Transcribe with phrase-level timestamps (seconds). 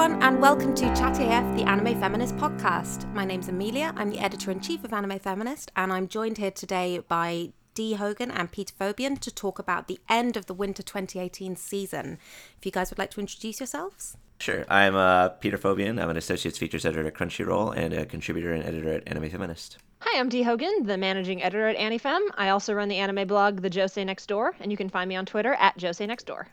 [0.00, 3.12] everyone, and welcome to Chat AF, the Anime Feminist podcast.
[3.12, 3.92] My name's Amelia.
[3.96, 7.92] I'm the editor in chief of Anime Feminist, and I'm joined here today by Dee
[7.94, 12.16] Hogan and Peter Fobian to talk about the end of the winter 2018 season.
[12.56, 14.16] If you guys would like to introduce yourselves.
[14.38, 14.64] Sure.
[14.70, 16.00] I'm uh, Peter Fobian.
[16.00, 19.76] I'm an associates features editor at Crunchyroll and a contributor and editor at Anime Feminist.
[20.00, 22.20] Hi, I'm Dee Hogan, the managing editor at AniFem.
[22.38, 25.16] I also run the anime blog The Josei Next Door, and you can find me
[25.16, 26.48] on Twitter at Josei Next Door.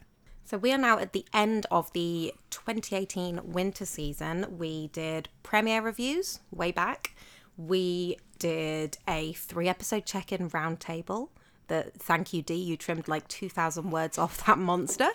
[0.48, 4.58] So we are now at the end of the 2018 winter season.
[4.58, 7.18] We did premiere reviews way back.
[7.58, 11.32] We did a three episode check in roundtable.
[11.68, 12.56] That thank you, Dee.
[12.56, 15.10] You trimmed like 2,000 words off that monster.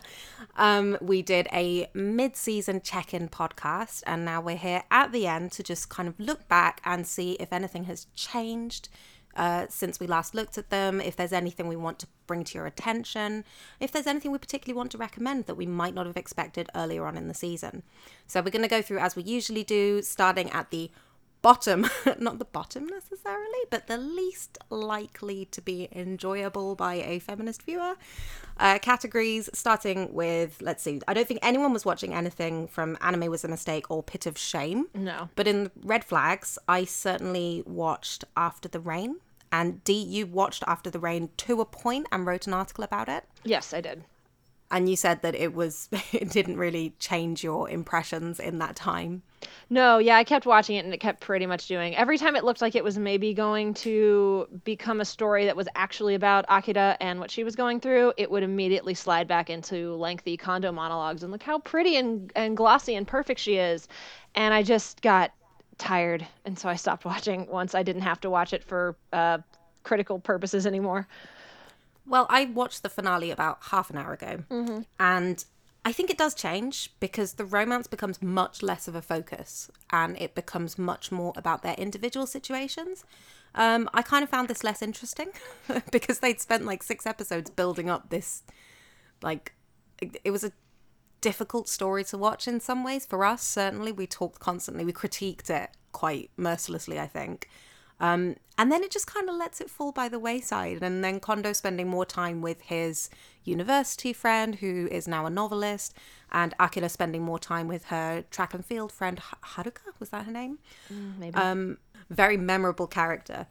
[0.57, 5.27] Um, we did a mid season check in podcast, and now we're here at the
[5.27, 8.91] end to just kind of look back and see if anything has changed
[9.35, 12.57] uh, since we last looked at them, if there's anything we want to bring to
[12.57, 13.45] your attention,
[13.79, 17.05] if there's anything we particularly want to recommend that we might not have expected earlier
[17.05, 17.83] on in the season.
[18.27, 20.91] So we're going to go through as we usually do, starting at the
[21.43, 21.87] bottom,
[22.19, 27.97] not the bottom necessarily, but the least likely to be enjoyable by a feminist viewer.
[28.57, 33.31] Uh, categories starting with, let's see, I don't think anyone was watching anything from Anime
[33.31, 34.87] Was a Mistake or Pit of Shame.
[34.95, 35.29] No.
[35.35, 39.17] But in Red Flags, I certainly watched After the Rain.
[39.53, 43.11] And Dee, you watched After the Rain to a point and wrote an article about
[43.11, 43.25] it.
[43.45, 44.03] Yes, I did.
[44.71, 49.23] And you said that it was, it didn't really change your impressions in that time.
[49.69, 51.95] No, yeah, I kept watching it and it kept pretty much doing.
[51.95, 55.69] Every time it looked like it was maybe going to become a story that was
[55.75, 59.95] actually about Akira and what she was going through, it would immediately slide back into
[59.97, 63.89] lengthy Kondo monologues and look how pretty and, and glossy and perfect she is.
[64.35, 65.33] And I just got
[65.83, 66.27] tired.
[66.45, 69.39] And so I stopped watching once I didn't have to watch it for uh,
[69.83, 71.07] critical purposes anymore.
[72.07, 74.43] Well, I watched the finale about half an hour ago,
[74.99, 75.45] and
[75.85, 80.17] I think it does change because the romance becomes much less of a focus and
[80.21, 83.05] it becomes much more about their individual situations.
[83.55, 85.29] Um, I kind of found this less interesting
[85.93, 88.43] because they'd spent like six episodes building up this,
[89.23, 89.53] like,
[90.01, 90.53] it was a
[91.23, 93.43] difficult story to watch in some ways for us.
[93.43, 97.49] Certainly, we talked constantly, we critiqued it quite mercilessly, I think.
[98.01, 100.83] Um, and then it just kind of lets it fall by the wayside.
[100.83, 103.09] And then Kondo spending more time with his
[103.45, 105.95] university friend, who is now a novelist,
[106.33, 109.21] and Akira spending more time with her track and field friend,
[109.55, 110.59] Haruka, was that her name?
[111.19, 111.35] Maybe.
[111.35, 111.79] Um,
[112.11, 113.47] very memorable character.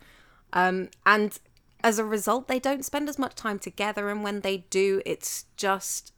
[0.53, 1.39] Um, and
[1.83, 4.09] as a result, they don't spend as much time together.
[4.09, 6.13] And when they do, it's just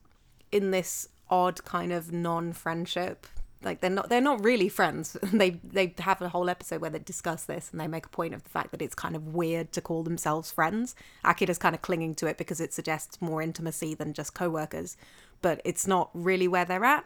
[0.50, 3.26] in this odd kind of non-friendship.
[3.62, 5.16] Like they're not they're not really friends.
[5.32, 8.34] They they have a whole episode where they discuss this and they make a point
[8.34, 10.94] of the fact that it's kind of weird to call themselves friends.
[11.24, 14.96] Akira's kind of clinging to it because it suggests more intimacy than just co-workers
[15.40, 17.04] but it's not really where they're at.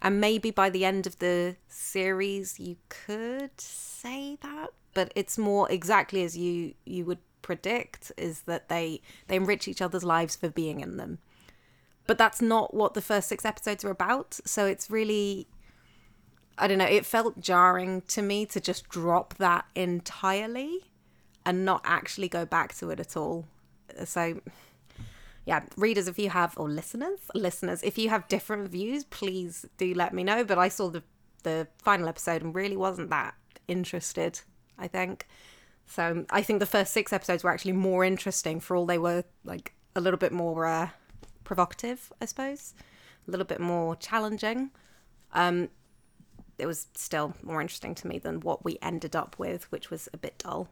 [0.00, 5.70] And maybe by the end of the series you could say that but it's more
[5.70, 10.48] exactly as you you would predict is that they they enrich each other's lives for
[10.48, 11.18] being in them
[12.08, 15.46] but that's not what the first six episodes are about so it's really
[16.58, 20.90] I don't know, it felt jarring to me to just drop that entirely
[21.46, 23.46] and not actually go back to it at all.
[24.04, 24.40] So,
[25.46, 29.94] yeah, readers, if you have, or listeners, listeners, if you have different views, please do
[29.94, 30.44] let me know.
[30.44, 31.02] But I saw the,
[31.44, 33.34] the final episode and really wasn't that
[33.68, 34.40] interested,
[34.76, 35.28] I think.
[35.86, 39.24] So I think the first six episodes were actually more interesting for all they were
[39.44, 40.88] like a little bit more uh,
[41.48, 42.74] provocative, I suppose,
[43.26, 44.70] a little bit more challenging.
[45.32, 45.70] Um,
[46.58, 50.08] it was still more interesting to me than what we ended up with, which was
[50.12, 50.68] a bit dull.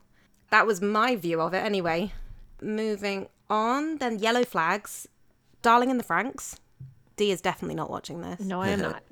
[0.51, 2.13] That was my view of it anyway.
[2.61, 5.09] Moving on, then Yellow Flags,
[5.63, 6.59] Darling in the Franxx.
[7.17, 8.41] Dee is definitely not watching this.
[8.41, 9.03] no, I am not.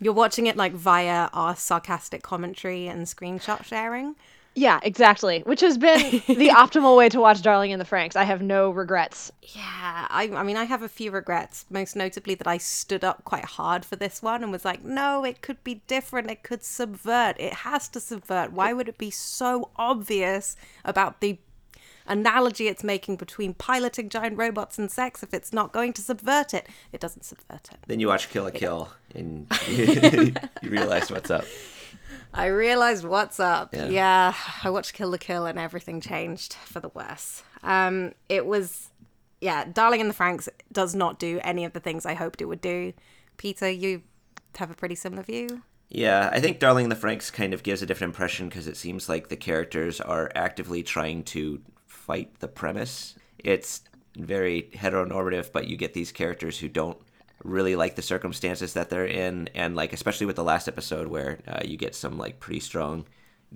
[0.00, 4.14] You're watching it like via our sarcastic commentary and screenshot sharing.
[4.54, 5.40] Yeah, exactly.
[5.46, 8.16] Which has been the optimal way to watch Darling in the Franxx.
[8.16, 9.32] I have no regrets.
[9.42, 13.24] Yeah, I, I mean, I have a few regrets, most notably that I stood up
[13.24, 16.30] quite hard for this one and was like, no, it could be different.
[16.30, 17.36] It could subvert.
[17.40, 18.52] It has to subvert.
[18.52, 20.54] Why would it be so obvious
[20.84, 21.38] about the
[22.06, 26.52] analogy it's making between piloting giant robots and sex if it's not going to subvert
[26.52, 26.68] it?
[26.92, 27.78] It doesn't subvert it.
[27.86, 31.44] Then you watch Kill la Kill and you realize what's up.
[32.34, 33.74] I realized what's up.
[33.74, 33.88] Yeah.
[33.88, 34.34] Yeah.
[34.64, 37.42] I watched Kill la Kill and everything changed for the worse.
[37.62, 38.90] Um, it was,
[39.40, 42.46] yeah, Darling in the Franxx does not do any of the things I hoped it
[42.46, 42.92] would do.
[43.36, 44.02] Peter, you
[44.56, 45.62] have a pretty similar view.
[45.88, 48.78] Yeah, I think Darling in the Franxx kind of gives a different impression because it
[48.78, 53.14] seems like the characters are actively trying to fight the premise.
[53.38, 53.82] It's
[54.16, 56.98] very heteronormative, but you get these characters who don't
[57.44, 61.38] really like the circumstances that they're in, and like especially with the last episode where
[61.48, 63.06] uh, you get some like pretty strong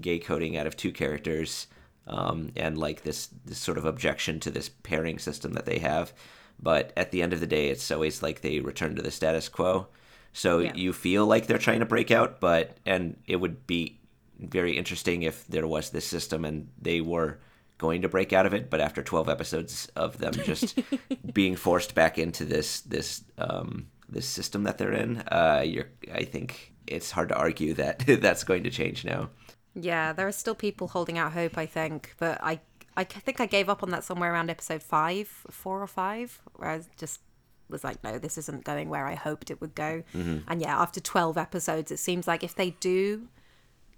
[0.00, 1.66] gay coding out of two characters,
[2.06, 6.12] um, and like this this sort of objection to this pairing system that they have.
[6.60, 9.48] But at the end of the day, it's always like they return to the status
[9.48, 9.88] quo.
[10.32, 10.74] So Yeah.
[10.74, 13.98] you feel like they're trying to break out, but and it would be
[14.38, 17.38] very interesting if there was this system and they were
[17.78, 20.78] going to break out of it, but after 12 episodes of them just
[21.32, 26.24] being forced back into this this um, this system that they're in, uh, you're I
[26.24, 29.30] think it's hard to argue that that's going to change now.
[29.74, 32.60] Yeah, there are still people holding out hope, I think, but I
[32.96, 36.70] I think I gave up on that somewhere around episode five, four or five, where
[36.70, 37.20] I just
[37.68, 40.02] was like, no, this isn't going where I hoped it would go.
[40.48, 43.28] And yeah, after 12 episodes, it seems like if they do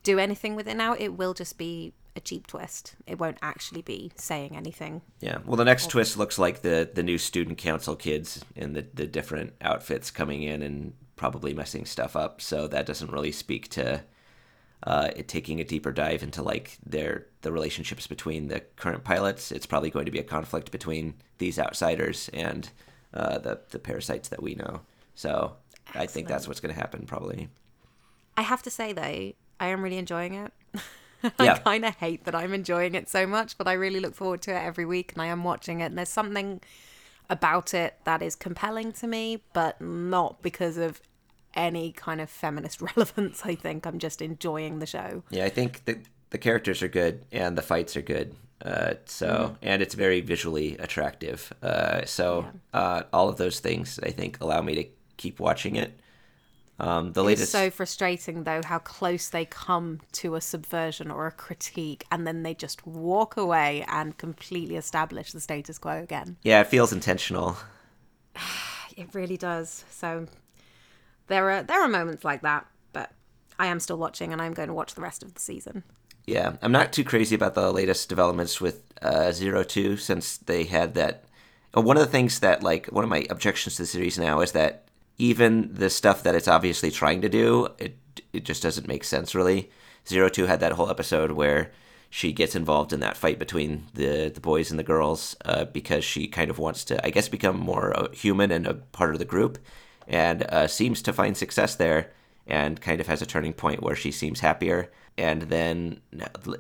[0.03, 2.95] do anything with it now, it will just be a cheap twist.
[3.07, 5.01] It won't actually be saying anything.
[5.21, 5.39] Yeah.
[5.47, 9.07] Well, the next twist looks like the the new student council kids in the the
[9.07, 12.43] different outfits coming in and probably messing stuff up.
[12.43, 14.03] So that doesn't really speak to
[14.83, 19.51] uh, it taking a deeper dive into like their the relationships between the current pilots.
[19.51, 22.69] It's probably going to be a conflict between these outsiders and
[23.15, 24.81] uh, the the parasites that we know.
[25.15, 25.57] So
[25.95, 27.49] I think that's what's going to happen probably.
[28.37, 29.03] I have to say though,
[29.61, 30.53] I am really enjoying it.
[31.41, 31.55] Yeah.
[31.55, 34.43] I kind of hate that I'm enjoying it so much, but I really look forward
[34.43, 35.87] to it every week and I am watching it.
[35.87, 36.61] And there's something
[37.31, 41.01] about it that is compelling to me, but not because of
[41.55, 43.43] any kind of feminist relevance.
[43.45, 45.23] I think I'm just enjoying the show.
[45.31, 45.99] Yeah, I think the
[46.31, 48.35] the characters are good and the fights are good.
[48.63, 51.53] Uh, so and it's very visually attractive.
[51.63, 54.85] Uh, so uh, all of those things I think allow me to
[55.17, 55.99] keep watching it.
[56.81, 61.33] Um, the It's so frustrating though how close they come to a subversion or a
[61.33, 66.37] critique, and then they just walk away and completely establish the status quo again.
[66.43, 67.57] yeah, it feels intentional.
[68.97, 69.85] It really does.
[69.93, 70.27] So
[71.29, 73.13] there are there are moments like that, but
[73.57, 75.85] I am still watching, and I'm going to watch the rest of the season.
[76.27, 80.65] Yeah, I'm not too crazy about the latest developments with uh, Zero Two since they
[80.65, 81.25] had that.
[81.77, 84.41] uh, One of the things that, like, one of my objections to the series now
[84.41, 84.88] is that
[85.19, 87.97] even the stuff that it's obviously trying to do, it
[88.33, 89.71] it just doesn't make sense really.
[90.07, 91.71] Zero Two had that whole episode where
[92.11, 96.05] she gets involved in that fight between the the boys and the girls uh, because
[96.05, 99.25] she kind of wants to, I guess, become more human and a part of the
[99.25, 99.59] group,
[100.07, 102.13] and uh, seems to find success there,
[102.47, 104.91] and kind of has a turning point where she seems happier.
[105.19, 106.01] And then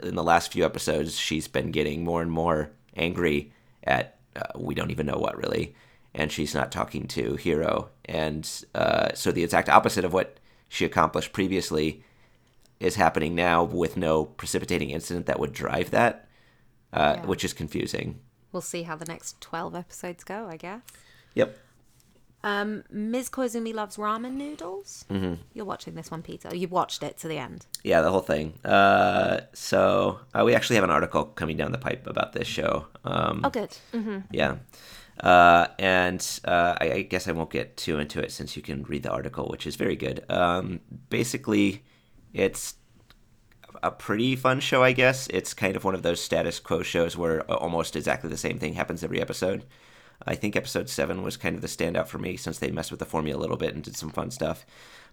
[0.02, 3.52] in the last few episodes, she's been getting more and more angry
[3.84, 5.74] at uh, we don't even know what really,
[6.18, 10.36] and she's not talking to Hiro, and uh, so the exact opposite of what
[10.68, 12.02] she accomplished previously
[12.80, 16.28] is happening now with no precipitating incident that would drive that,
[16.92, 17.26] uh, Yeah.
[17.26, 18.20] which is confusing.
[18.52, 20.82] We'll see how the next twelve episodes go, I guess.
[21.34, 21.56] Yep.
[22.44, 23.30] Um, Ms.
[23.30, 25.04] Koizumi loves ramen noodles.
[25.10, 25.34] Mm-hmm.
[25.54, 26.54] You're watching this one, Peter.
[26.54, 27.66] You watched it to the end.
[27.82, 28.54] Yeah, the whole thing.
[28.64, 32.86] Uh, so uh, we actually have an article coming down the pipe about this show.
[33.04, 33.76] Um, Oh, good.
[34.30, 34.56] Yeah.
[35.20, 38.84] Uh, and uh, I, I guess I won't get too into it since you can
[38.84, 40.24] read the article, which is very good.
[40.30, 40.80] Um,
[41.10, 41.82] basically,
[42.32, 42.74] it's
[43.82, 45.26] a pretty fun show, I guess.
[45.28, 48.74] It's kind of one of those status quo shows where almost exactly the same thing
[48.74, 49.64] happens every episode.
[50.26, 53.00] I think episode seven was kind of the standout for me since they messed with
[53.00, 54.66] the formula a little bit and did some fun stuff.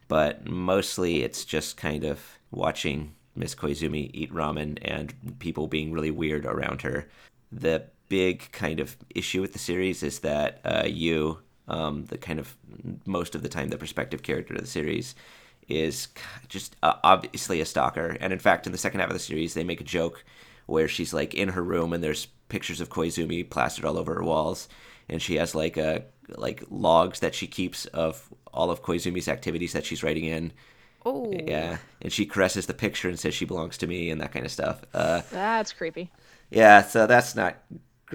[0.08, 2.20] But mostly it's just kind of
[2.52, 7.08] watching Miss Koizumi eat ramen and people being really weird around her.
[7.52, 12.40] The big kind of issue with the series is that uh, you, um, the kind
[12.40, 12.56] of
[13.06, 15.16] most of the time the perspective character of the series,
[15.68, 16.08] is
[16.48, 18.18] just uh, obviously a stalker.
[18.20, 20.24] And in fact, in the second half of the series, they make a joke
[20.68, 24.24] where she's like in her room and there's pictures of Koizumi plastered all over her
[24.24, 24.68] walls,
[25.10, 29.74] and she has like a like logs that she keeps of all of Koizumi's activities
[29.74, 30.52] that she's writing in.
[31.06, 34.32] Oh, Yeah, and she caresses the picture and says she belongs to me and that
[34.32, 34.82] kind of stuff.
[34.94, 36.12] Uh, That's creepy.
[36.50, 37.58] yeah, so that's not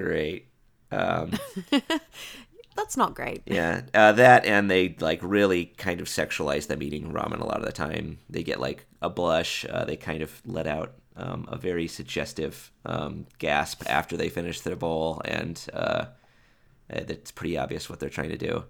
[0.03, 0.47] great.
[0.91, 1.33] Um,
[2.77, 3.43] that's not great.
[3.47, 7.59] yeah, uh, that and they like really kind of sexualize them eating ramen a lot
[7.59, 8.19] of the time.
[8.29, 9.65] They get like a blush.
[9.69, 14.61] Uh, they kind of let out um, a very suggestive um, gasp after they finish
[14.61, 16.07] their bowl, and uh,
[16.89, 18.65] it's pretty obvious what they're trying to do.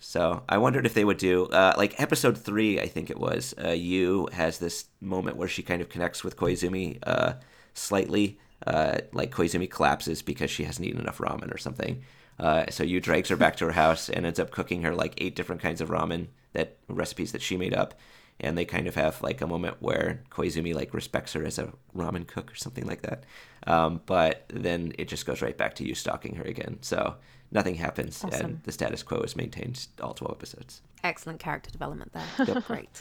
[0.00, 3.54] So I wondered if they would do uh, like episode three, I think it was.
[3.62, 7.34] Uh, Yu has this moment where she kind of connects with Koizumi uh,
[7.74, 8.38] slightly.
[8.66, 12.02] Uh, like Koizumi collapses because she hasn't eaten enough ramen or something.
[12.38, 15.14] Uh, so Yu drags her back to her house and ends up cooking her like
[15.18, 17.94] eight different kinds of ramen that recipes that she made up.
[18.40, 21.72] and they kind of have like a moment where Koizumi like respects her as a
[21.94, 23.24] ramen cook or something like that.
[23.66, 26.78] Um, but then it just goes right back to Yu stalking her again.
[26.80, 27.16] So
[27.52, 28.40] nothing happens, Awesome.
[28.46, 30.80] and the status quo is maintained all twelve episodes.
[31.04, 32.46] Excellent character development there.
[32.46, 32.64] Yep.
[32.66, 33.00] Great.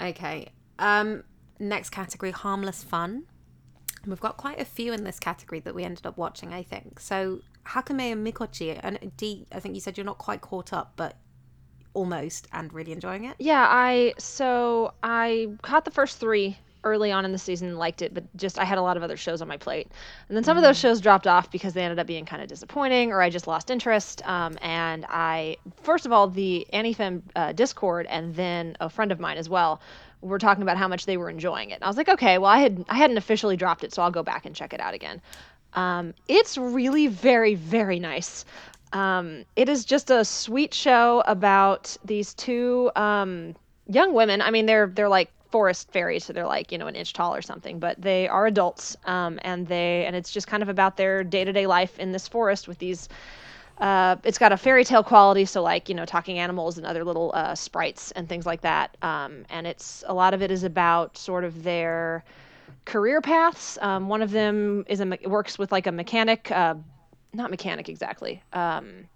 [0.00, 0.48] Okay.
[0.78, 1.24] Um,
[1.58, 3.24] next category, harmless fun.
[4.06, 7.00] We've got quite a few in this category that we ended up watching, I think.
[7.00, 10.92] So Hakumei and Mikochi, and Dee, I think you said you're not quite caught up,
[10.96, 11.16] but
[11.92, 13.36] almost, and really enjoying it.
[13.38, 18.14] Yeah, I so I caught the first three early on in the season, liked it,
[18.14, 19.88] but just I had a lot of other shows on my plate,
[20.28, 22.48] and then some of those shows dropped off because they ended up being kind of
[22.48, 24.26] disappointing, or I just lost interest.
[24.26, 29.20] Um, and I, first of all, the AniFem uh, Discord, and then a friend of
[29.20, 29.80] mine as well,
[30.20, 31.74] were talking about how much they were enjoying it.
[31.74, 34.10] And I was like, okay, well, I had I hadn't officially dropped it, so I'll
[34.10, 35.20] go back and check it out again.
[35.74, 38.44] Um, it's really very very nice.
[38.92, 43.54] Um, it is just a sweet show about these two um,
[43.86, 44.42] young women.
[44.42, 47.34] I mean, they're they're like forest fairies, so they're like you know an inch tall
[47.34, 50.96] or something, but they are adults, um, and they and it's just kind of about
[50.96, 53.08] their day to day life in this forest with these.
[53.78, 57.04] Uh, it's got a fairy tale quality, so like you know talking animals and other
[57.04, 58.96] little uh, sprites and things like that.
[59.02, 62.24] Um, and it's a lot of it is about sort of their
[62.84, 63.78] career paths.
[63.80, 66.74] Um, one of them is a works with like a mechanic, uh,
[67.32, 69.08] not mechanic exactly, um,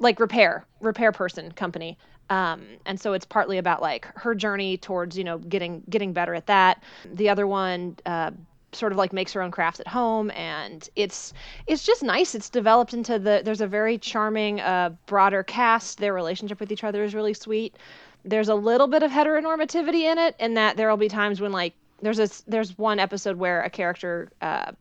[0.00, 1.96] like repair repair person company.
[2.30, 6.34] Um, and so it's partly about like her journey towards you know getting getting better
[6.34, 6.82] at that.
[7.04, 7.96] The other one.
[8.06, 8.32] Uh,
[8.72, 11.32] sort of like makes her own crafts at home and it's
[11.68, 16.12] it's just nice it's developed into the there's a very charming uh broader cast their
[16.12, 17.76] relationship with each other is really sweet
[18.24, 21.72] there's a little bit of heteronormativity in it in that there'll be times when like
[22.00, 24.72] there's a there's one episode where a character uh,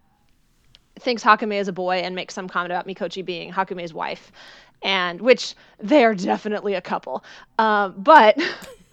[1.00, 4.32] thinks Hakumei is a boy and makes some comment about Mikochi being Hakumei's wife,
[4.84, 7.24] and which they are definitely a couple.
[7.58, 8.38] Um, but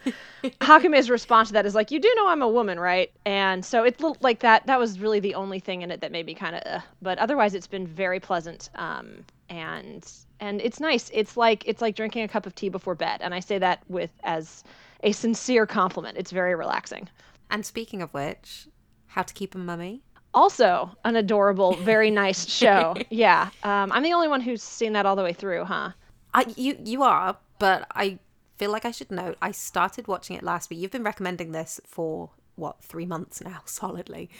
[0.60, 3.84] Hakumei's response to that is like, "You do know I'm a woman, right?" And so
[3.84, 4.66] it's like that.
[4.66, 6.62] That was really the only thing in it that made me kind of.
[6.64, 8.70] Uh, but otherwise, it's been very pleasant.
[8.76, 11.10] Um, and and it's nice.
[11.12, 13.82] It's like it's like drinking a cup of tea before bed, and I say that
[13.88, 14.64] with as
[15.02, 16.16] a sincere compliment.
[16.16, 17.08] It's very relaxing.
[17.50, 18.68] And speaking of which,
[19.08, 20.02] How to Keep a Mummy.
[20.32, 22.94] Also, an adorable, very nice show.
[23.10, 25.90] Yeah, um, I'm the only one who's seen that all the way through, huh?
[26.32, 28.18] I you you are, but I
[28.56, 30.78] feel like I should note I started watching it last week.
[30.78, 34.30] You've been recommending this for what three months now, solidly,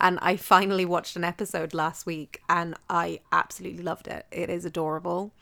[0.00, 4.26] and I finally watched an episode last week, and I absolutely loved it.
[4.32, 5.32] It is adorable,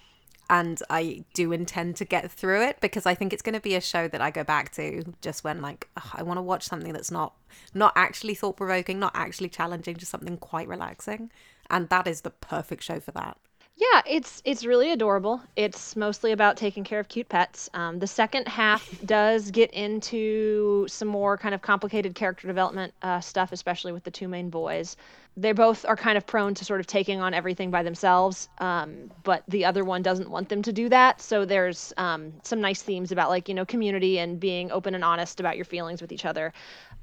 [0.51, 3.75] and I do intend to get through it because I think it's going to be
[3.75, 6.65] a show that I go back to just when like ugh, I want to watch
[6.65, 7.35] something that's not
[7.73, 11.31] not actually thought provoking, not actually challenging, just something quite relaxing,
[11.71, 13.37] and that is the perfect show for that.
[13.77, 15.43] Yeah, it's it's really adorable.
[15.57, 17.69] It's mostly about taking care of cute pets.
[17.75, 23.21] Um, the second half does get into some more kind of complicated character development uh,
[23.21, 24.97] stuff, especially with the two main boys.
[25.37, 29.11] They both are kind of prone to sort of taking on everything by themselves, um,
[29.25, 31.21] but the other one doesn't want them to do that.
[31.21, 35.03] So there's um, some nice themes about like you know community and being open and
[35.03, 36.53] honest about your feelings with each other.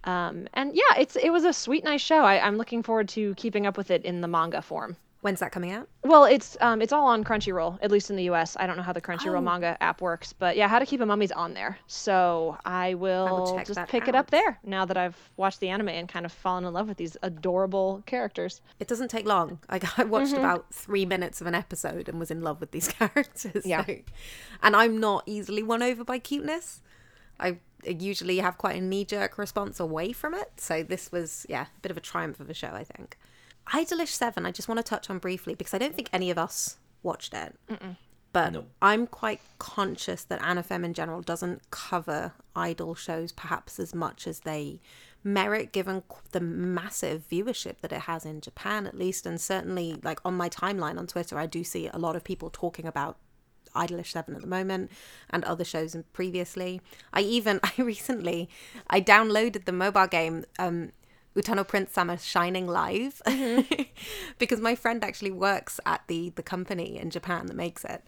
[0.06, 2.24] Um, and yeah, it's it was a sweet, nice show.
[2.24, 4.96] I, I'm looking forward to keeping up with it in the manga form.
[5.22, 5.88] When's that coming out?
[6.04, 8.58] Well, it's um, it's all on Crunchyroll, at least in the U.S.
[8.60, 9.42] I don't know how the Crunchyroll Oh.
[9.42, 13.54] manga app works, but yeah, How to Keep a Mummy's on there, so I will,
[13.56, 16.26] check just that pick it up there now that I've watched the anime and kind
[16.26, 18.62] of fallen in love with these adorable characters.
[18.80, 19.60] It doesn't take long.
[19.70, 20.40] I, I watched Mm-hmm.
[20.40, 23.64] about three minutes of an episode and was in love with these characters.
[23.64, 23.86] Yeah.
[23.86, 23.98] so-
[24.64, 26.82] And I'm not easily won over by cuteness.
[27.40, 30.52] I usually have quite a knee jerk response away from it.
[30.58, 33.18] So this was, yeah, a bit of a triumph of a show, I think.
[33.68, 36.38] Idolish 7, I just want to touch on briefly because I don't think any of
[36.38, 37.56] us watched it.
[38.34, 38.70] But Nope.
[38.82, 44.42] I'm quite conscious that AniFem in general doesn't cover idol shows perhaps as much as
[44.42, 44.80] they
[45.24, 50.20] merit given the massive viewership that it has in Japan at least and certainly like
[50.26, 53.18] on my timeline on Twitter I do see a lot of people talking about
[53.76, 54.92] Idolish 7 at the moment
[55.30, 56.82] and other shows and previously.
[57.14, 58.50] I even I recently
[58.90, 60.92] I downloaded the mobile game um
[61.36, 63.22] Uta no Prince-sama Shining Live
[64.38, 68.04] because my friend actually works at the the company in Japan that makes it.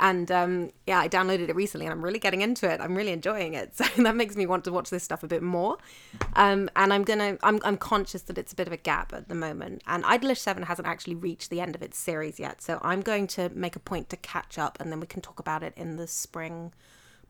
[0.00, 2.80] And um, yeah, I downloaded it recently and I'm really getting into it.
[2.80, 3.72] I'm really enjoying it.
[3.82, 5.78] So that makes me want to watch this stuff a bit more.
[6.34, 9.28] Um, and I'm gonna I'm I'm conscious that it's a bit of a gap at
[9.28, 9.82] the moment.
[9.86, 12.62] And Idolish 7 hasn't actually reached the end of its series yet.
[12.62, 15.38] So I'm going to make a point to catch up and then we can talk
[15.38, 16.72] about it in the spring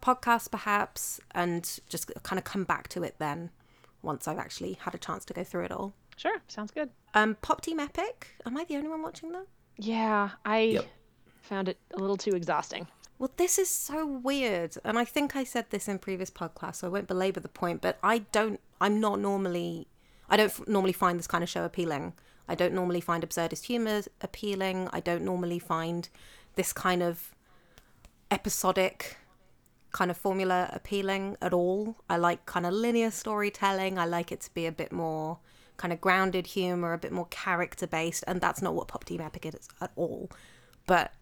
[0.03, 3.51] podcast perhaps and just kind of come back to it then
[4.03, 5.93] once I've actually had a chance to go through it all.
[6.17, 6.91] Sure, sounds good.
[7.15, 8.29] Um, Pop Team Epic.
[8.45, 9.47] Am I the only one watching that?
[9.79, 10.87] Yeah, I Yep.
[11.41, 12.87] found it a little too exhausting.
[13.19, 14.77] Well, this is so weird.
[14.85, 17.81] And I think I said this in previous podcast, so I won't belabor the point,
[17.81, 19.87] but I don't, I'm not normally,
[20.29, 22.13] I don't f- normally find this kind of show appealing.
[22.49, 24.89] I don't normally find absurdist humor appealing.
[24.93, 26.09] I don't normally find
[26.57, 27.33] this kind of
[28.31, 29.17] episodic
[29.93, 31.97] kind of formula appealing at all.
[32.09, 33.99] I like kind of linear storytelling.
[33.99, 35.39] I like it to be a bit more
[35.77, 39.21] kind of grounded humor, a bit more character based, and that's not what Pop Team
[39.21, 40.31] Epic is at all.
[40.87, 41.13] But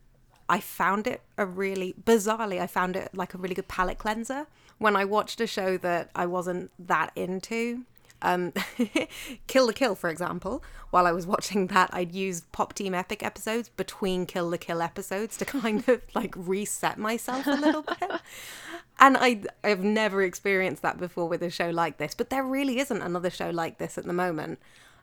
[0.48, 4.46] I found it a really bizarrely, I found it like a really good palate cleanser
[4.78, 7.84] when I watched a show that I wasn't that into.
[8.22, 8.52] Um,
[9.46, 13.22] Kill la Kill, for example, while I was watching that, I'd use Pop Team Epic
[13.22, 18.10] episodes between Kill la Kill episodes to kind of like reset myself a little bit.
[19.02, 22.78] And I, I've never experienced that before with a show like this, but there really
[22.80, 24.58] isn't another show like this at the moment.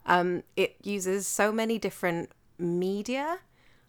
[0.05, 3.39] Um, it uses so many different media,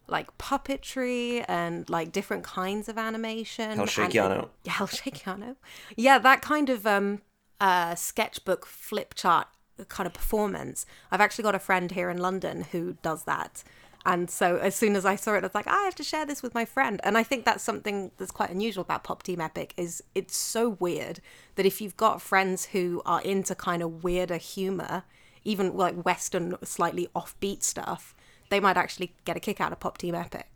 [0.07, 3.69] like puppetry and like different kinds of animation.
[3.73, 4.49] Hell and Shake it- Yano.
[4.63, 5.55] yeah, Hell Shake Yano.
[5.95, 7.21] Yeah, that kind of um
[7.59, 9.47] uh sketchbook flip chart
[9.87, 10.85] kind of performance.
[11.11, 13.63] I've actually got a friend here in London who does that.
[14.05, 16.25] And so as soon as I saw it, I was like, I have to share
[16.25, 17.01] this with my friend.
[17.03, 20.69] And I think that's something that's quite unusual about Pop Team Epic is it's so
[20.69, 21.19] weird
[21.55, 25.03] that if you've got friends who are into kind of weirder humor,
[25.43, 28.15] even like Western slightly offbeat stuff,
[28.49, 30.48] they might actually get a kick out of Pop Team Epic.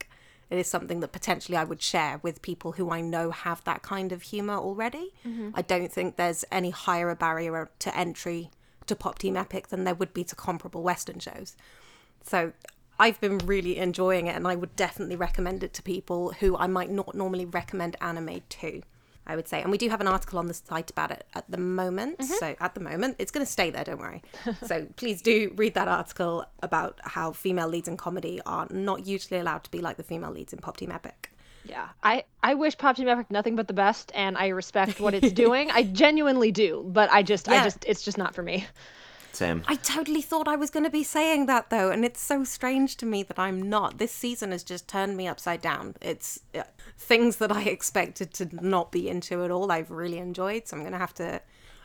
[0.54, 3.82] It is something that potentially I would share with people who I know have that
[3.82, 5.12] kind of humor already.
[5.26, 5.50] Mm-hmm.
[5.56, 8.52] I don't think there's any higher a barrier to entry
[8.86, 11.56] to Pop Team Epic than there would be to comparable Western shows.
[12.22, 12.52] So
[13.00, 16.68] I've been really enjoying it, and I would definitely recommend it to people who I
[16.68, 18.84] might not normally recommend anime to.
[19.26, 21.50] I would say, and we do have an article on the site about it at
[21.50, 22.20] the moment.
[22.20, 22.34] Mm-hmm.
[22.34, 23.84] So at the moment, it's going to stay there.
[23.84, 24.22] Don't worry.
[24.66, 29.40] so please do read that article about how female leads in comedy are not usually
[29.40, 31.30] allowed to be like the female leads in Pop Team Epic.
[31.66, 35.14] Yeah, I I wish Pop Team Epic nothing but the best, and I respect what
[35.14, 35.72] it's doing.
[35.72, 38.66] I genuinely do, but I just I just it's just not for me.
[39.34, 39.64] Same.
[39.68, 42.96] I totally thought I was going to be saying that though, and it's so strange
[42.98, 43.98] to me that I'm not.
[43.98, 45.96] This season has just turned me upside down.
[46.02, 46.64] It's uh,
[46.98, 49.72] things that I expected to not be into at all.
[49.72, 51.42] I've really enjoyed, so I'm going to have to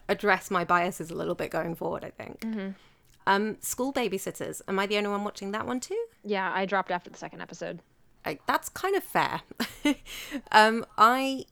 [0.08, 2.04] address my biases a little bit going forward.
[2.04, 2.44] I think.
[3.26, 4.62] Um, school babysitters.
[4.68, 6.06] Am I the only one watching that one too?
[6.24, 7.80] Yeah, I dropped after the second episode.
[8.24, 9.42] Like, that's kind of fair.
[10.52, 11.44] um, I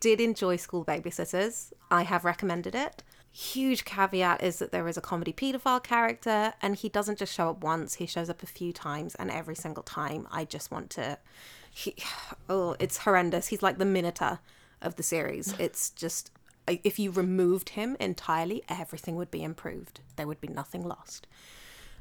[0.00, 1.72] did enjoy School Babysitters.
[1.90, 3.02] I have recommended it.
[3.32, 7.50] Huge caveat is that there is a comedy paedophile character, and he doesn't just show
[7.50, 10.90] up once, he shows up a few times, and every single time I just want
[10.90, 11.18] to.
[11.70, 11.94] He,
[12.48, 13.48] oh, it's horrendous.
[13.48, 14.40] He's like the Minotaur
[14.82, 15.54] of the series.
[15.58, 16.30] It's just.
[16.66, 20.00] If you removed him entirely, everything would be improved.
[20.14, 21.26] There would be nothing lost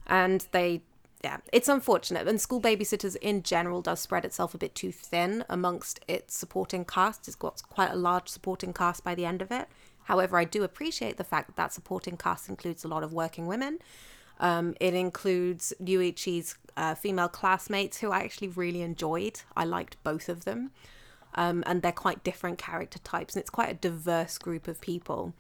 [0.10, 0.82] and they
[1.24, 5.46] yeah it's unfortunate and school babysitters in general does spread itself a bit too thin
[5.48, 9.52] amongst its supporting cast it's got quite a large supporting cast by the end of
[9.52, 9.68] it
[10.10, 13.48] however i do appreciate the fact that that supporting cast includes a lot of working
[13.48, 13.80] women
[14.42, 19.42] um, it includes Yuichi's uh, female classmates who I actually really enjoyed.
[19.56, 20.72] I liked both of them.
[21.36, 25.34] Um, and they're quite different character types, and it's quite a diverse group of people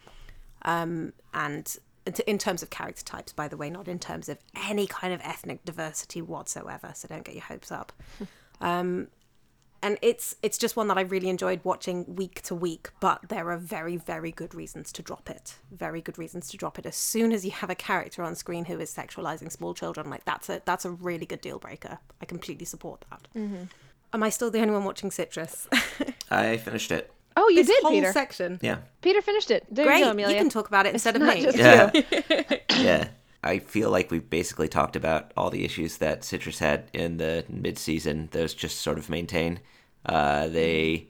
[0.62, 1.78] um, and
[2.26, 5.22] in terms of character types, by the way, not in terms of any kind of
[5.24, 6.92] ethnic diversity whatsoever.
[6.94, 7.92] So don't get your hopes up.
[8.62, 9.08] um,
[9.82, 12.89] and it's it's just one that I really enjoyed watching week to week.
[13.00, 15.56] But there are very very good reasons to drop it.
[15.72, 16.86] Very good reasons to drop it.
[16.86, 20.26] As soon as you have a character on screen who is sexualizing small children, like
[20.26, 22.00] that's a that's a really good deal breaker.
[22.22, 23.28] I completely support that.
[23.36, 23.63] Mm-hmm.
[24.13, 25.68] Am I still the only one watching Citrus?
[26.32, 27.12] I finished it.
[27.38, 28.12] Oh, you this did, whole Peter.
[28.12, 28.60] section.
[28.62, 28.80] Yeah.
[29.02, 29.65] Peter finished it.
[29.70, 30.00] There Great.
[30.00, 31.44] you go, You, can talk about it instead of not me.
[31.44, 31.92] just- Yeah.
[32.76, 33.08] yeah.
[33.43, 37.45] I feel like we've basically talked about all the issues that Citrus had in the
[37.47, 38.30] mid-season.
[38.32, 39.62] Those just sort of maintain.
[40.06, 41.08] Uh, they,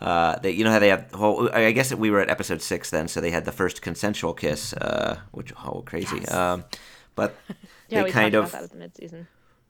[0.00, 1.12] uh, they, you know how they have.
[1.12, 4.32] Well, I guess we were at episode six then, so they had the first consensual
[4.32, 6.16] kiss, uh, which oh crazy.
[6.18, 6.32] Yes.
[6.32, 6.64] Um,
[7.14, 7.34] but
[7.88, 9.26] yeah, they kind of about that at the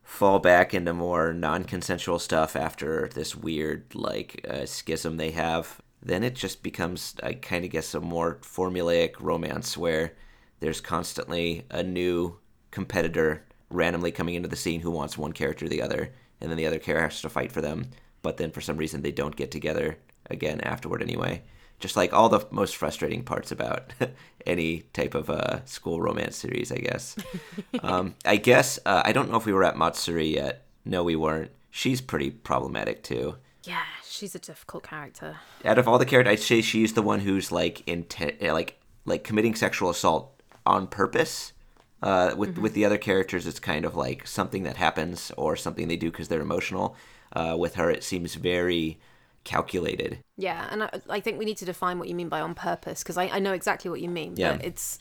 [0.07, 6.23] fall back into more non-consensual stuff after this weird like uh, schism they have then
[6.23, 10.15] it just becomes i kind of guess a more formulaic romance where
[10.61, 12.39] there's constantly a new
[12.71, 16.57] competitor randomly coming into the scene who wants one character or the other and then
[16.57, 17.91] the other character has to fight for them
[18.23, 19.99] but then for some reason they don't get together
[20.31, 21.43] again afterward anyway
[21.79, 23.93] just like all the most frustrating parts about
[24.47, 27.17] any type of uh, school romance series i guess
[27.83, 30.67] um, I guess uh, I don't know if we were at Matsuri yet.
[30.85, 31.51] No, we weren't.
[31.71, 33.37] She's pretty problematic too.
[33.65, 35.37] Yeah, she's a difficult character.
[35.65, 39.25] Out of all the characters, I'd say she's the one who's like intent, like like
[39.25, 40.36] committing sexual assault
[40.67, 41.53] on purpose.
[42.03, 45.89] Uh, with with the other characters, it's kind of like something that happens or something
[45.89, 46.95] they do because they're emotional.
[47.33, 48.99] Uh, with her, it seems very
[49.45, 50.19] calculated.
[50.37, 53.03] Yeah, and I, I think we need to define what you mean by on purpose
[53.03, 54.35] because I, I know exactly what you mean.
[54.37, 54.53] Yeah.
[54.53, 54.99] But it's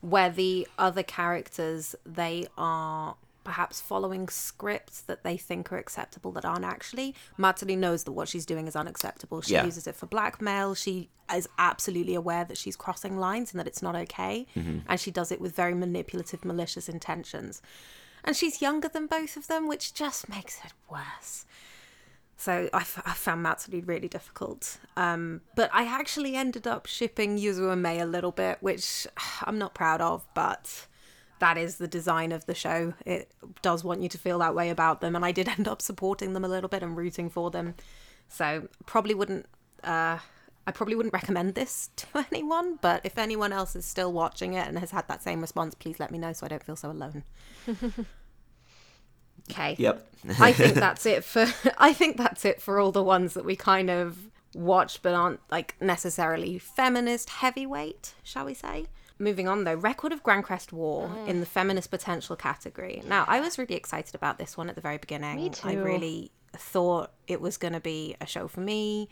[0.00, 3.14] where the other characters they are
[3.44, 7.14] perhaps following scripts that they think are acceptable that aren't actually.
[7.36, 9.40] Matsuri knows that what she's doing is unacceptable.
[9.42, 9.64] She Yeah.
[9.64, 10.74] uses it for blackmail.
[10.74, 14.46] She is absolutely aware that she's crossing lines and that it's not okay.
[14.54, 17.62] And she does it with very manipulative, malicious intentions.
[18.24, 21.44] And she's younger than both of them, which just makes it worse.
[22.36, 24.78] So I, f- I found Matsuri really difficult.
[24.96, 29.06] Um, but I actually ended up shipping Yuzu and Mei a little bit, which
[29.42, 30.86] I'm not proud of, but
[31.42, 32.94] that is the design of the show.
[33.04, 35.82] It does want you to feel that way about them, and I did end up
[35.82, 37.74] supporting them a little bit and rooting for them.
[38.28, 39.46] So probably wouldn't.
[39.82, 40.18] Uh,
[40.64, 44.68] I probably wouldn't recommend this to anyone, but if anyone else is still watching it
[44.68, 46.92] and has had that same response, please let me know so I don't feel so
[46.92, 47.24] alone.
[49.50, 49.74] okay.
[49.76, 50.14] Yep.
[50.38, 53.56] I think that's it for I think that's it for all the ones that we
[53.56, 54.16] kind of
[54.54, 58.86] watch but aren't like necessarily feminist heavyweight, shall we say?
[59.18, 63.02] Moving on though, Record of Grancrest War in the feminist potential category.
[63.06, 65.36] Now, I was really excited about this one at the very beginning.
[65.36, 65.68] Me too.
[65.68, 69.08] I really thought it was going to be a show for me.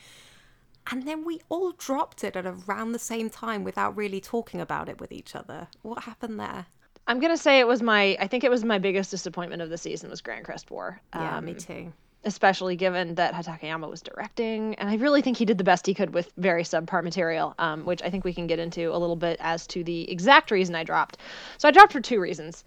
[0.90, 4.88] And then we all dropped it at around the same time without really talking about
[4.88, 5.68] it with each other.
[5.82, 6.66] What happened there?
[7.06, 8.16] I'm gonna say it was my.
[8.20, 11.00] I think it was my biggest disappointment of the season was Grancrest War.
[11.14, 11.92] Yeah, Um, me too.
[12.24, 15.94] Especially given that Hatakeyama was directing, and I really think he did the best he
[15.94, 19.16] could with very subpar material, um, which I think we can get into a little
[19.16, 21.18] bit as to the exact reason I dropped.
[21.58, 22.64] So I dropped for two reasons.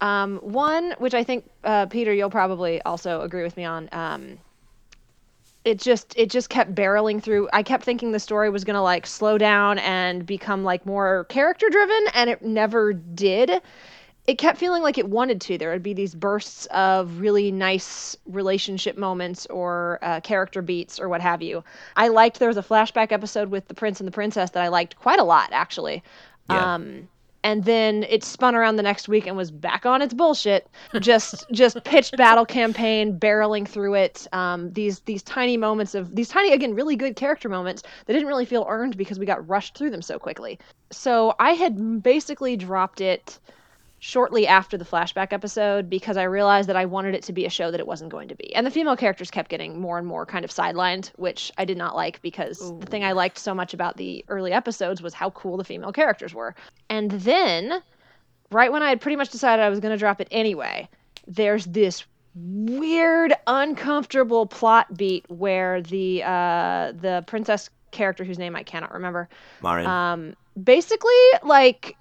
[0.00, 3.88] Um, one, which I think uh, Peter, you'll probably also agree with me on.
[3.92, 4.38] Um,
[5.64, 7.48] it just it just kept barreling through.
[7.52, 11.68] I kept thinking the story was gonna like slow down and become like more character
[11.70, 13.62] driven, and it never did
[14.26, 15.58] it kept feeling like it wanted to.
[15.58, 21.08] There would be these bursts of really nice relationship moments or uh, character beats or
[21.08, 21.62] what have you.
[21.96, 24.68] I liked there was a flashback episode with the prince and the princess that I
[24.68, 26.02] liked quite a lot actually.
[26.50, 26.74] Yeah.
[26.74, 27.08] Um,
[27.44, 30.68] and then it spun around the next week and was back on its bullshit.
[30.98, 34.26] Just just pitched battle campaign, barreling through it.
[34.32, 38.26] Um, these these tiny moments of these tiny again really good character moments that didn't
[38.26, 40.58] really feel earned because we got rushed through them so quickly.
[40.90, 43.38] So I had basically dropped it
[43.98, 47.50] shortly after the flashback episode because I realized that I wanted it to be a
[47.50, 48.54] show that it wasn't going to be.
[48.54, 51.78] And the female characters kept getting more and more kind of sidelined, which I did
[51.78, 55.30] not like because the thing I liked so much about the early episodes was how
[55.30, 56.54] cool the female characters were.
[56.90, 57.82] And then,
[58.50, 60.88] right when I had pretty much decided I was going to drop it anyway,
[61.26, 62.04] there's this
[62.34, 69.26] weird uncomfortable plot beat where the uh the princess character whose name I cannot remember
[69.62, 69.86] Marin.
[69.86, 71.96] um basically like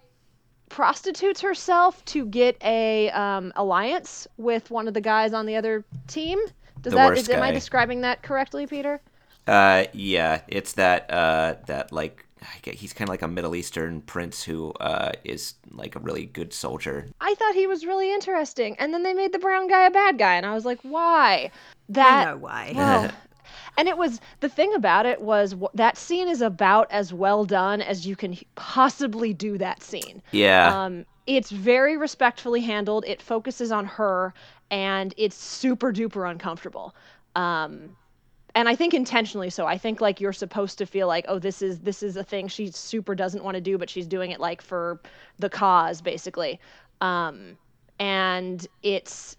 [0.70, 5.84] prostitutes herself to get a um, alliance with one of the guys on the other
[6.08, 6.40] team.
[6.82, 9.02] Does The that worst is, am I describing that correctly, Peter?
[9.48, 13.56] Uh, yeah, it's that uh that like I get- he's kind of like a Middle
[13.56, 17.08] Eastern prince who uh is like a really good soldier.
[17.22, 20.18] I thought he was really interesting, and then they made the brown guy a bad
[20.18, 21.52] guy, and I was like, why?
[21.52, 21.52] I
[21.90, 22.74] That know why.
[22.76, 23.12] well,
[23.78, 27.82] and it was the thing about it was that scene is about as well done
[27.82, 30.22] as you can possibly do that scene.
[30.32, 30.84] Yeah.
[30.86, 33.04] Um, it's very respectfully handled.
[33.08, 34.34] It focuses on her,
[34.70, 36.96] and it's super duper uncomfortable.
[37.36, 37.96] Um,
[38.54, 39.66] and I think intentionally so.
[39.66, 42.48] I think like you're supposed to feel like, oh, this is this is a thing
[42.48, 45.02] she super doesn't want to do, but she's doing it like for
[45.40, 46.60] the cause, basically.
[47.02, 47.58] Um,
[48.00, 49.38] and it's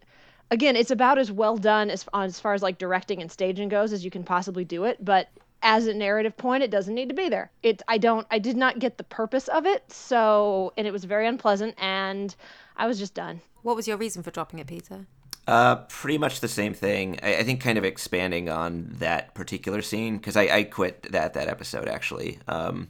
[0.51, 3.93] again, it's about as well done as as far as like directing and staging goes
[3.93, 5.05] as you can possibly do it.
[5.05, 5.29] But
[5.63, 7.51] as a narrative point, it doesn't need to be there.
[7.63, 9.91] It I don't I did not get the purpose of it.
[9.91, 12.35] So and it was very unpleasant, and
[12.77, 13.41] I was just done.
[13.63, 15.07] What was your reason for dropping it, Peter?
[15.47, 17.19] Uh, pretty much the same thing.
[17.23, 21.35] I, I think kind of expanding on that particular scene because I, I quit that
[21.35, 22.39] that episode actually.
[22.49, 22.89] Um,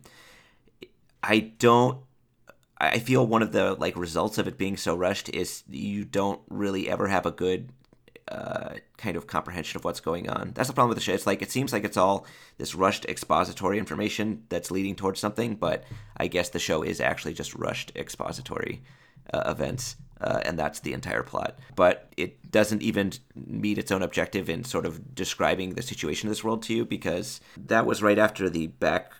[1.23, 1.99] I don't.
[2.79, 6.41] I feel one of the like results of it being so rushed is you don't
[6.49, 7.73] really ever have a good
[8.29, 10.53] uh, kind of comprehension of what's going on.
[10.55, 11.15] That's the problem with the show.
[11.15, 12.27] It's like it seems like it's all
[12.59, 15.85] this rushed expository information that's leading towards something, but
[16.17, 18.83] I guess the show is actually just rushed expository
[19.33, 21.59] uh, events, uh, and that's the entire plot.
[21.77, 26.31] But it doesn't even meet its own objective in sort of describing the situation of
[26.33, 29.13] this world to you because that was right after the back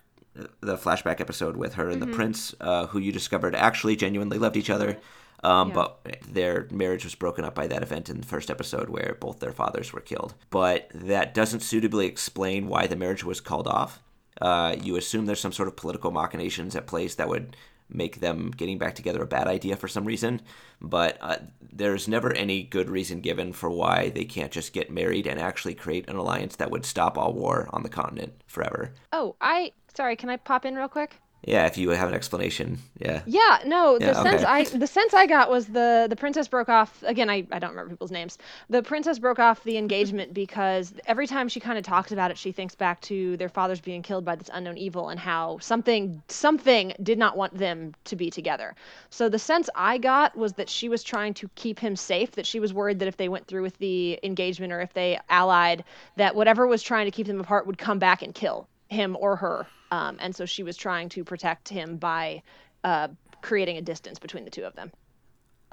[0.61, 4.57] the flashback episode with her and the prince, uh, who you discovered actually genuinely loved
[4.57, 4.97] each other.
[5.43, 9.17] Um, But their marriage was broken up by that event in the first episode where
[9.19, 10.33] both their fathers were killed.
[10.49, 14.01] But that doesn't suitably explain why the marriage was called off.
[14.41, 17.55] Uh, you assume there's some sort of political machinations at place that would
[17.89, 20.41] make them getting back together a bad idea for some reason.
[20.81, 25.27] But uh, there's never any good reason given for why they can't just get married
[25.27, 28.93] and actually create an alliance that would stop all war on the continent forever.
[29.11, 30.15] Oh, I sorry.
[30.15, 31.19] Can I pop in real quick?
[31.47, 33.21] Yeah, if you have an explanation, yeah.
[33.25, 34.51] Yeah, no, the Yeah, sense okay.
[34.51, 37.69] I the sense I got was the the princess broke off again, I, I don't
[37.69, 38.37] remember people's names.
[38.69, 42.37] The princess broke off the engagement because every time she kind of talks about it,
[42.37, 46.21] she thinks back to their fathers being killed by this unknown evil and how something
[46.27, 48.75] something did not want them to be together.
[49.09, 52.45] So the sense I got was that she was trying to keep him safe, that
[52.45, 55.85] she was worried that if they went through with the engagement or if they allied,
[56.17, 59.37] that whatever was trying to keep them apart would come back and kill him or
[59.37, 59.65] her.
[59.91, 62.43] Um, and so she was trying to protect him by
[62.83, 63.09] uh,
[63.41, 64.91] creating a distance between the two of them.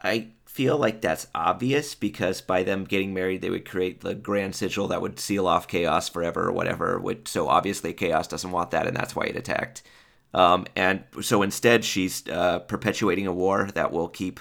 [0.03, 4.55] I feel like that's obvious because by them getting married, they would create the grand
[4.55, 6.98] sigil that would seal off chaos forever or whatever.
[6.98, 9.83] Which so obviously chaos doesn't want that, and that's why it attacked.
[10.35, 14.40] Um, and so instead, she's uh, perpetuating a war that will keep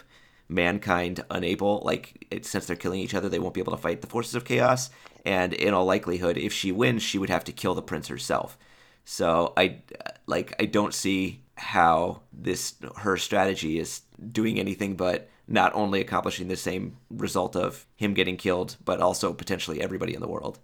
[0.49, 1.81] mankind unable.
[1.85, 4.35] Like it, since they're killing each other, they won't be able to fight the forces
[4.35, 4.89] of chaos.
[5.23, 8.57] And in all likelihood, if she wins, she would have to kill the prince herself.
[9.05, 9.79] So I
[10.25, 16.47] like I don't see how this her strategy is doing anything but not only accomplishing
[16.47, 20.59] the same result of him getting killed, but also potentially everybody in the world.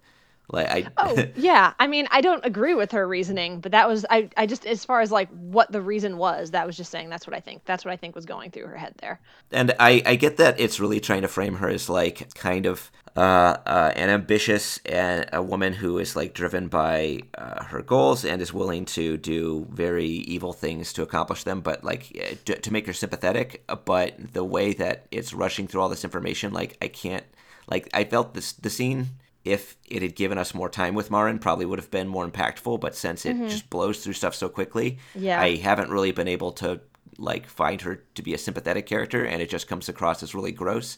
[0.52, 1.74] Like I Oh, yeah.
[1.80, 4.84] I mean, I don't agree with her reasoning, but that was I I just as
[4.84, 7.66] far as like what the reason was, that was just saying that's what I think.
[7.66, 9.20] That's what I think was going through her head there.
[9.52, 12.92] and I, I get that it's really trying to frame her as like kind of
[13.16, 18.24] uh, uh, an ambitious and a woman who is like driven by uh, her goals
[18.24, 22.60] and is willing to do very evil things to accomplish them, but like eh, to,
[22.60, 23.64] to make her sympathetic.
[23.86, 27.26] But the way that it's rushing through all this information, like I can't
[27.68, 29.10] like I felt this the scene.
[29.46, 32.80] If it had given us more time with Marin, probably would have been more impactful.
[32.82, 33.48] But since it mm-hmm.
[33.48, 35.42] just blows through stuff so quickly, Yeah.
[35.42, 36.82] I haven't really been able to
[37.18, 40.54] like find her to be a sympathetic character and it just comes across as really
[40.54, 40.98] gross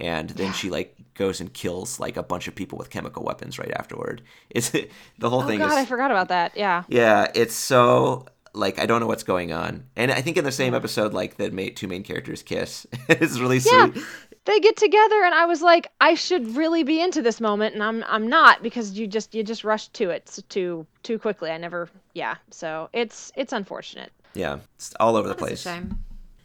[0.00, 3.58] and then she like goes and kills like a bunch of people with chemical weapons
[3.58, 4.88] right afterward it's the
[5.28, 6.56] whole thing Oh thing god, I forgot about that.
[6.56, 6.84] Yeah.
[6.88, 8.24] yeah it's so
[8.54, 11.36] like i don't know what's going on and i think in the same episode like
[11.36, 13.90] the ma- two main characters kiss it's really Yeah.
[13.92, 14.04] sweet
[14.48, 17.82] They get together and I was like, I should really be into this moment and
[17.82, 21.50] I'm I'm not because you just you just rushed to it too too quickly.
[21.50, 22.36] I never yeah.
[22.50, 24.10] So it's it's unfortunate.
[24.32, 26.02] yeah it's all over the That's a place shame.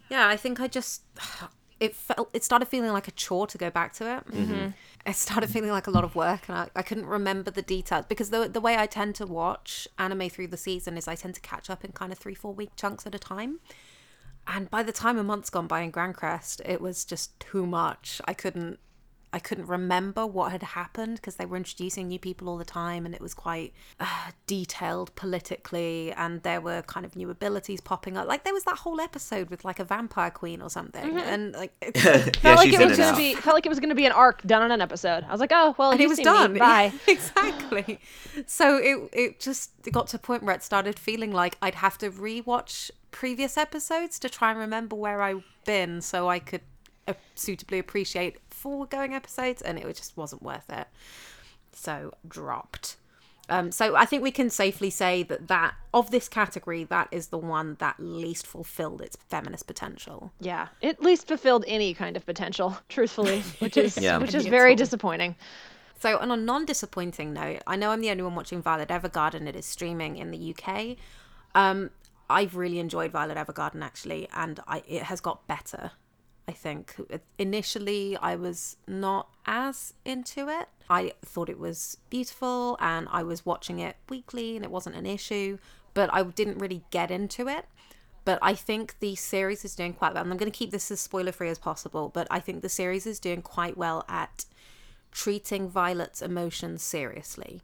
[0.10, 1.04] Yeah, I think I just
[1.80, 4.28] it felt it started feeling like a chore to go back to it.
[4.30, 4.68] Mm-hmm.
[5.06, 8.04] It started feeling like a lot of work, and I, I couldn't remember the details
[8.10, 11.36] because the the way I tend to watch anime through the season is I tend
[11.36, 13.62] to catch up in kind of three four week chunks at a time.
[14.48, 18.22] And by the time a month's gone by in Grancrest, it was just too much.
[18.26, 18.80] I couldn't
[19.34, 23.06] I couldn't remember what had happened because they were introducing new people all the time
[23.06, 28.16] and it was quite uh, detailed politically and there were kind of new abilities popping
[28.16, 28.28] up.
[28.28, 31.74] Like there was that whole episode with like a vampire queen or something and like
[31.82, 34.12] it, Felt yeah like it was gonna be felt like it was gonna be an
[34.12, 35.24] arc done on an episode.
[35.28, 36.54] I was like, oh well, and it was see me, done.
[36.60, 36.94] Bye.
[37.08, 38.00] exactly.
[38.46, 41.98] So it it just got to a point where it started feeling like I'd have
[42.00, 46.62] to rewatch previous episodes to try and remember where I've been so I could
[47.08, 50.88] uh, suitably appreciate foregoing episodes, and it just wasn't worth it.
[51.74, 52.96] So dropped.
[53.50, 57.28] Um, so I think we can safely say that that of this category, that is
[57.28, 60.32] the one that least fulfilled its feminist potential.
[60.40, 64.18] Yeah, at least fulfilled any kind of potential, truthfully, which is Yeah.
[64.18, 65.36] which is very disappointing.
[66.00, 69.46] So, on a non disappointing note, I know I'm the only one watching Violet Evergarden.
[69.48, 70.96] It is streaming in the UK.
[71.54, 71.90] Um,
[72.30, 75.92] I've really enjoyed Violet Evergarden actually, and I, it has got better.
[76.48, 76.96] I think
[77.38, 80.68] initially I was not as into it.
[80.90, 85.06] I thought it was beautiful, and I was watching it weekly, and it wasn't an
[85.06, 85.58] issue.
[85.94, 87.66] But I didn't really get into it.
[88.26, 90.90] But I think the series is doing quite well, and I'm going to keep this
[90.92, 92.10] as spoiler free as possible.
[92.10, 94.46] But I think the series is doing quite well at
[95.12, 97.62] treating Violet's emotions seriously,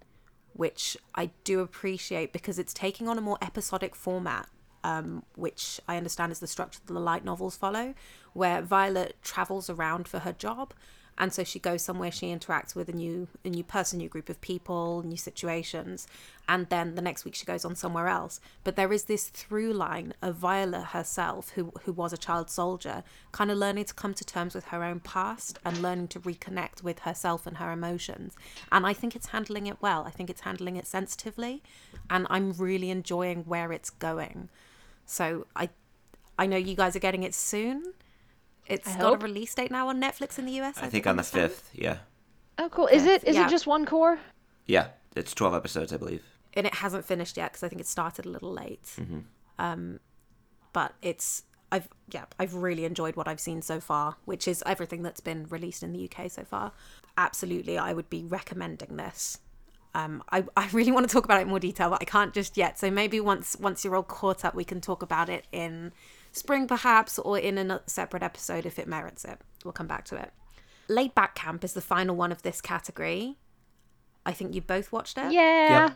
[0.53, 4.47] which I do appreciate because it's taking on a more episodic format,
[4.83, 7.93] um, which I understand is the structure that the light novels follow,
[8.33, 10.73] where Violet travels around for her job.
[11.21, 14.29] And so she goes somewhere, she interacts with a new a new person, new group
[14.29, 16.07] of people, new situations,
[16.47, 18.39] and then the next week she goes on somewhere else.
[18.63, 23.03] But there is this through line of Violet herself, who who was a child soldier,
[23.33, 26.83] kind of learning to come to terms with her own past and learning to reconnect
[26.83, 28.37] with herself and her emotions.
[28.71, 30.05] And I think it's handling it well.
[30.07, 31.61] I think it's handling it sensitively,
[32.09, 34.47] and I'm really enjoying where it's going.
[35.09, 35.69] So I
[36.37, 37.83] I know you guys are getting it soon.
[38.67, 39.21] It's I got hope.
[39.21, 40.77] a release date now on Netflix in the US.
[40.77, 41.97] i think on the 5th yeah
[42.59, 42.87] Oh, cool.
[42.87, 43.47] Is it is Yeah.
[43.47, 44.19] it just one core?
[44.67, 46.21] yeah it's 12 episodes i believe
[46.53, 48.87] and it hasn't finished yet because I think it started a little late.
[49.57, 49.99] Um,
[50.73, 55.01] but it's I've yeah I've really enjoyed what I've seen so far, which is everything
[55.03, 56.71] that's been released in the UK so far.
[57.17, 59.39] Absolutely, I would be recommending this.
[59.95, 62.33] Um, I, I really want to talk about it in more detail, but I can't
[62.33, 62.79] just yet.
[62.79, 65.91] So maybe once once you're all caught up, we can talk about it in
[66.31, 69.39] spring perhaps, or in a separate episode if it merits it.
[69.63, 70.31] We'll come back to it.
[70.87, 73.37] Laid Back Camp is the final one of this category.
[74.25, 75.31] I think you both watched it.
[75.31, 75.93] Yeah.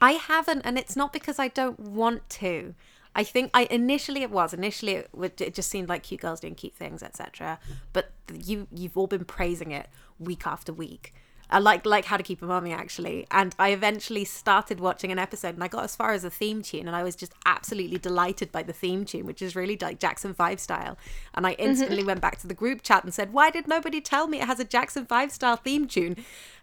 [0.00, 2.74] I haven't, and it's not because I don't want to.
[3.14, 6.40] I think I initially it was initially it, would, it just seemed like cute girls
[6.40, 7.58] doing cute things, etc.
[7.92, 11.14] But you you've all been praising it week after week.
[11.50, 15.18] I like like How to Keep a Mummy actually, and I eventually started watching an
[15.18, 17.98] episode, and I got as far as the theme tune, and I was just absolutely
[17.98, 20.98] delighted by the theme tune, which is really like Jackson Five style.
[21.34, 24.26] And I instantly went back to the group chat and said, "Why did nobody tell
[24.28, 26.16] me it has a Jackson Five style theme tune?"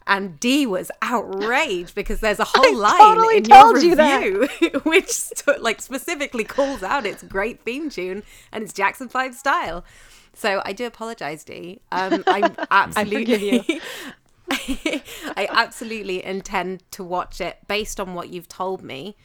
[0.07, 4.23] And Dee was outraged because there's a whole line totally in your told you that.
[4.23, 8.21] review which st- like specifically calls out its great theme tune
[8.51, 9.83] and it's Jackson Five style.
[10.35, 11.79] So I do apologize, Dee.
[11.91, 13.81] Um, I'm absolutely.
[14.51, 19.15] I absolutely intend to watch it based on what you've told me,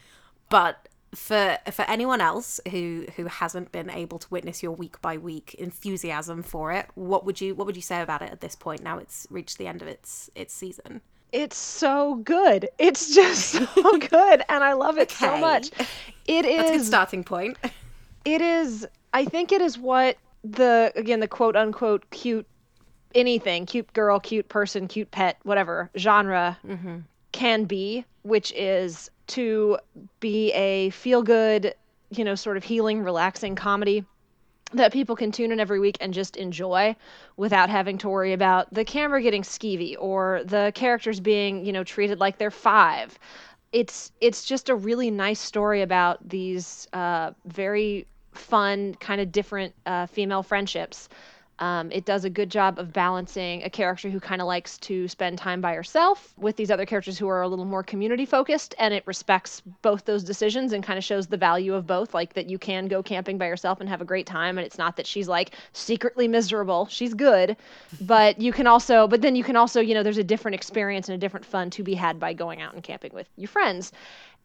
[0.49, 5.17] but for for anyone else who who hasn't been able to witness your week by
[5.17, 8.55] week enthusiasm for it, what would you what would you say about it at this
[8.55, 8.83] point?
[8.83, 11.01] Now it's reached the end of its its season.
[11.33, 12.69] It's so good.
[12.79, 15.71] It's just so good, and I love it so much.
[16.27, 17.57] It is That's a good starting point.
[18.25, 18.87] It is.
[19.13, 22.47] I think it is what the again the quote unquote cute
[23.15, 26.59] anything cute girl, cute person, cute pet, whatever genre
[27.33, 29.79] can be, which is to
[30.21, 31.75] be a feel good,
[32.11, 34.05] you know, sort of healing, relaxing comedy
[34.73, 36.95] that people can tune in every week and just enjoy
[37.37, 41.83] without having to worry about the camera getting skeevy or the characters being, you know,
[41.85, 43.19] treated like they're five.
[43.73, 49.75] It's it's just a really nice story about these uh, very fun, kind of different
[49.87, 51.09] uh, female friendships.
[51.61, 55.07] Um, it does a good job of balancing a character who kind of likes to
[55.09, 58.75] spend time by herself with these other characters who are a little more community focused,
[58.79, 62.15] and it respects both those decisions and kind of shows the value of both.
[62.15, 64.79] Like that you can go camping by yourself and have a great time, and it's
[64.79, 66.87] not that she's like secretly miserable.
[66.87, 67.59] She's good,
[68.01, 71.11] but you can also, but then you can also, you know, there's a different experience
[71.11, 73.93] and a different fun to be had by going out and camping with your friends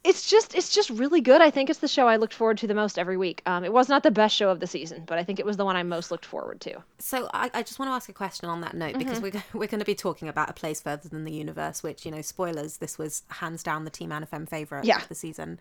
[0.06, 1.41] it's just it's just really good.
[1.41, 3.41] I think it's the show I looked forward to the most every week.
[3.46, 5.58] Um, it was not the best show of the season, but I think it was
[5.58, 6.84] the one I most looked forward to.
[7.00, 9.68] So I, I just want to ask a question on that note because we're we're
[9.68, 12.78] going to be talking about a place further than the universe, which you know, spoilers.
[12.78, 14.98] This was hands down the Team AniFem favorite Yeah.
[15.02, 15.60] of the season,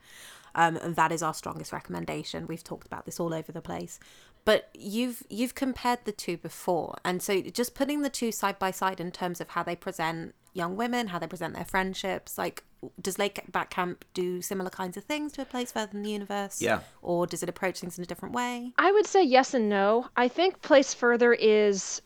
[0.55, 2.47] um, and that is our strongest recommendation.
[2.47, 3.99] We've talked about this all over the place,
[4.45, 8.71] but you've you've compared the two before, and so just putting the two side by
[8.73, 12.63] side in terms of how they present young women, how they present their friendships, like.
[13.01, 16.11] Does Laid Back Camp do similar kinds of things to a place further than the
[16.11, 16.61] universe?
[16.61, 16.81] Yeah.
[17.03, 18.73] Or does it approach things in a different way?
[18.79, 20.09] I would say yes and no.
[20.17, 22.03] I think Place Further is,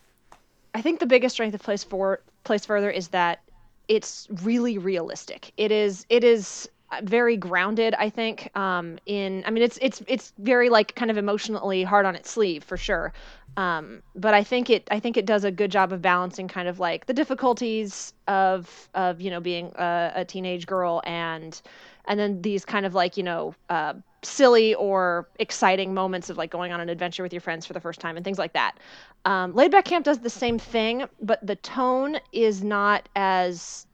[0.74, 3.40] I think the biggest strength of Place for Place Further is that
[3.88, 5.52] it's really realistic.
[5.56, 6.68] It is it is
[7.02, 7.94] very grounded.
[7.94, 12.06] I think um, in I mean it's it's it's very like kind of emotionally hard
[12.06, 13.12] on its sleeve for sure.
[13.56, 16.68] Um, but I think it I think it does a good job of balancing kind
[16.68, 21.60] of like the difficulties of of you know being a, a teenage girl and
[22.06, 26.50] and then these kind of like you know uh, silly or exciting moments of like
[26.50, 28.78] going on an adventure with your friends for the first time and things like that.
[29.26, 33.86] Um, Laid Back Camp does the same thing, but the tone is not as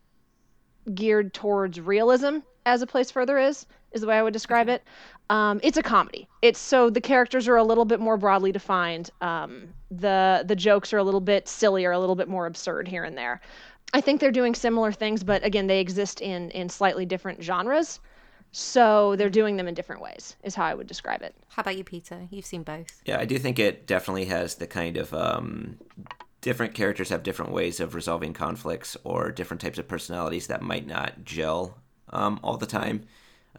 [0.95, 4.83] geared towards realism as a place further is is the way i would describe it.
[5.31, 6.29] Um, it's a comedy.
[6.43, 9.11] It's so the characters are a little bit more broadly defined.
[9.21, 13.05] Um, the the jokes are a little bit sillier a little bit more absurd here
[13.05, 13.41] and there.
[13.93, 18.01] I think they're doing similar things but again they exist in in slightly different genres.
[18.57, 21.35] So they're doing them in different ways is how i would describe it.
[21.49, 22.29] How about you, Peter?
[22.31, 23.03] You've seen both.
[23.05, 25.77] Yeah, I do think it definitely has the kind of um,
[26.41, 30.87] different characters have different ways of resolving conflicts or different types of personalities that might
[30.87, 31.77] not gel
[32.15, 33.05] um, all the time,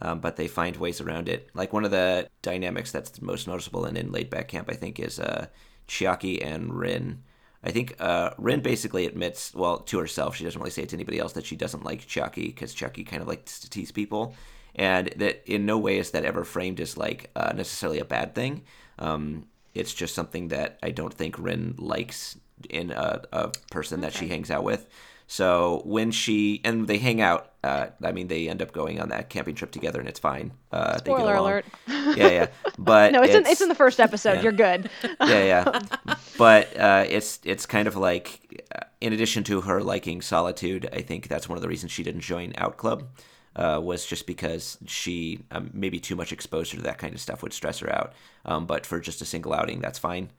[0.02, 1.48] um, but they find ways around it.
[1.54, 4.98] Like one of the dynamics that's most noticeable in, in Laid Back Camp, I think,
[4.98, 5.46] is uh,
[5.88, 7.22] Chiaki and Rin.
[7.64, 10.96] I think uh, Rin basically admits, well, to herself, she doesn't really say it to
[10.96, 14.34] anybody else, that she doesn't like Chiaki because Chiaki kind of likes to tease people.
[14.76, 18.34] And that in no way is that ever framed as like uh, necessarily a bad
[18.34, 18.62] thing.
[18.98, 22.38] Um, it's just something that I don't think Rin likes
[22.70, 24.86] in a, a person that she hangs out with.
[25.28, 29.08] So when she and they hang out, uh, I mean, they end up going on
[29.08, 30.52] that camping trip together, and it's fine.
[30.70, 31.44] Uh, Spoiler along.
[31.44, 31.64] alert.
[31.88, 32.46] Yeah, yeah.
[32.78, 34.42] But no it's, in it's in the first episode yeah.
[34.42, 34.88] you're good
[35.20, 36.14] yeah, yeah.
[36.38, 41.00] But uh, it's it's kind of like, uh, in addition to her liking solitude, I
[41.02, 43.08] think that's one of the reasons she didn't join Out Club.
[43.56, 47.42] uh, was just because she um, maybe too much exposure to that kind of stuff
[47.42, 48.12] would stress her out.
[48.44, 50.30] Um, but for just a single outing, that's fine.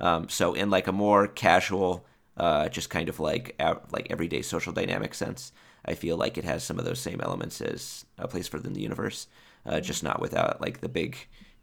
[0.00, 2.04] Um, so in like a more casual,
[2.36, 3.54] uh, just kind of like
[3.90, 5.52] like everyday social dynamic sense,
[5.84, 8.80] I feel like it has some of those same elements as a place for the
[8.80, 9.28] universe,
[9.66, 11.16] uh, just not without like the big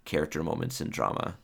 [0.06, 1.38] character moments and drama.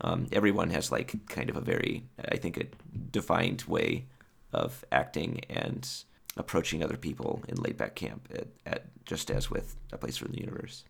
[0.00, 2.66] Um, everyone has like kind of a very, I think, a
[3.10, 4.06] defined way
[4.52, 5.88] of acting and
[6.36, 10.28] approaching other people in laid back camp at, at just as with a place for
[10.28, 10.84] the universe.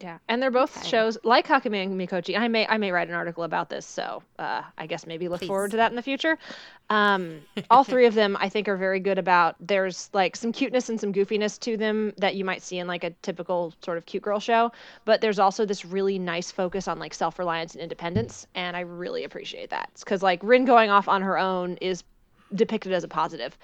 [0.00, 0.88] Yeah, and they're both okay.
[0.88, 2.38] shows like Hakumei and Mikochi.
[2.38, 5.40] I may I may write an article about this, so uh, I guess maybe look
[5.40, 5.46] Please.
[5.46, 6.38] forward to that in the future.
[6.90, 7.40] Um,
[7.70, 9.56] all three of them, I think, are very good about.
[9.58, 13.04] There's like some cuteness and some goofiness to them that you might see in like
[13.04, 14.70] a typical sort of cute girl show,
[15.06, 18.80] but there's also this really nice focus on like self reliance and independence, and I
[18.80, 22.04] really appreciate that because like Rin going off on her own is
[22.54, 23.56] depicted as a positive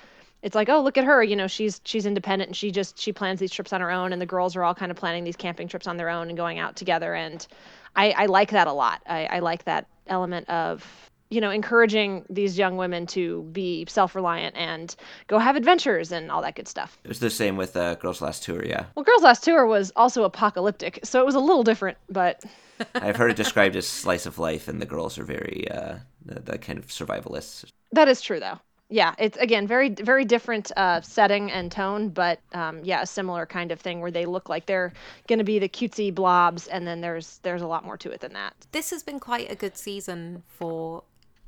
[0.43, 3.13] it's like, oh, look at her, you know, she's she's independent and she just she
[3.13, 5.37] plans these trips on her own and the girls are all kind of planning these
[5.37, 7.15] camping trips on their own and going out together.
[7.15, 7.47] And
[7.95, 9.03] I, I like that a lot.
[9.07, 14.57] I, I like that element of you know encouraging these young women to be self-reliant
[14.57, 14.97] and
[15.29, 16.99] go have adventures and all that good stuff.
[17.05, 18.87] It was the same with uh, girls last tour yeah.
[18.97, 22.45] Well girls last tour was also apocalyptic so it was a little different but
[22.97, 26.41] i've heard it described as slice of life and the girls are very uh, the,
[26.41, 27.65] the kind of survivalists.
[27.93, 28.59] That is true though
[28.93, 33.47] yeah, it's again very very different uh, setting and tone, but um, yeah, a similar
[33.47, 34.93] kind of thing where they look like they're
[35.29, 38.21] going to be the cutesy blobs, and then there's there's a lot more to it
[38.21, 38.55] than that.
[38.73, 41.05] This has been quite a good season for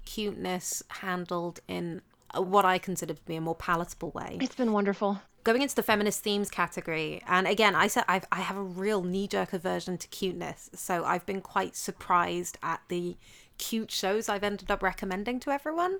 [0.06, 2.00] cuteness handled in
[2.34, 4.38] what I consider to be a more palatable way.
[4.40, 5.20] It's been wonderful.
[5.44, 9.02] Going into the feminist themes category, and again, I said I've, I have a real
[9.02, 13.18] knee jerk aversion to cuteness, so I've been quite surprised at the
[13.58, 15.98] cute shows I've ended up recommending to everyone.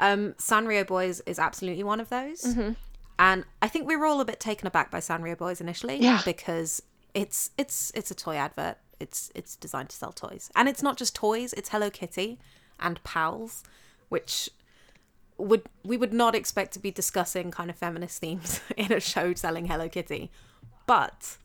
[0.00, 2.42] Um, Sanrio Boys is absolutely one of those.
[2.42, 2.72] Mm-hmm.
[3.18, 6.22] And I think we were all a bit taken aback by Sanrio Boys initially yeah.
[6.24, 6.82] because
[7.12, 8.78] it's it's it's a toy advert.
[8.98, 10.50] It's it's designed to sell toys.
[10.56, 12.38] And it's not just toys, it's Hello Kitty
[12.80, 13.62] and pals,
[14.08, 14.48] which
[15.36, 19.34] would we would not expect to be discussing kind of feminist themes in a show
[19.34, 20.30] selling Hello Kitty.
[20.86, 21.36] But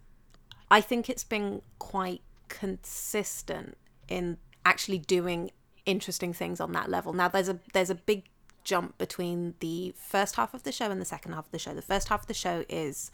[0.72, 3.78] I think it's been quite consistent
[4.08, 5.52] in actually doing
[5.86, 7.12] interesting things on that level.
[7.12, 8.24] Now there's a there's a big
[8.66, 11.74] jump between the first half of the show and the second half of the show.
[11.74, 13.12] The first half of the show is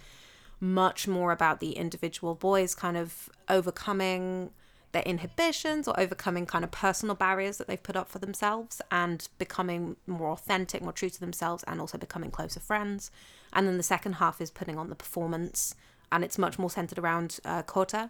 [0.60, 4.52] much more about the individual boys kind of overcoming
[4.92, 9.30] their inhibitions or overcoming kind of personal barriers that they've put up for themselves and
[9.38, 13.10] becoming more authentic, more true to themselves, and also becoming closer friends.
[13.54, 15.76] And then the second half is putting on the performance,
[16.12, 18.10] and it's much more centered around uh, Kota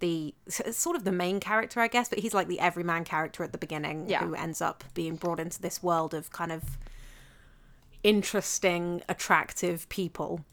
[0.00, 3.52] the sort of the main character, I guess, but he's like the everyman character at
[3.52, 4.24] the beginning yeah.
[4.24, 6.78] who ends up being brought into this world of kind of
[8.02, 10.44] interesting, attractive people.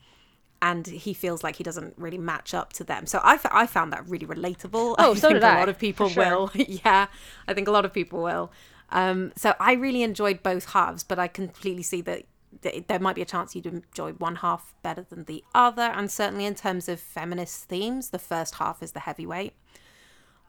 [0.62, 3.06] And he feels like he doesn't really match up to them.
[3.06, 4.96] So I, f- I found that really relatable.
[4.98, 5.56] Oh, I so did a I.
[5.56, 6.24] A lot of people sure.
[6.24, 6.52] will.
[6.56, 7.08] yeah,
[7.48, 8.50] I think a lot of people will.
[8.90, 12.24] Um, so I really enjoyed both halves, but I completely see that
[12.62, 15.82] there might be a chance you'd enjoy one half better than the other.
[15.82, 19.54] And certainly in terms of feminist themes, the first half is the heavyweight.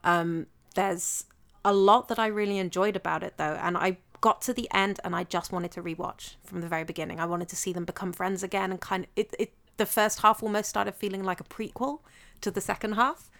[0.03, 1.25] Um, there's
[1.65, 5.01] a lot that I really enjoyed about it though, and I got to the end
[5.05, 7.21] and I just wanted to rewatch from the very beginning.
[7.21, 10.21] I wanted to see them become friends again and kind of it, it the first
[10.21, 12.01] half almost started feeling like a prequel
[12.41, 13.31] to the second half.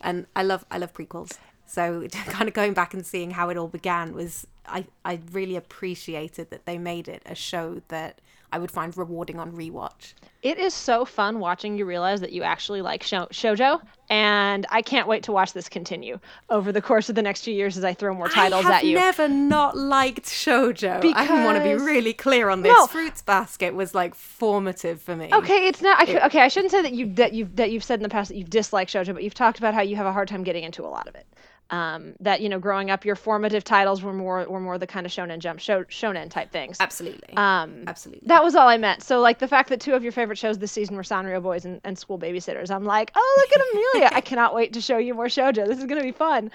[0.00, 1.38] And I love I love prequels.
[1.66, 5.56] So kind of going back and seeing how it all began was I I really
[5.56, 8.20] appreciated that they made it a show that
[8.54, 10.14] I would find rewarding on rewatch.
[10.42, 14.80] It is so fun watching you realize that you actually like sho- shojo, and I
[14.80, 17.82] can't wait to watch this continue over the course of the next few years as
[17.82, 18.96] I throw more titles at you.
[18.96, 21.00] I have never not liked shojo.
[21.00, 21.28] Because...
[21.28, 22.72] I want to be really clear on this.
[22.72, 22.86] No.
[22.86, 25.30] Fruits Basket was like formative for me.
[25.32, 26.08] Okay, it's not.
[26.08, 28.28] I, okay, I shouldn't say that you that you that you've said in the past
[28.28, 30.62] that you've disliked shojo, but you've talked about how you have a hard time getting
[30.62, 31.26] into a lot of it
[31.74, 35.04] um, that you know growing up your formative titles were more were more the kind
[35.04, 39.02] of shonen jump show, shonen type things absolutely um, absolutely that was all i meant
[39.02, 41.64] so like the fact that two of your favorite shows this season were sanrio boys
[41.64, 44.98] and, and school babysitters i'm like oh look at amelia i cannot wait to show
[44.98, 46.50] you more shojo this is going to be fun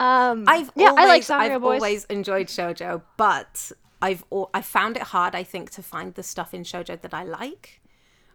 [0.00, 3.70] um, i've yeah always, i like sanrio I've boys always enjoyed shojo but
[4.02, 7.22] i've i found it hard i think to find the stuff in shojo that i
[7.22, 7.80] like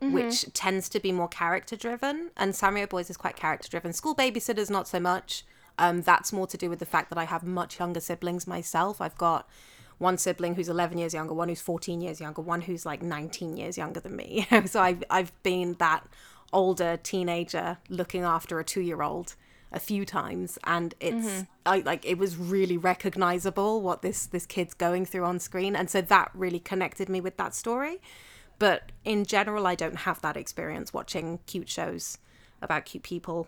[0.02, 0.16] Mm-hmm.
[0.16, 2.32] which tends to be more character driven.
[2.36, 3.94] And Sanrio Boys is quite character driven.
[3.94, 5.44] School Babysitters, not so much.
[5.82, 9.02] Um, that's more to do with the fact that I have much younger siblings myself.
[9.02, 9.50] I've got
[9.98, 13.58] one sibling who's 11 years younger, one who's 14 years younger, one who's like 19
[13.58, 14.48] years younger than me.
[14.66, 16.08] so I've, I've been that
[16.54, 19.36] older teenager looking after a two year old
[19.74, 21.42] a few times and it's mm-hmm.
[21.66, 25.90] I, like it was really recognizable what this this kid's going through on screen and
[25.90, 28.02] so that really connected me with that story
[28.60, 32.18] but in general i don't have that experience watching cute shows
[32.62, 33.48] about cute people.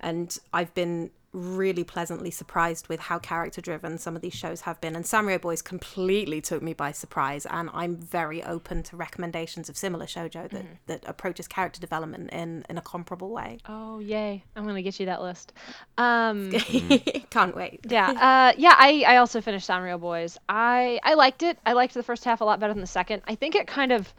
[0.00, 4.80] And I've been really pleasantly surprised with how character driven some of these shows have
[4.80, 4.96] been.
[4.96, 7.46] And Sanrio Boys completely took me by surprise.
[7.46, 12.64] And I'm very open to recommendations of similar shoujo that, that approaches character development in,
[12.68, 13.58] in a comparable way.
[13.68, 14.44] Oh yay!
[14.56, 15.52] I'm gonna get you that list.
[15.96, 16.50] Um,
[17.30, 17.80] Can't wait.
[17.88, 18.10] yeah,
[18.52, 18.74] uh, yeah.
[18.76, 20.38] I, I also finished Sanrio Boys.
[20.48, 21.58] I I liked it.
[21.64, 23.22] I liked the first half a lot better than the second.
[23.26, 24.12] I think it kind of,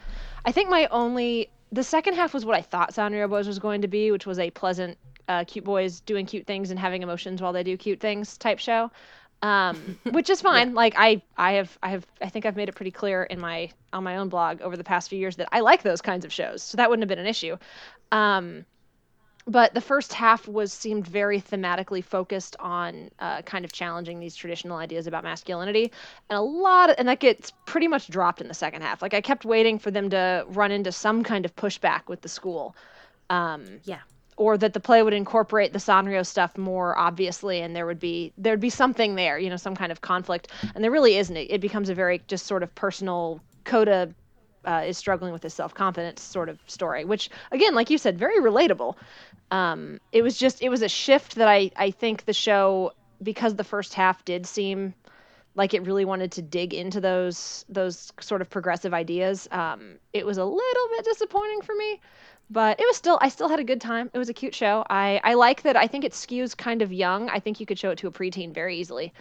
[0.46, 3.82] I think my only the second half was what I thought Sanrio Boys was going
[3.82, 4.98] to be, which was a pleasant,
[5.30, 8.60] uh, cute boys doing cute things and having emotions while they do cute things type
[8.60, 8.92] show.
[9.42, 10.74] Um, which is fine.
[10.74, 13.72] Like I, I have, I have, I think I've made it pretty clear in my
[13.94, 16.34] on my own blog over the past few years that I like those kinds of
[16.34, 17.58] shows, so that wouldn't have been an issue.
[18.12, 18.66] Um,
[19.48, 24.36] but the first half was seemed very thematically focused on uh, kind of challenging these
[24.36, 25.92] traditional ideas about masculinity
[26.30, 29.14] and a lot of, and that gets pretty much dropped in the second half like
[29.14, 32.76] i kept waiting for them to run into some kind of pushback with the school
[33.30, 34.00] um, Yeah.
[34.40, 38.32] Or that the play would incorporate the Sanrio stuff more obviously and there would be
[38.38, 40.48] there'd be something there you know some kind of conflict.
[40.74, 41.36] And there really isn't.
[41.36, 44.14] It, it becomes a very just sort of personal Kota
[44.66, 48.40] uh, is struggling with his self-confidence sort of story which again like you said very
[48.40, 48.96] relatable.
[49.52, 53.56] Um, it was just it was a shift that I I think the show because
[53.56, 54.94] the first half did seem
[55.56, 59.48] like it really wanted to dig into those those sort of progressive ideas.
[59.52, 62.00] Um, it was a little bit disappointing for me,
[62.50, 64.10] but it was still I still had a good time.
[64.14, 64.86] It was a cute show.
[64.90, 65.76] I I like that.
[65.76, 67.30] I think it skews kind of young.
[67.30, 69.14] I think you could show it to a preteen very easily,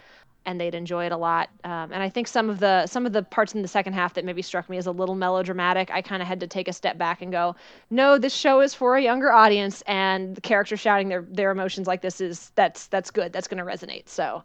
[0.45, 1.49] and they'd enjoy it a lot.
[1.63, 4.13] Um, and I think some of the some of the parts in the second half
[4.15, 6.73] that maybe struck me as a little melodramatic, I kind of had to take a
[6.73, 7.55] step back and go,
[7.89, 11.87] no, this show is for a younger audience, and the characters shouting their their emotions
[11.87, 13.33] like this is that's that's good.
[13.33, 14.09] That's going to resonate.
[14.09, 14.43] So.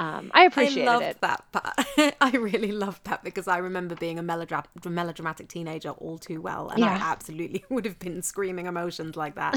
[0.00, 1.20] Um, I appreciated I loved it.
[1.20, 2.14] that part.
[2.22, 6.70] I really loved that because I remember being a melodra- melodramatic teenager all too well,
[6.70, 6.92] and Yeah.
[6.94, 9.54] I absolutely would have been screaming emotions like that.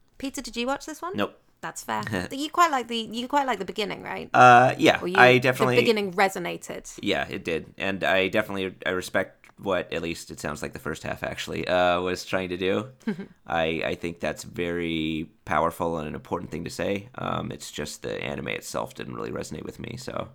[0.18, 1.14] Peter, did you watch this one?
[1.14, 1.38] Nope.
[1.62, 2.02] That's fair.
[2.30, 4.30] you quite like the you quite like the beginning, right?
[4.32, 5.74] Uh, yeah, you, I definitely.
[5.76, 6.90] the beginning resonated.
[7.02, 10.78] Yeah, it did, and I definitely I respect what at least it sounds like the
[10.78, 12.88] first half actually uh, was trying to do.
[13.46, 17.08] I I think that's very powerful and an important thing to say.
[17.16, 20.28] Um, it's just the anime itself didn't really resonate with me, so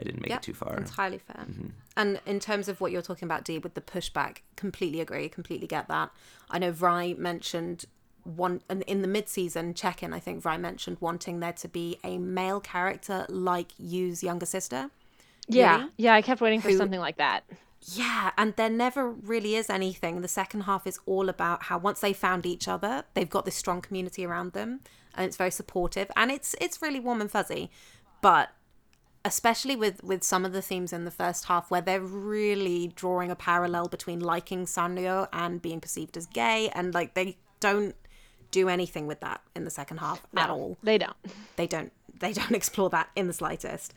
[0.00, 0.76] I didn't make Yep, it too far.
[0.76, 1.46] Entirely fair.
[1.96, 5.66] And in terms of what you're talking about, Dee, with the pushback, completely agree, completely
[5.66, 6.10] get that.
[6.50, 7.84] I know Vrai mentioned
[8.24, 10.12] one in- in the mid-season check-in.
[10.12, 14.90] I think Vrai mentioned wanting there to be a male character like Yu's younger sister.
[15.48, 16.14] Yeah, Yuri, yeah.
[16.14, 17.44] I kept waiting for who- something like that.
[17.82, 20.20] Yeah, and there never really is anything.
[20.20, 23.54] The second half is all about how once they found each other, they've got this
[23.54, 24.80] strong community around them,
[25.14, 27.70] and it's very supportive, and it's it's really warm and fuzzy.
[28.20, 28.50] But
[29.24, 33.30] especially with with some of the themes in the first half, where they're really drawing
[33.30, 37.94] a parallel between liking Sanrio and being perceived as gay, and like they don't
[38.50, 41.16] do anything with that in the second half at all They don't.
[41.56, 43.92] they don't they don't explore that in the slightest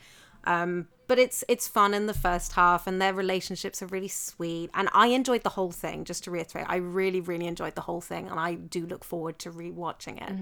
[0.45, 4.69] um but it's it's fun in the first half and their relationships are really sweet
[4.73, 8.01] and i enjoyed the whole thing just to reiterate i really really enjoyed the whole
[8.01, 10.33] thing and i do look forward to rewatching it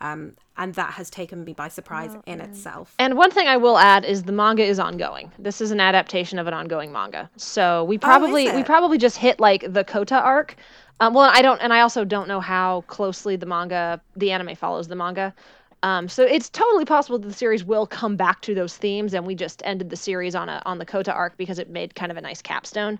[0.00, 3.78] um and that has taken me by surprise in itself And one thing I will
[3.78, 5.30] add is the manga is ongoing.
[5.38, 7.30] This is an adaptation of an ongoing manga.
[7.36, 10.56] So we probably we probably just hit like the Kota arc.
[11.00, 14.54] Um, well, I don't, and I also don't know how closely the manga, the anime
[14.56, 15.34] follows the manga.
[15.82, 19.26] Um, so it's totally possible that the series will come back to those themes, and
[19.26, 22.10] we just ended the series on a on the Kota arc because it made kind
[22.10, 22.98] of a nice capstone.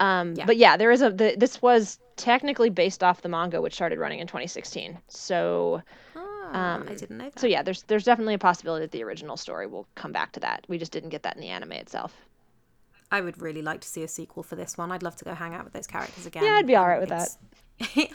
[0.00, 3.74] Um, But yeah, there is a the, this was technically based off the manga, which
[3.74, 4.98] started running in 2016.
[5.08, 5.82] So
[6.52, 9.36] Ah, i didn't know that so yeah, there's there's definitely a possibility that the original
[9.36, 10.64] story will come back to that.
[10.68, 12.12] We just didn't get that in the anime itself.
[13.12, 15.34] i would really like to see a sequel for this one i'd love to go
[15.34, 17.38] hang out with those characters again Yeah, I'd be all right with It's-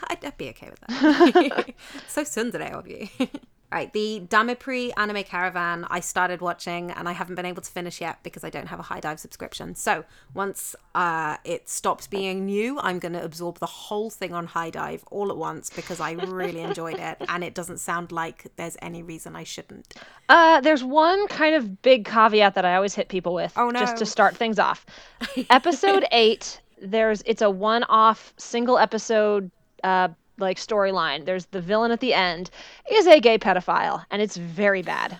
[0.09, 1.73] I'd, I'd be okay with that.
[2.07, 3.07] so tsundere of you.
[3.71, 7.99] right, the DamePri anime caravan I started watching and I haven't been able to finish
[7.99, 9.75] yet because I don't have a HIDIVE subscription.
[9.75, 14.47] So once uh, it stops being new, I'm going to absorb the whole thing on
[14.47, 18.77] HIDIVE all at once because I really enjoyed it and it doesn't sound like there's
[18.81, 19.95] any reason I shouldn't.
[20.29, 23.79] Uh, there's one kind of big caveat that I always hit people with, Oh, no.
[23.79, 24.85] just to start things off.
[25.49, 29.49] Episode eight, there's it's a one-off single episode
[29.83, 31.25] uh like storyline.
[31.25, 32.49] There's the villain at the end
[32.91, 35.19] is a gay pedophile, and it's very bad.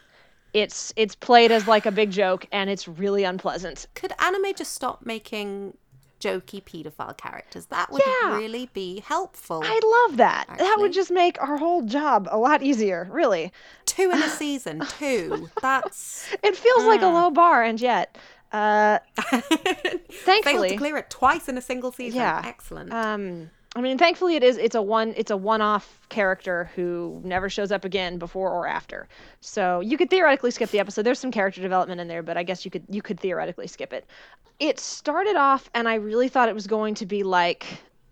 [0.53, 3.87] It's it's played as like a big joke, and it's really unpleasant.
[3.95, 5.75] Could anime just stop making
[6.21, 7.65] jokey pedophile characters?
[7.67, 8.37] That would Yeah.
[8.37, 9.61] really be helpful.
[9.65, 10.45] I love that.
[10.57, 13.51] That would just make our whole job a lot easier, really.
[13.85, 15.49] Two in a season, two.
[15.61, 17.07] That's It feels like Hmm.
[17.07, 18.17] a low bar, and yet,
[18.53, 22.19] uh, Failed thankfully, to clear it twice in a single season.
[22.21, 22.41] Yeah.
[22.45, 22.93] Excellent.
[22.93, 27.49] um, I mean, thankfully it is it's a one it's a one-off character who never
[27.49, 29.07] shows up again before or after.
[29.41, 31.01] So you could theoretically skip the episode.
[31.01, 33.91] There's some character development in there, but I guess you could you could theoretically skip
[33.91, 34.05] it.
[34.59, 37.65] It started off and I really thought it was going to be like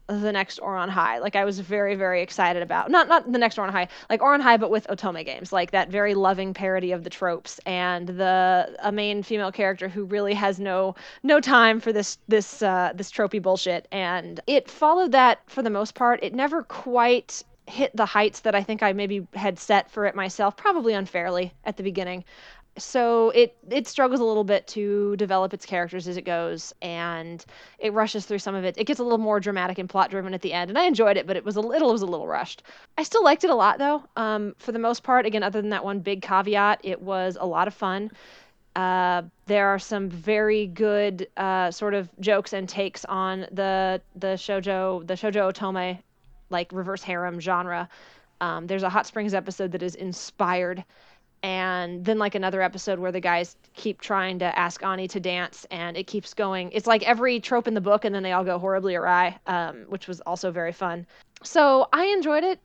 [0.08, 1.20] the next Ouran High.
[1.20, 4.42] Like I was very very excited about not not the next Ouran High, like Ouran
[4.42, 8.76] High but with Otome games, like that very loving parody of the tropes and the
[8.80, 13.12] a main female character who really has no no time for this this uh, this
[13.12, 13.88] tropey bullshit.
[13.92, 16.22] And it followed that for the most part.
[16.24, 20.16] It never quite hit the heights that I think I maybe had set for it
[20.16, 22.26] myself, probably unfairly at the beginning
[22.78, 27.46] so it it struggles a little bit to develop its characters as it goes and
[27.78, 28.76] it rushes through some of it.
[28.78, 31.18] It gets a little more dramatic and plot driven at the end and i enjoyed
[31.18, 32.64] it but it was a little it was a little rushed.
[32.98, 34.04] I still liked it a lot though.
[34.16, 37.46] Um, for the most part again other than that one big caveat it was a
[37.46, 38.12] lot of fun.
[38.76, 44.36] Uh, there are some very good uh, sort of jokes and takes on the the
[44.36, 46.00] shojo the shojo otome
[46.50, 47.88] like reverse harem genre.
[48.42, 50.84] Um, there's a hot springs episode that is inspired
[51.44, 55.68] and then like another episode where the guys keep trying to ask Ani to dance
[55.70, 56.72] and it keeps going.
[56.72, 59.86] It's like every trope in the book and then they all go horribly awry, um,
[59.90, 61.06] which was also very fun.
[61.44, 62.60] So I enjoyed it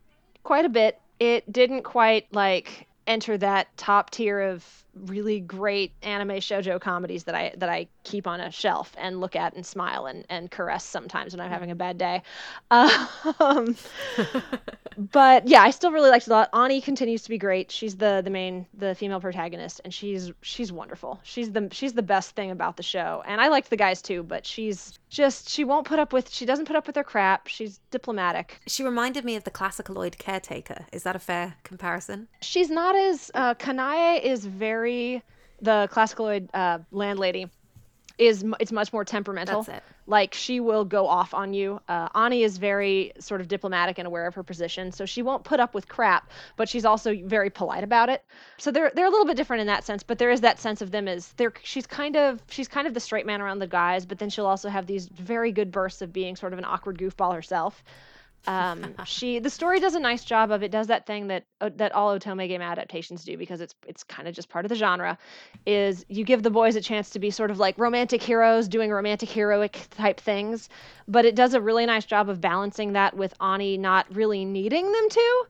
[0.45, 1.01] quite a bit.
[1.18, 4.64] It didn't quite like enter that top tier of
[5.07, 9.36] really great anime shojo comedies that I that I keep on a shelf and look
[9.36, 12.22] at and smile and, and caress sometimes when I'm having a bad day.
[12.70, 13.76] Um,
[14.99, 16.51] but yeah, I still really liked it a lot.
[16.53, 17.70] Ani continues to be great.
[17.70, 21.20] She's the the main the female protagonist and she's she's wonderful.
[21.22, 23.22] She's the she's the best thing about the show.
[23.26, 26.46] And I liked the guys too, but she's just she won't put up with she
[26.46, 27.46] doesn't put up with their crap.
[27.46, 28.61] She's diplomatic.
[28.66, 30.86] She reminded me of the classicaloid caretaker.
[30.92, 32.28] Is that a fair comparison?
[32.40, 34.88] She's not as uh, Kanae is very
[35.61, 37.49] the classicaloid uh, landlady
[38.18, 39.62] is it's much more temperamental.
[39.62, 39.84] That's it.
[40.07, 41.80] Like she will go off on you.
[41.89, 45.45] Uh, Ani is very sort of diplomatic and aware of her position, so she won't
[45.45, 48.24] put up with crap, but she's also very polite about it.
[48.57, 50.82] So they're they're a little bit different in that sense, but there is that sense
[50.82, 53.66] of them as they're she's kind of she's kind of the straight man around the
[53.66, 56.64] guys, but then she'll also have these very good bursts of being sort of an
[56.64, 57.84] awkward goofball herself.
[58.47, 60.70] Um, she the story does a nice job of it.
[60.70, 64.28] Does that thing that uh, that all Otome game adaptations do because it's it's kind
[64.28, 65.18] of just part of the genre.
[65.66, 68.91] Is you give the boys a chance to be sort of like romantic heroes doing
[68.91, 70.68] romantic heroic type things,
[71.07, 74.91] but it does a really nice job of balancing that with Ani not really needing
[74.91, 75.47] them to.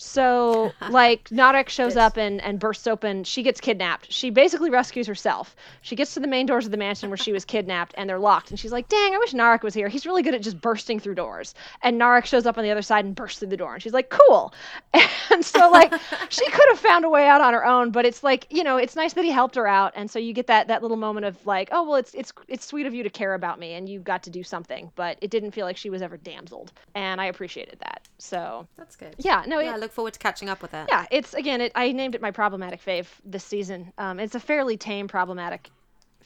[0.00, 3.24] So, like, Narek shows up and, and bursts open.
[3.24, 4.10] She gets kidnapped.
[4.12, 5.56] She basically rescues herself.
[5.82, 8.18] She gets to the main doors of the mansion where she was kidnapped, and they're
[8.20, 8.50] locked.
[8.50, 9.88] And she's like, dang, I wish Narek was here.
[9.88, 11.52] He's really good at just bursting through doors.
[11.82, 13.74] And Narek shows up on the other side and bursts through the door.
[13.74, 14.54] And she's like, cool.
[15.30, 15.92] And so, like,
[16.30, 18.78] she could have found a way out on her own, but it's like, you know,
[18.78, 19.92] it's nice that he helped her out.
[19.94, 22.64] And so you get that that little moment of like, oh, well, it's it's it's
[22.64, 24.90] sweet of you to care about me, and you got to do something.
[24.96, 28.07] But it didn't feel like she was ever damseled, and I appreciated that.
[28.18, 29.14] So That's good.
[29.18, 30.86] yeah, no, Yeah, it, I look forward to catching up with it.
[30.88, 31.60] yeah, it's again.
[31.60, 33.92] It, I named it my problematic fave this season.
[33.96, 35.70] Um, it's a fairly tame problematic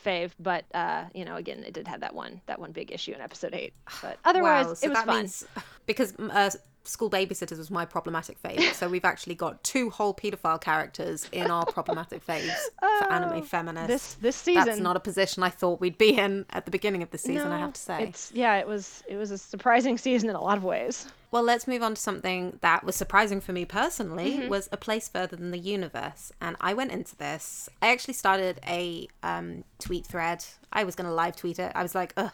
[0.05, 3.13] fave, but uh, you know, again, it did have that one that one big issue
[3.13, 3.75] in episode eight.
[4.01, 5.17] But otherwise, wow, so it was that fun.
[5.19, 5.45] means
[5.87, 6.51] because uh,
[6.85, 11.51] school babysitters was my problematic fave, so we've actually got two whole paedophile characters in
[11.51, 13.89] our problematic faves for anime feminists.
[13.89, 16.71] Oh, This this season, That's not a position I thought we'd be in at the
[16.71, 17.53] beginning of the season.
[17.53, 18.03] I have to say.
[18.05, 21.07] It's yeah, it was it was a surprising season in a lot of ways.
[21.31, 24.33] Well, let's move on to something that was surprising for me personally.
[24.33, 24.49] Mm-hmm.
[24.49, 27.69] Was a place further than the universe, and I went into this.
[27.81, 30.45] I actually started a um, tweet thread.
[30.73, 31.73] I was going to live tweet it.
[31.75, 32.33] I was like, ugh,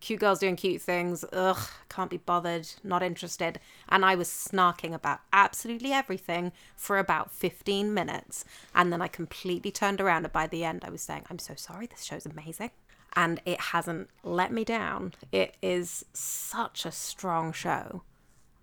[0.00, 1.24] cute girls doing cute things.
[1.32, 2.68] Ugh, can't be bothered.
[2.82, 3.60] Not interested.
[3.88, 8.44] And I was snarking about absolutely everything for about fifteen minutes,
[8.74, 10.24] and then I completely turned around.
[10.24, 11.86] And by the end, I was saying, I'm so sorry.
[11.86, 12.70] This show's amazing.
[13.14, 15.14] And it hasn't let me down.
[15.32, 18.02] It is such a strong show.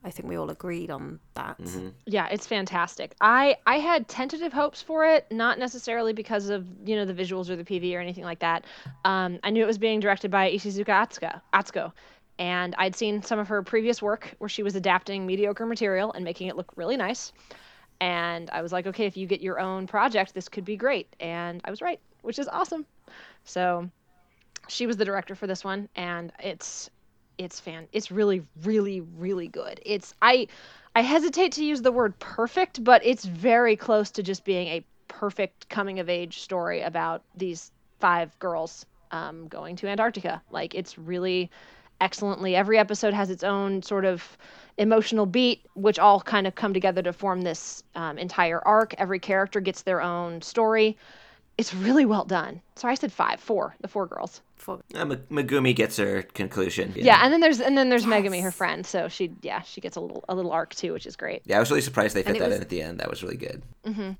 [0.04, 1.58] I think we all agreed on that.
[2.06, 3.16] Yeah, it's fantastic.
[3.20, 7.50] I I had tentative hopes for it, not necessarily because of you know the visuals
[7.50, 8.66] or the PV or anything like that.
[9.06, 11.92] Um, I knew it was being directed by Ishizuka Atsuka, Atsuko,
[12.40, 16.24] and I'd seen some of her previous work where she was adapting mediocre material and
[16.24, 17.34] making it look really nice.
[18.00, 21.16] And I was like, okay, if you get your own project, this could be great.
[21.20, 22.86] And I was right, which is awesome.
[23.44, 23.90] So
[24.68, 26.90] she was the director for this one, and it's
[27.38, 29.80] it's fan it's really really really good.
[29.86, 30.48] It's i
[30.96, 34.86] i hesitate to use the word perfect but it's very close to just being a
[35.08, 40.42] perfect coming of age story about these five girls um, going to antarctica.
[40.52, 41.50] Like it's really
[42.00, 44.38] excellently every episode has its own sort of
[44.78, 48.94] emotional beat which all kind of come together to form this um, entire arc.
[48.98, 50.98] Every character gets their own story.
[51.58, 52.62] It's really well done.
[52.76, 56.92] Sorry i said five four the four girls for Uh, Megumi gets her conclusion.
[56.96, 58.86] Yeah, and then there's and then there's Megumi, her friend.
[58.86, 61.42] So she yeah she gets a little a little arc too, which is great.
[61.46, 63.00] Yeah, I was really surprised they fit that was- in at the end.
[63.00, 63.62] That was really good.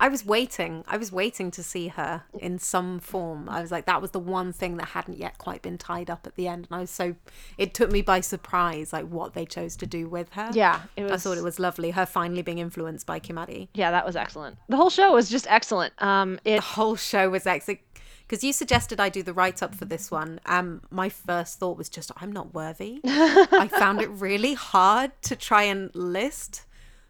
[0.00, 0.82] I was waiting.
[0.88, 3.50] I was waiting to see her in some form.
[3.50, 6.26] I was like, that was the one thing that hadn't yet quite been tied up
[6.26, 7.16] at the end, and I was so.
[7.58, 10.48] It took me by surprise, like what they chose to do with her.
[10.54, 11.12] Yeah, it was.
[11.12, 11.90] I thought it was lovely.
[11.90, 13.68] Her finally being influenced by Kimari.
[13.74, 14.56] Yeah, that was excellent.
[14.70, 15.92] The whole show was just excellent.
[16.02, 17.80] Um, it The whole show was excellent.
[18.28, 20.38] Because you suggested I do the write up for this one.
[20.44, 23.00] Um, my first thought was just, I'm not worthy.
[23.04, 26.66] I found it really hard to try and list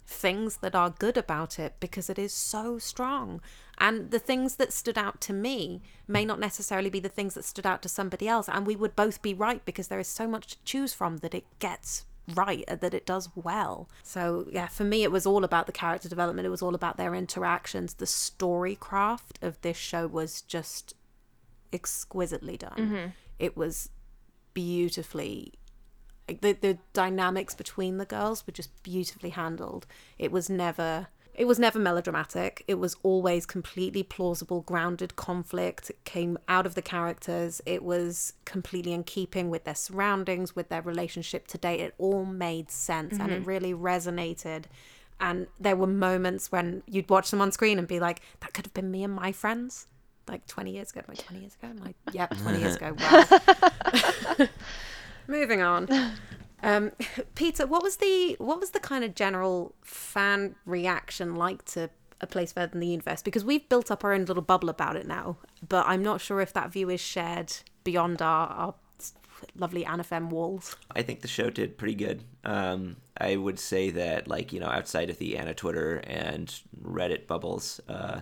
[0.07, 3.41] things that are good about it because it is so strong.
[3.79, 7.45] And the things that stood out to me may not necessarily be the things that
[7.45, 8.49] stood out to somebody else.
[8.49, 11.35] And we would both be right because there is so much to choose from that
[11.35, 12.05] it gets
[12.35, 13.89] right, uh, that it does well.
[14.03, 16.47] So, yeah, for me, it was all about the character development.
[16.47, 17.95] It was all about their interactions.
[17.95, 20.95] The story craft of this show was just
[21.73, 22.77] exquisitely done.
[22.77, 23.07] Mm-hmm.
[23.39, 23.91] It was
[24.55, 25.53] beautifully
[26.29, 29.87] like the the dynamics between the girls were just beautifully handled.
[30.19, 31.09] It was never
[31.39, 32.65] it was never melodramatic.
[32.67, 35.89] It was always completely plausible, grounded conflict.
[35.89, 37.63] It came out of the characters.
[37.65, 41.79] It was completely in keeping with their surroundings, with their relationship to date.
[41.79, 43.49] It all made sense and it mm-hmm.
[43.49, 44.65] really resonated.
[45.21, 48.67] And there were moments when you'd watch them on screen and be like, that could
[48.67, 49.87] have been me and my friends.
[50.29, 51.03] Like 20 years ago.
[51.09, 51.73] Like 20 years ago?
[51.85, 52.95] Like, yep, 20 years ago.
[52.99, 54.47] Wow.
[55.29, 55.89] Moving on.
[56.63, 56.93] Um,
[57.35, 62.27] Peter, what was the what was the kind of general fan reaction like to a
[62.27, 63.23] place further than the universe?
[63.23, 66.41] Because we've built up our own little bubble about it now, but I'm not sure
[66.41, 67.53] if that view is shared
[67.85, 68.75] beyond our, our
[69.57, 70.77] lovely AniFem walls.
[70.95, 72.25] I think the show did pretty good.
[72.45, 76.53] Um, I would say that, like, you know, outside of the Anna Twitter and
[76.83, 78.21] Reddit bubbles, uh,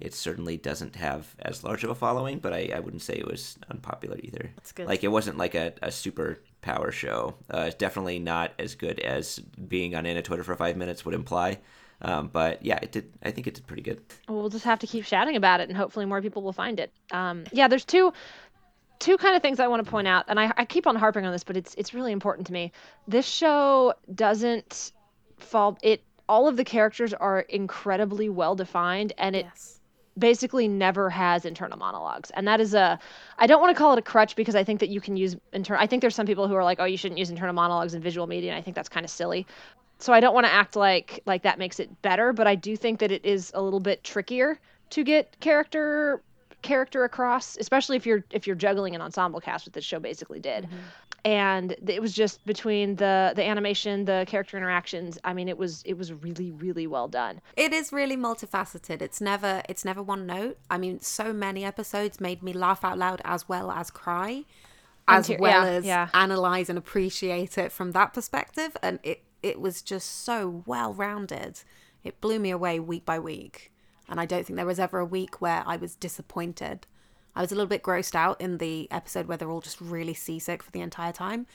[0.00, 3.26] it certainly doesn't have as large of a following, but I, I wouldn't say it
[3.26, 4.50] was unpopular either.
[4.56, 4.86] That's good.
[4.86, 7.34] Like, it wasn't like a, a super power show.
[7.52, 11.14] Uh, it's definitely not as good as being on Anna Twitter for five minutes would
[11.14, 11.58] imply.
[12.00, 13.12] Um, but yeah, it did.
[13.24, 14.00] I think it did pretty good.
[14.28, 16.78] Well, we'll just have to keep shouting about it, and hopefully more people will find
[16.78, 16.92] it.
[17.10, 18.12] Um, yeah, there's two
[19.00, 21.24] two kind of things I want to point out, and I, I keep on harping
[21.26, 22.72] on this, but it's it's really important to me.
[23.08, 24.92] This show doesn't
[25.38, 25.76] fall.
[25.82, 29.77] It all of the characters are incredibly well defined, and it Yes.
[30.18, 32.30] Basically never has internal monologues.
[32.30, 32.98] And that is a
[33.38, 35.36] i don't want to call it a crutch because i think that you can use
[35.52, 37.94] internal i think there's some people who are like oh you shouldn't use internal monologues
[37.94, 39.46] in visual media and i think that's kind of silly.
[39.98, 42.76] So i don't want to act like like that makes it better but i do
[42.76, 44.58] think that it is a little bit trickier
[44.90, 46.22] to get character
[46.62, 50.40] character across especially if you're if you're juggling an ensemble cast what this show basically
[50.40, 50.76] did mm-hmm.
[51.28, 51.66] And
[51.96, 55.96] it was just between the the animation the character interactions i mean it was it
[56.00, 59.02] was really really well done It is really multifaceted.
[59.02, 60.56] It's never it's never one note.
[60.70, 64.44] I mean, so many episodes made me laugh out loud as well as cry,
[65.06, 66.08] as well yeah, as yeah.
[66.14, 68.76] analyze and appreciate it from that perspective.
[68.82, 71.52] And it it was just so well rounded.
[72.04, 73.72] It blew me away week by week.
[74.08, 76.86] And I don't think there was ever a week where I was disappointed.
[77.38, 80.12] I was a little bit grossed out in the episode where they're all just really
[80.12, 81.46] seasick for the entire time.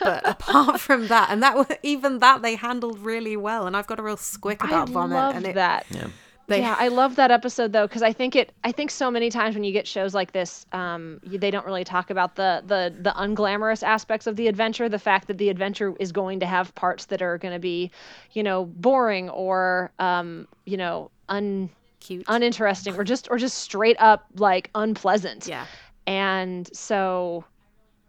[0.00, 3.68] But apart from that, and that was even that they handled really well.
[3.68, 5.16] And I've got a real squick about i vomit.
[5.16, 6.08] loved and it, that Yeah.
[6.48, 8.52] They, yeah, I love that episode though because I think it.
[8.64, 11.66] I think so many times when you get shows like this, um, you, they don't
[11.66, 14.88] really talk about the the the unglamorous aspects of the adventure.
[14.88, 17.90] The fact that the adventure is going to have parts that are going to be,
[18.32, 21.68] you know, boring or um, you know, un
[22.00, 22.24] cute.
[22.28, 25.46] uninteresting or just or just straight up like unpleasant.
[25.46, 25.66] yeah.
[26.06, 27.44] And so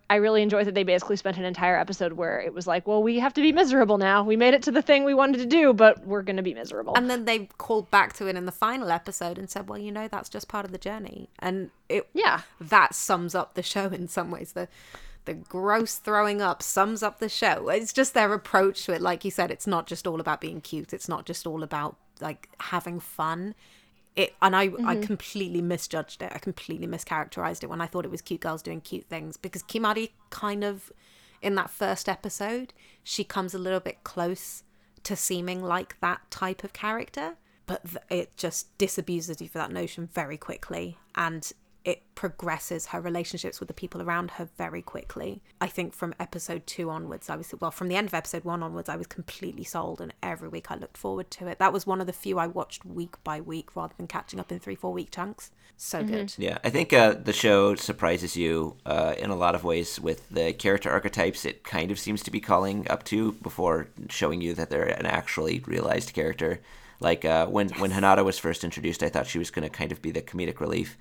[0.10, 3.04] I really enjoyed that they basically spent an entire episode where it was like, well,
[3.04, 4.24] we have to be miserable now.
[4.24, 6.56] We made it to the thing we wanted to do, but we're going to be
[6.56, 6.96] miserable.
[6.96, 9.92] And then they called back to it in the final episode and said, "Well, you
[9.92, 12.42] know, that's just part of the journey." And it yeah.
[12.60, 14.54] that sums up the show in some ways.
[14.54, 14.68] The
[15.26, 17.70] the gross throwing up sums up the show.
[17.70, 19.02] It's just their approach to it.
[19.02, 20.92] Like you said, it's not just all about being cute.
[20.92, 23.54] It's not just all about like having fun.
[24.20, 25.02] It and I I mm-hmm.
[25.02, 26.32] completely misjudged it.
[26.36, 29.64] I completely mischaracterized it when I thought it was cute girls doing cute things because
[29.64, 30.92] Kimari kind of
[31.42, 34.64] in that first episode, she comes a little bit close
[35.04, 39.72] to seeming like that type of character, but th- it just disabuses you for that
[39.72, 41.54] notion very quickly and
[41.90, 45.42] it progresses her relationships with the people around her very quickly.
[45.60, 48.62] I think from episode two onwards, I was, well, from the end of episode one
[48.62, 51.58] onwards, I was completely sold, and every week I looked forward to it.
[51.58, 54.52] That was one of the few I watched week by week rather than catching up
[54.52, 55.50] in three, four week chunks.
[55.78, 56.34] So good.
[56.38, 60.30] Yeah, I think uh, the show surprises you uh, in a lot of ways with
[60.30, 64.54] the character archetypes it kind of seems to be calling up to before showing you
[64.56, 66.60] that they're an actually realized character.
[67.00, 69.94] Like uh, when when Hinata was first introduced, I thought she was going to kind
[69.94, 70.98] of be the comedic relief.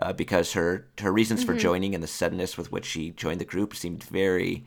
[0.00, 1.52] Uh, because her her reasons Mm-hmm.
[1.52, 4.64] for joining and the suddenness with which she joined the group seemed very.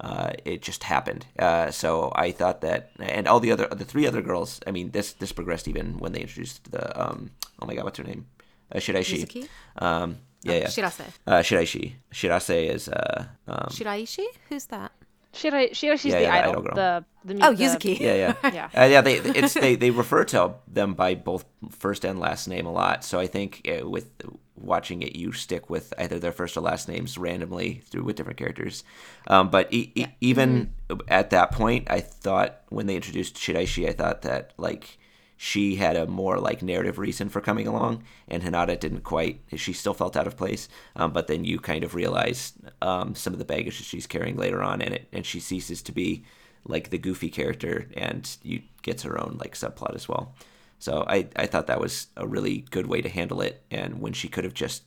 [0.00, 1.24] Uh, it just happened.
[1.38, 4.58] Uh, so I thought that, and all the other the three other girls.
[4.66, 7.30] I mean, this this progressed even when they introduced the um.
[7.62, 8.26] Oh my god, what's her name?
[8.72, 9.48] Uh, Shiraishi.
[9.78, 10.18] Um.
[10.42, 10.66] Yeah, yeah.
[10.66, 11.06] Shirase.
[11.26, 11.92] Uh, Shiraishi.
[12.12, 13.26] Shirase is uh.
[13.46, 14.26] Um, Shiraishi?
[14.48, 14.90] Who's that?
[15.34, 16.74] Shirai, Shiraishi's Yeah, the yeah, the idol, idol girl.
[16.74, 17.04] the
[17.34, 17.98] the Oh, the- Yuzuki.
[18.00, 18.68] Yeah, yeah, Yeah.
[18.82, 19.00] uh, yeah.
[19.00, 23.04] They it's they they refer to them by both first and last name a lot.
[23.04, 24.10] So I think uh, with
[24.56, 28.38] watching it, you stick with either their first or last names randomly through with different
[28.38, 28.84] characters.
[29.26, 30.72] Um, but e- e- even
[31.08, 34.98] at that point, I thought when they introduced Shiraishi, I thought that like
[35.36, 39.40] she had a more like narrative reason for coming along, and Hinata didn't quite.
[39.56, 40.68] She still felt out of place.
[40.96, 44.36] Um, but then you kind of realize um, some of the baggage that she's carrying
[44.36, 46.24] later on, and it and she ceases to be
[46.64, 50.34] like the goofy character, and you gets her own like subplot as well.
[50.78, 54.12] So I I thought that was a really good way to handle it, and when
[54.12, 54.84] she could have just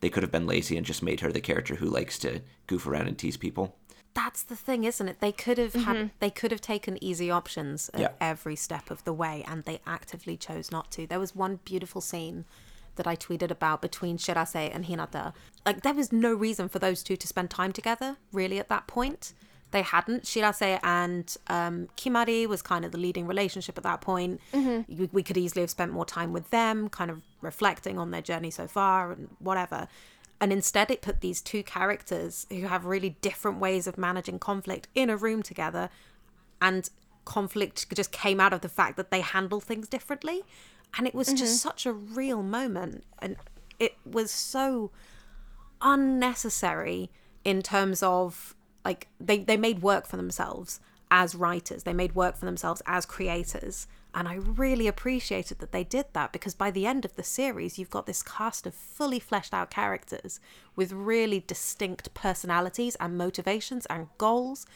[0.00, 2.86] they could have been lazy and just made her the character who likes to goof
[2.86, 3.76] around and tease people.
[4.20, 5.20] That's the thing, isn't it?
[5.20, 8.08] They could have had they could have taken easy options at Yeah.
[8.20, 11.06] every step of the way and they actively chose not to.
[11.06, 12.44] There was one beautiful scene
[12.96, 15.32] that I tweeted about between Shirase and Hinata.
[15.64, 18.88] Like there was no reason for those two to spend time together, really, at that
[18.88, 19.34] point.
[19.70, 20.24] They hadn't.
[20.24, 24.40] Shirase and um, Kimari was kind of the leading relationship at that point.
[24.52, 28.22] We, we could easily have spent more time with them, kind of reflecting on their
[28.22, 29.86] journey so far and whatever.
[30.40, 34.88] And instead, it put these two characters who have really different ways of managing conflict
[34.94, 35.90] in a room together.
[36.62, 36.88] And
[37.24, 40.42] conflict just came out of the fact that they handle things differently.
[40.96, 41.68] And it was just mm-hmm.
[41.68, 43.04] such a real moment.
[43.18, 43.36] And
[43.78, 44.90] it was so
[45.80, 47.10] unnecessary
[47.44, 50.80] in terms of like they, they made work for themselves
[51.10, 55.84] as writers they made work for themselves as creators and i really appreciated that they
[55.84, 59.18] did that because by the end of the series you've got this cast of fully
[59.20, 60.40] fleshed out characters
[60.76, 64.66] with really distinct personalities and motivations and goals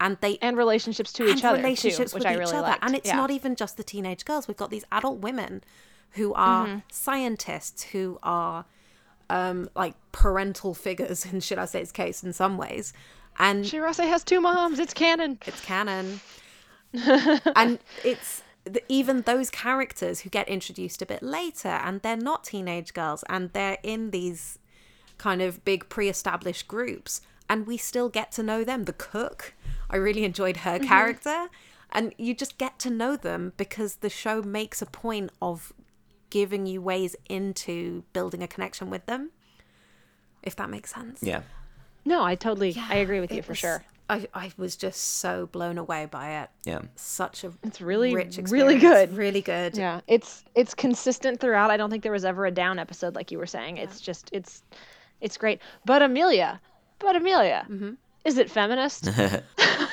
[0.00, 2.52] and they and relationships to and each other relationships too, which with I each really
[2.56, 2.68] other.
[2.68, 2.84] liked.
[2.84, 3.16] And it's Yeah.
[3.16, 4.46] not even just the teenage girls.
[4.46, 5.64] We've got these adult women
[6.12, 6.78] who are Mm-hmm.
[6.92, 8.64] scientists, who are
[9.28, 12.92] um, like parental figures in Shirase's case in some ways.
[13.40, 14.78] And Shirase has two moms.
[14.78, 15.38] It's canon.
[15.46, 16.20] it's canon.
[17.56, 22.44] and it's the, even those characters who get introduced a bit later and they're not
[22.44, 24.58] teenage girls and they're in these
[25.16, 29.54] kind of big pre-established groups and we still get to know them the cook
[29.90, 30.86] i really enjoyed her mm-hmm.
[30.86, 31.48] character
[31.90, 35.72] and you just get to know them because the show makes a point of
[36.30, 39.30] giving you ways into building a connection with them
[40.42, 41.42] if that makes sense Yeah.
[42.04, 43.84] No, I totally, I agree with you It for sure.
[44.10, 46.80] I, I was just so blown away by it Yeah.
[46.96, 48.82] such a It's really, rich really experience.
[49.10, 49.16] good.
[49.16, 51.70] really good Yeah, it's it's consistent throughout.
[51.70, 53.76] I don't think there was ever a down episode like you were saying.
[53.76, 54.62] It's just it's
[55.20, 55.60] it's great.
[55.84, 56.60] But Amelia,
[57.00, 57.90] but Amelia, Mm-hmm.
[58.24, 59.08] is it feminist?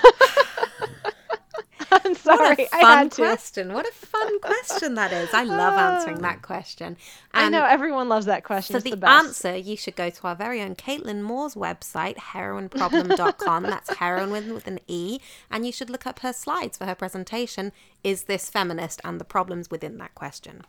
[1.91, 3.21] I'm sorry, What a I fun had to.
[3.21, 3.73] question.
[3.73, 5.33] What a fun question that is.
[5.33, 6.45] I love answering that ah.
[6.45, 6.97] question.
[7.33, 8.73] I um, know everyone loves that question.
[8.73, 9.25] for it's the, the, best.
[9.25, 13.63] answer, you should go to our very own Caitlin Moore's website, heroineproblem.com.
[13.63, 15.19] That's heroin with, with an E.
[15.51, 17.71] And you should look up her slides for her presentation,
[18.03, 19.01] Is This Feminist?
[19.03, 20.63] and the problems within that question.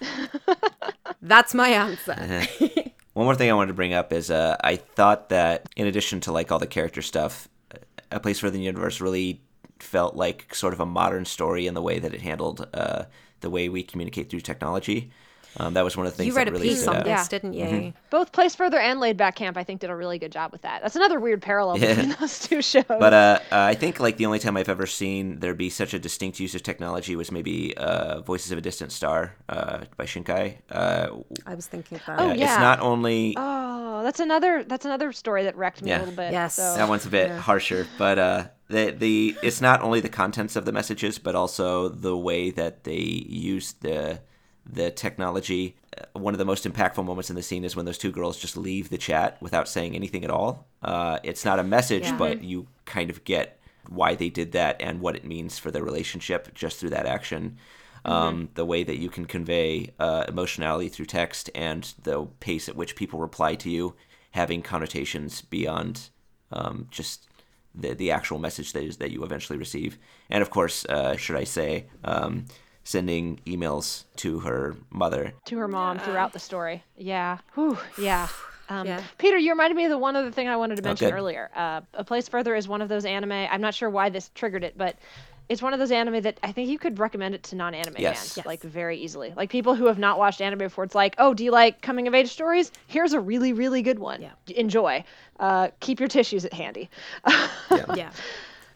[1.22, 2.12] That's my answer.
[2.12, 2.82] Uh-huh.
[3.14, 6.20] One more thing I wanted to bring up is uh, I thought that in addition
[6.20, 7.78] to like all the character stuff, uh,
[8.12, 9.40] A Place for the Universe really
[9.82, 13.04] felt like sort of a modern story in the way that it handled uh,
[13.40, 15.10] the way we communicate through technology.
[15.56, 17.26] Um, that was one of the things You read that a really piece on this,
[17.28, 17.64] didn't you?
[17.64, 17.98] Mm-hmm.
[18.10, 20.62] Both Place Further and Laid Back Camp, I think, did a really good job with
[20.62, 20.82] that.
[20.82, 21.94] That's another weird parallel Yeah.
[21.94, 22.84] between those two shows.
[22.86, 25.94] But uh, uh, I think like the only time I've ever seen there be such
[25.94, 30.04] a distinct use of technology was maybe uh, Voices of a Distant Star uh, by
[30.04, 30.58] Shinkai.
[30.70, 31.08] Uh,
[31.46, 32.20] I was thinking of that.
[32.20, 32.52] Oh, yeah.
[32.52, 35.98] It's not only oh, that's another that's another story that wrecked me Yeah.
[35.98, 36.30] a little bit.
[36.32, 36.54] Yes.
[36.56, 40.54] so- that one's a bit harsher, but uh, the the it's not only the contents
[40.56, 44.20] of the messages, but also the way that they use the
[44.70, 45.76] the technology.
[45.96, 48.38] Uh, One of the most impactful moments in the scene is when those two girls
[48.38, 50.66] just leave the chat without saying anything at all.
[50.82, 52.16] Uh, it's not a message, Yeah.
[52.18, 53.58] but you kind of get
[53.88, 57.56] why they did that and what it means for their relationship just through that action.
[58.04, 62.76] Um, The way that you can convey uh, emotionality through text and the pace at
[62.76, 63.94] which people reply to you
[64.32, 66.10] having connotations beyond
[66.52, 67.26] um, just
[67.74, 69.98] the the actual message that is that you eventually receive.
[70.30, 72.44] And of course, uh, Shirase, um,
[72.92, 75.34] sending emails to her mother.
[75.44, 76.82] to her mom throughout the story.
[76.96, 77.38] Yeah.
[77.54, 78.28] Whew, yeah.
[78.70, 79.02] Um, Yeah.
[79.16, 81.14] Peter, you reminded me of the one other thing I wanted to mention good.
[81.16, 81.48] earlier.
[81.56, 83.32] Uh, a Place Further is one of those anime.
[83.32, 84.94] I'm not sure why this triggered it, but
[85.48, 88.18] it's one of those anime that I think you could recommend it to non-anime Yes.
[88.18, 88.44] fans Yes.
[88.46, 89.32] like very easily.
[89.34, 90.84] Like people who have not watched anime before.
[90.84, 92.70] It's like, oh, do you like coming of age stories?
[92.88, 94.20] Here's a really really good one.
[94.20, 94.32] Yeah.
[94.54, 95.02] Enjoy.
[95.40, 96.90] Uh, keep your tissues at handy.
[97.96, 98.10] yeah.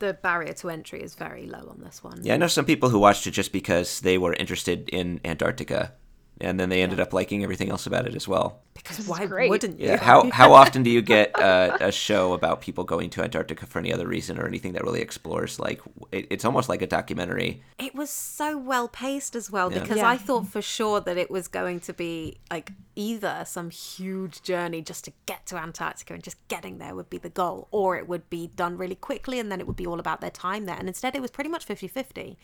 [0.03, 2.19] The barrier to entry is very low on this one.
[2.25, 5.93] Yeah, I know some people who watched it just because they were interested in Antarctica,
[6.41, 8.61] and then they ended up liking everything else about it as well.
[8.75, 9.49] Because why great.
[9.51, 9.87] wouldn't you?
[9.89, 9.97] Yeah.
[10.03, 13.79] How how often do you get uh, a show about people going to Antarctica for
[13.79, 15.81] any other reason or anything that really explores like
[16.11, 17.63] it, it's almost like a documentary.
[17.79, 19.81] It was so well paced as well Yeah.
[19.81, 20.09] because Yeah.
[20.09, 24.83] I thought for sure that it was going to be like either some huge journey
[24.83, 28.09] just to get to Antarctica and just getting there would be the goal, or it
[28.09, 30.77] would be done really quickly and then it would be all about their time there.
[30.77, 32.37] And instead, it was pretty much 50 50.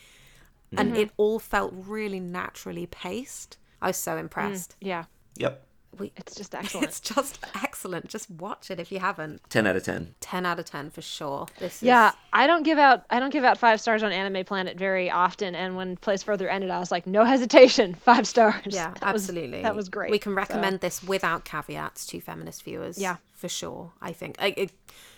[0.77, 3.57] And it all felt really naturally paced.
[3.81, 4.73] I was so impressed.
[4.81, 5.05] Mm, yeah.
[5.37, 5.65] Yep.
[5.99, 6.87] We, It's just excellent.
[6.87, 8.09] it's just excellent.
[8.09, 9.41] Just watch it if you haven't.
[9.51, 10.15] Ten out of ten.
[10.21, 11.47] 10 out of 10 for sure.
[11.59, 14.45] This Yeah, is I don't give out I don't give out five stars on Anime
[14.45, 18.63] Planet very often, and when Place Further ended, I was like, no hesitation, five stars.
[18.67, 19.63] Yeah, That was- absolutely.
[19.63, 20.11] that was great.
[20.11, 22.99] We can So- recommend this without caveats to feminist viewers.
[22.99, 23.17] Yeah.
[23.33, 23.93] for sure.
[24.03, 24.73] I think, I, it,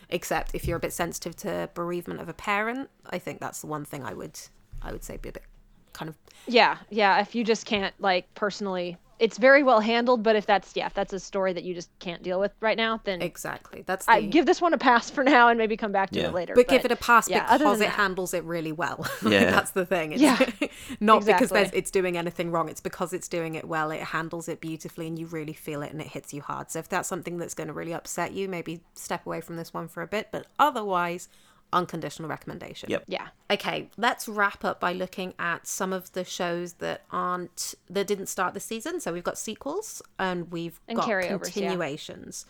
[0.08, 3.66] except if you're a bit sensitive to bereavement of a parent, I think that's the
[3.66, 4.38] one thing I would,
[4.82, 5.44] I would say, be a bit
[5.92, 6.16] kind of
[6.46, 7.20] Yeah, yeah.
[7.20, 10.22] If you just can't like personally, it's very well handled.
[10.22, 12.76] But if that's yeah, if that's a story that you just can't deal with right
[12.76, 13.82] now, then exactly.
[13.84, 16.18] That's the, I give this one a pass for now and maybe come back to
[16.18, 16.28] Yeah.
[16.28, 16.54] it later.
[16.54, 19.06] but, give it a pass yeah, other because it that- handles it really well.
[19.22, 19.50] Yeah.
[19.50, 20.12] that's the thing.
[20.12, 20.38] It's Yeah,
[21.00, 21.46] not because exactly.
[21.60, 22.70] there's, it's doing anything wrong.
[22.70, 23.90] It's because it's doing it well.
[23.90, 26.70] It handles it beautifully, and you really feel it, and it hits you hard.
[26.70, 29.74] So if that's something that's going to really upset you, maybe step away from this
[29.74, 30.28] one for a bit.
[30.32, 31.28] But otherwise,
[31.72, 32.90] unconditional recommendation.
[32.90, 33.04] Yep.
[33.06, 33.28] Yeah.
[33.50, 38.26] Okay, let's wrap up by looking at some of the shows that aren't that didn't
[38.26, 39.00] start the season.
[39.00, 41.68] So we've got sequels and we've And got carryovers, yeah.
[41.70, 42.46] continuations.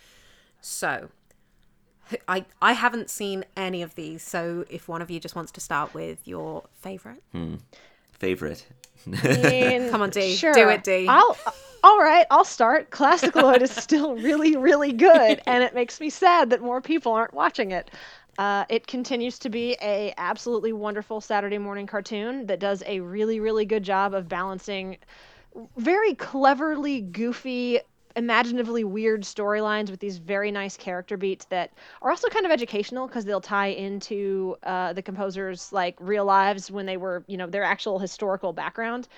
[0.61, 1.11] So
[2.29, 4.23] I I haven't seen any of these.
[4.23, 7.57] So if one of you just wants to start with your favorite, hmm.
[8.21, 8.65] Favorite.
[9.23, 10.37] Come on, Dee.
[10.37, 10.53] Sure.
[10.53, 11.09] Do it, Dee.
[11.09, 11.37] I'll.
[11.83, 12.91] All right, I'll start.
[12.91, 17.33] Classicaloid is still really, really good, and it makes me sad that more people aren't
[17.33, 17.91] watching it.
[18.39, 23.41] Uh, it continues to be a absolutely wonderful Saturday morning cartoon that does a really,
[23.41, 24.99] really good job of balancing
[25.79, 27.81] very cleverly goofy
[28.17, 33.07] imaginatively weird storylines with these very nice character beats that are also kind of educational
[33.07, 37.47] because they'll tie into uh, the composers like real lives when they were you know
[37.47, 39.09] their actual historical background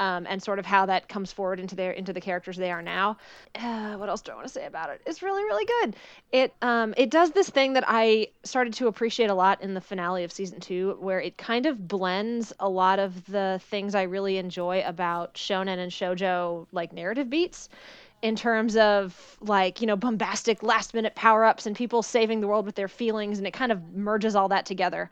[0.00, 2.82] um, and sort of how that comes forward into their into the characters they are
[2.82, 3.18] now.
[3.54, 5.02] Uh, what else do I want to say about it?
[5.06, 5.96] It's really really good.
[6.32, 9.80] It um it does this thing that I started to appreciate a lot in the
[9.80, 14.02] finale of season two, where it kind of blends a lot of the things I
[14.02, 17.68] really enjoy about shonen and shojo like narrative beats
[18.22, 22.46] in terms of like you know bombastic last minute power ups and people saving the
[22.46, 25.10] world with their feelings and it kind of merges all that together.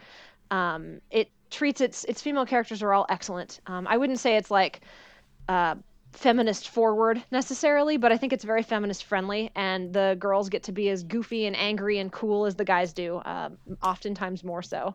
[0.50, 3.60] Um, it treats its its female characters are all excellent.
[3.66, 4.80] Um, i wouldn't say it's like
[5.48, 5.76] uh,
[6.12, 10.72] feminist forward necessarily but i think it's very feminist friendly and the girls get to
[10.72, 14.94] be as goofy and angry and cool as the guys do um, oftentimes more so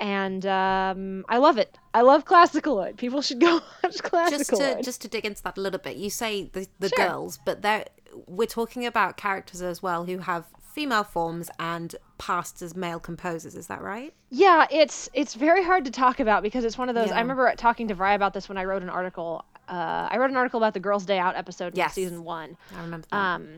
[0.00, 1.78] and um, I love it.
[1.94, 2.96] I love Classicaloid.
[2.96, 4.30] People should go watch Classicaloid.
[4.30, 7.06] just to just to dig into that a little bit, you say the the Sure.
[7.08, 7.84] girls, but there
[8.26, 13.54] we're talking about characters as well who have female forms and past as male composers.
[13.54, 14.12] Is that right?
[14.30, 17.08] Yeah, it's it's very hard to talk about because it's one of those.
[17.08, 17.16] Yeah.
[17.16, 19.44] I remember talking to Vrai about this when I wrote an article.
[19.68, 21.94] Uh, I wrote an article about the Girls' Day Out episode Yes.
[21.94, 22.56] season one.
[22.76, 23.16] I remember that.
[23.16, 23.48] Um,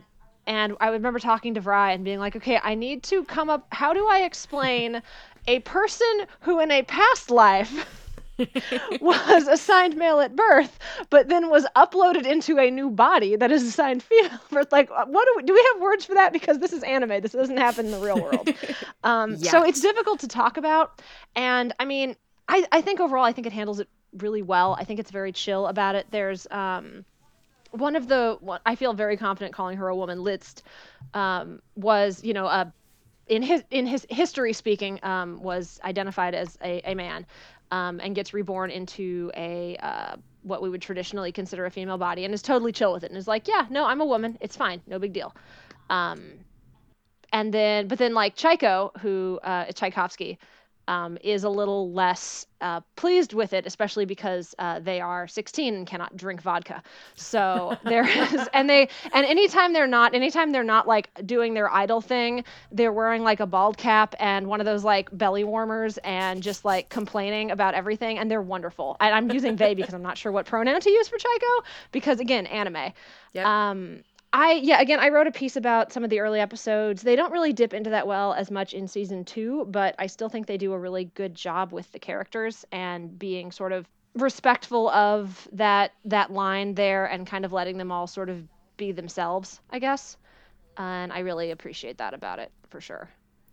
[0.47, 3.67] and I remember talking to Vrai and being like, okay, I need to come up.
[3.71, 5.03] How do I explain
[5.47, 7.87] a person who in a past life
[9.01, 10.79] was assigned male at birth,
[11.11, 14.39] but then was uploaded into a new body that is assigned female?
[14.71, 15.53] Like, what do we do?
[15.53, 17.21] We have words for that because this is anime.
[17.21, 18.49] This doesn't happen in the real world.
[19.05, 21.01] Um, So it's difficult to talk about.
[21.37, 22.17] And I mean,
[22.49, 24.77] I, I think overall, I think it handles it really well.
[24.79, 26.07] I think it's very chill about it.
[26.11, 27.05] There's um,
[27.71, 30.23] one of the one, I feel very confident calling her a woman.
[30.23, 30.63] Liszt
[31.15, 32.73] um, was you know a
[33.29, 37.27] in his in his history speaking um, was identified as a, a man
[37.71, 42.25] um, and gets reborn into a uh, what we would traditionally consider a female body
[42.25, 44.39] and is totally chill with it and is like yeah no I'm a woman.
[44.41, 44.81] It's fine.
[44.87, 45.35] No big deal.
[45.91, 46.33] Um,
[47.33, 50.39] and then but then like Chaiko who uh, Tchaikovsky
[50.89, 55.75] um, is a little less uh, pleased with it, especially because uh, they are 16
[55.75, 56.83] and cannot drink vodka.
[57.15, 61.73] So there is, and they, and anytime they're not, anytime they're not like doing their
[61.73, 65.99] idol thing, they're wearing like a bald cap and one of those like belly warmers
[65.99, 68.97] and just like complaining about everything, and they're wonderful.
[68.99, 72.19] And I'm using they because I'm not sure what pronoun to use for Chaiko because
[72.19, 72.93] again, anime.
[73.35, 73.47] Yep.
[73.47, 74.03] Um,
[74.33, 77.03] I yeah, again, I wrote a piece about some of the early episodes.
[77.03, 80.29] They don't really dip into that well as much in season 2, but I still
[80.29, 84.89] think they do a really good job with the characters and being sort of respectful
[84.91, 88.43] of that that line there and kind of letting them all sort of
[88.77, 90.17] be themselves, I guess.
[90.77, 93.09] And I really appreciate that about it for sure.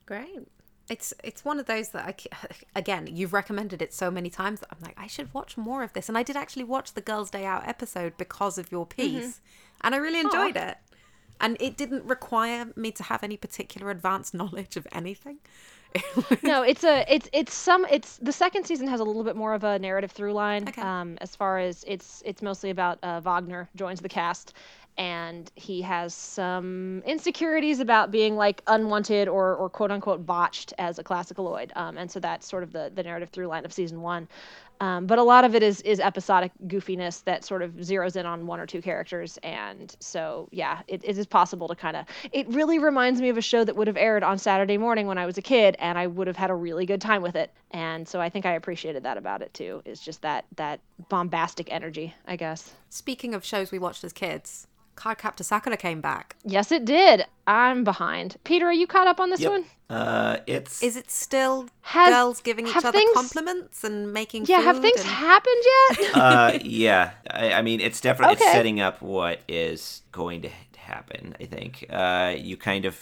[0.06, 0.48] Great.
[0.90, 4.70] It's it's one of those that I again you've recommended it so many times that
[4.72, 7.32] I'm like I should watch more of this and I did actually watch the Girls
[7.32, 9.64] Day Out episode because of your piece mm-hmm.
[9.82, 10.72] And I really enjoyed Aww.
[10.72, 10.78] it
[11.40, 15.40] and it didn't require me to have any particular advanced knowledge of anything.
[16.44, 19.54] no, it's a it's it's some it's the second season has a little bit more
[19.54, 20.68] of a narrative through line.
[20.68, 20.82] Okay.
[20.82, 24.54] Um, as far as it's it's mostly about uh, Wagner joins the cast
[24.98, 31.00] and he has some insecurities about being like unwanted or, or quote unquote botched as
[31.00, 31.76] a classicaloid.
[31.76, 34.28] Um, and so that's sort of the, the narrative through line of season one.
[34.80, 38.26] Um, but a lot of it is is episodic goofiness that sort of zeroes in
[38.26, 42.06] on one or two characters, and so yeah, it, it is possible to kind of.
[42.32, 45.18] It really reminds me of a show that would have aired on Saturday morning when
[45.18, 47.52] I was a kid, and I would have had a really good time with it.
[47.72, 49.82] And so I think I appreciated that about it too.
[49.86, 52.74] Is just that that bombastic energy, I guess.
[52.90, 56.36] Speaking of shows we watched as kids, Cardcaptor Sakura came back.
[56.43, 57.26] Yes, it did.
[57.48, 58.38] I'm behind.
[58.43, 59.52] Peter, are you caught up on this yep.
[59.52, 59.66] one?
[59.88, 64.62] Uh, it's is it still Has, girls giving each other things, compliments and making yeah?
[64.62, 65.10] have things and...
[65.10, 66.16] happened yet?
[66.16, 67.12] uh, yeah.
[67.30, 68.46] I, I, mean, it's definitely okay.
[68.46, 70.50] it's setting up what is going to
[70.86, 71.36] happen.
[71.39, 72.96] I think uh, you kind of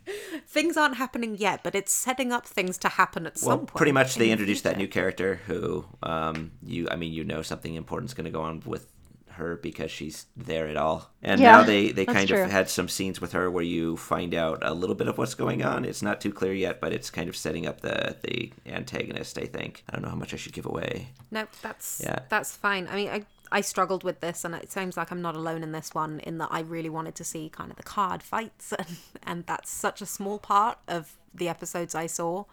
[0.47, 3.73] things aren't happening yet, but it's setting up things to happen at well, some point.
[3.73, 6.87] Well pretty much, they introduced that new character who, um, you.
[6.89, 8.87] I mean, you know, something important's going to go on with
[9.33, 11.11] her because she's there at all.
[11.21, 12.43] And yeah, now they, they kind true.
[12.43, 15.35] of had some scenes with her where you find out a little bit of what's
[15.35, 15.85] going on.
[15.85, 19.45] It's not too clear yet, but it's kind of setting up the the antagonist, I
[19.45, 19.83] think.
[19.89, 21.09] I don't know how much I should give away.
[21.31, 22.19] No, that's yeah.
[22.29, 22.87] that's fine.
[22.87, 25.71] I mean, I I struggled with this, and it seems like I'm not alone in
[25.71, 26.19] this one.
[26.21, 29.69] In that I really wanted to see kind of the card fights, and, and that's
[29.69, 32.45] such a small part of the episodes I saw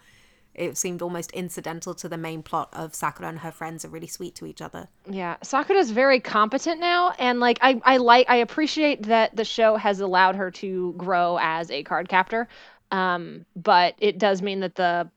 [0.55, 4.07] it seemed almost incidental to the main plot of Sakura and her friends are really
[4.07, 4.89] sweet to each other.
[5.09, 9.77] Yeah, Sakura's very competent now, and like I, I like I appreciate that the show
[9.77, 12.49] has allowed her to grow as a card captor.
[12.91, 15.09] Um, but it does mean that the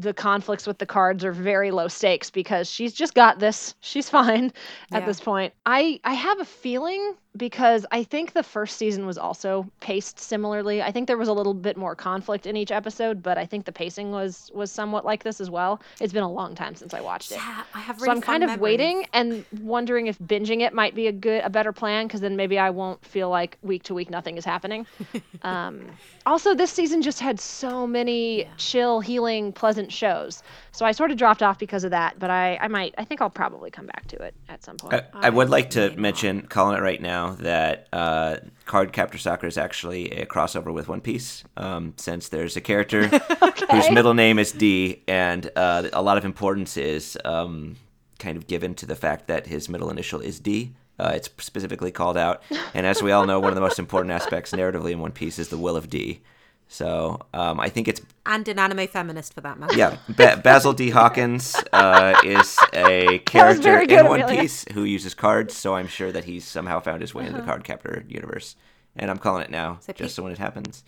[0.00, 3.74] the conflicts with the cards are very low stakes because she's just got this.
[3.80, 4.52] She's fine
[4.92, 5.06] at yeah.
[5.06, 5.52] this point.
[5.66, 10.82] I I have a feeling because I think the first season was also paced similarly.
[10.82, 13.64] I think there was a little bit more conflict in each episode, but I think
[13.64, 15.80] the pacing was was somewhat like this as well.
[16.00, 17.36] It's been a long time since I watched it.
[17.36, 17.96] Yeah, I have.
[17.96, 21.44] Really so I'm kind of waiting and wondering if binging it might be a good,
[21.44, 24.44] a better plan because then maybe I won't feel like week to week nothing is
[24.44, 24.86] happening.
[25.42, 25.86] um,
[26.26, 28.48] also, this season just had so many yeah.
[28.56, 32.18] chill, healing, pleasant shows, so I sort of dropped off because of that.
[32.18, 34.94] But I, I might, I think I'll probably come back to it at some point.
[34.94, 38.36] I, I would like to mention, calling it right now, that uh,
[38.66, 43.04] Cardcaptor Sakura is actually a crossover with One Piece, um, since there's a character
[43.42, 43.66] okay.
[43.70, 47.76] whose middle name is D, and uh, a lot of importance is um,
[48.18, 50.72] kind of given to the fact that his middle initial is D.
[50.98, 52.42] Uh, it's specifically called out,
[52.74, 55.38] and as we all know, one of the most important aspects narratively in One Piece
[55.38, 56.20] is the will of D.
[56.72, 59.76] So um, I think it's and an anime feminist for that matter.
[59.76, 60.90] Yeah, ba- Basil D.
[60.90, 64.42] Hawkins uh, is a character in One Amelia.
[64.42, 67.38] Piece who uses cards, so I'm sure that he's somehow found his way uh-huh.
[67.38, 68.54] into the Cardcaptor universe.
[68.94, 70.84] And I'm calling it now, so just so when it happens,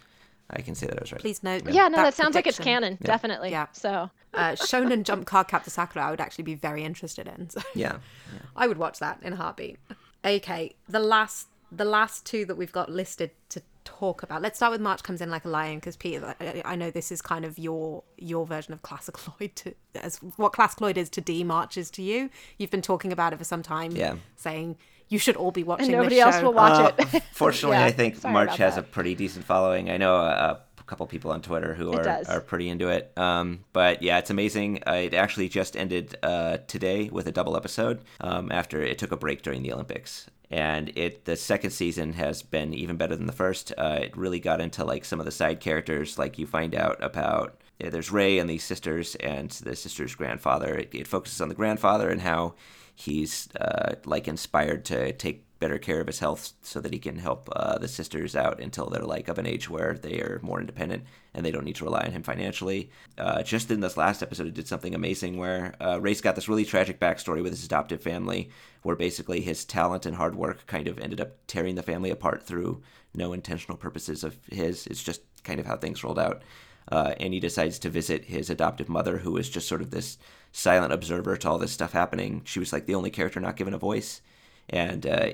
[0.49, 1.21] I can say that I was right.
[1.21, 1.69] Please note.
[1.69, 3.07] Yeah, no, that sound like it's canon, yeah.
[3.07, 3.51] definitely.
[3.51, 3.67] Yeah.
[3.73, 4.09] So.
[4.35, 7.51] Uh, Shonen Jump Cardcaptor Sakura, I would actually be very interested in.
[7.51, 7.61] So.
[7.75, 7.97] Yeah.
[8.33, 8.39] yeah.
[8.55, 9.79] I would watch that in a heartbeat.
[10.25, 14.43] Okay, the last the last two that we've got listed to talk about.
[14.43, 17.23] Let's start with March comes in like a lion because Peter, I know this is
[17.23, 21.77] kind of your your version of classicaloid to as what classicaloid is to Dee March
[21.77, 22.31] is to you.
[22.59, 24.77] You've been talking about it for some time, yeah, saying
[25.09, 25.87] you should all be watching.
[25.87, 27.23] And nobody else will watch uh, it.
[27.33, 28.85] fortunately, yeah, I think March has that.
[28.85, 29.91] a pretty decent following.
[29.91, 33.13] I know a, a couple people on Twitter who are, are pretty into it.
[33.17, 34.83] Um, but yeah, it's amazing.
[34.87, 39.13] Uh, it actually just ended uh, today with a double episode um, after it took
[39.13, 43.27] a break during the Olympics and it the second season has been even better than
[43.27, 43.73] the first.
[43.77, 47.03] Uh, it really got into like some of the side characters, like you find out
[47.03, 47.59] about.
[47.79, 50.77] There's Rei and these sisters and the sister's grandfather.
[50.77, 52.55] It, it focuses on the grandfather and how
[52.95, 57.17] he's uh, like inspired to take better care of his health so that he can
[57.17, 60.59] help uh, the sisters out until they're like of an age where they are more
[60.59, 62.91] independent and they don't need to rely on him financially.
[63.17, 66.49] Uh, just in this last episode, it did something amazing where uh, Rei's got this
[66.49, 68.51] really tragic backstory with his adoptive family,
[68.83, 72.43] where basically his talent and hard work kind of ended up tearing the family apart
[72.43, 72.83] through
[73.15, 74.89] no intentional purposes of his.
[74.89, 76.43] It's just kind of how things rolled out.
[76.91, 80.19] Uh, and he decides to visit his adoptive mother, who is just sort of this
[80.51, 82.43] silent observer to all this stuff happening.
[82.45, 84.21] She was like the only character not given a voice,
[84.69, 85.31] and uh,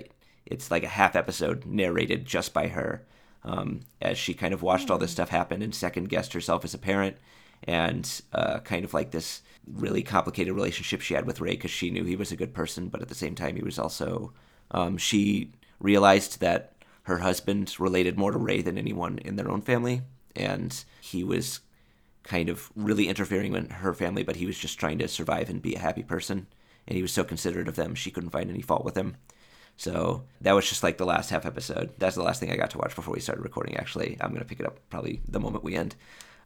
[0.51, 3.05] it's like a half episode narrated just by her
[3.45, 6.75] um, as she kind of watched all this stuff happen and second guessed herself as
[6.75, 7.17] a parent
[7.65, 11.91] and uh, kind of like this really complicated relationship she had with Rei because she
[11.91, 14.33] knew he was a good person, but at the same time he was also
[14.71, 16.73] um, she realized that
[17.03, 20.03] her husband related more to Rei than anyone in their own family,
[20.37, 21.61] and he was
[22.23, 25.63] kind of really interfering in her family, but he was just trying to survive and
[25.63, 26.47] be a happy person.
[26.87, 29.17] And he was so considerate of them, she couldn't find any fault with him.
[29.79, 31.93] So that was just like the last half episode.
[31.99, 33.77] That's the last thing I got to watch before we started recording.
[33.77, 35.95] Actually, I'm gonna pick it up probably the moment we end.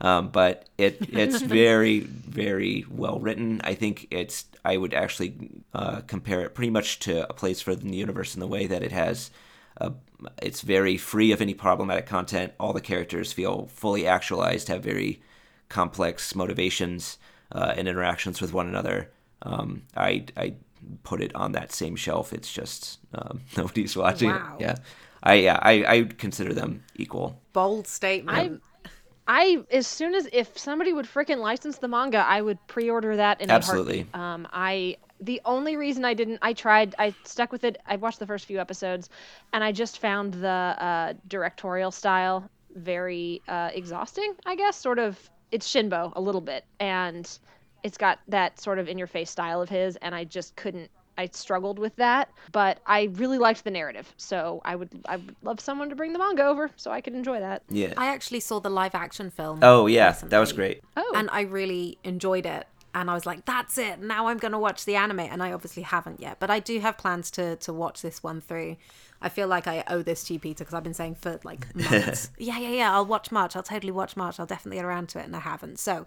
[0.02, 3.62] Um, but it it's very very well written.
[3.64, 7.74] I think it's I would actually uh, compare it pretty much to a place for
[7.74, 9.30] the universe in the way that it has.
[9.78, 9.92] A,
[10.42, 12.52] it's very free of any problematic content.
[12.60, 15.22] All the characters feel fully actualized, have very
[15.70, 17.16] complex motivations
[17.50, 19.10] uh, and interactions with one another.
[19.40, 20.54] Um, I I
[21.04, 22.32] put it on that same shelf.
[22.32, 24.36] It's just um, nobody's watching Wow.
[24.36, 24.46] it.
[24.58, 24.76] Yeah,
[25.22, 27.40] I yeah I I consider them equal.
[27.52, 28.52] Bold statement.
[28.52, 28.58] I
[29.28, 33.40] I as soon as if somebody would frickin' license the manga, I would pre-order that
[33.40, 34.00] in Absolutely.
[34.00, 34.14] a heartbeat.
[34.14, 37.78] Um, I the only reason I didn't, I tried, I stuck with it.
[37.86, 39.08] I watched the first few episodes,
[39.52, 44.34] and I just found the uh, directorial style very uh, exhausting.
[44.46, 47.28] I guess sort of it's Shinbo a little bit, and
[47.82, 50.90] it's got that sort of in-your-face style of his, and I just couldn't.
[51.18, 55.36] I struggled with that, but I really liked the narrative, so I would I would
[55.42, 57.62] love someone to bring the manga over so I could enjoy that.
[57.68, 57.92] Yeah.
[57.98, 59.58] I actually saw the live action film.
[59.62, 60.82] oh yeah, that was great.
[60.96, 62.66] Oh, And I really enjoyed it.
[62.94, 64.00] And I was like, that's it.
[64.00, 65.20] Now I'm going to watch the anime.
[65.20, 66.36] And I obviously haven't yet.
[66.38, 68.76] But I do have plans to, to watch this one through.
[69.22, 71.74] I feel like I owe this to you, Peter, because I've been saying for like
[71.90, 73.56] months, yeah, yeah, yeah, I'll watch March.
[73.56, 74.38] I'll totally watch March.
[74.38, 75.24] I'll definitely get around to it.
[75.24, 75.78] And I haven't.
[75.78, 76.06] So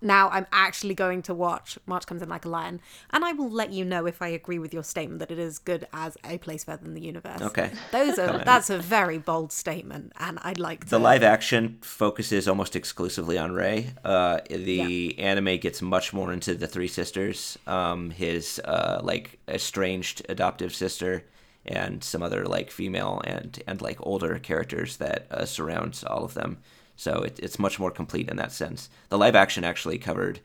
[0.00, 2.80] now I'm actually going to watch March Comes in Like a Lion.
[3.10, 5.58] And I will let you know if I agree with your statement that it is
[5.58, 7.40] good as a place further than the universe.
[7.40, 7.70] Okay.
[7.92, 10.12] Those are, that's a very bold statement.
[10.18, 10.90] And I'd like to.
[10.90, 13.92] The live action focuses almost exclusively on Rei.
[14.04, 20.24] Uh, the anime gets much more into the three sisters, um, his uh, like estranged
[20.28, 21.24] adoptive sister,
[21.64, 26.34] and some other like female and and like older characters that uh, surrounds all of
[26.34, 26.58] them.
[26.96, 28.88] So it, it's much more complete in that sense.
[29.10, 30.40] The live action actually covered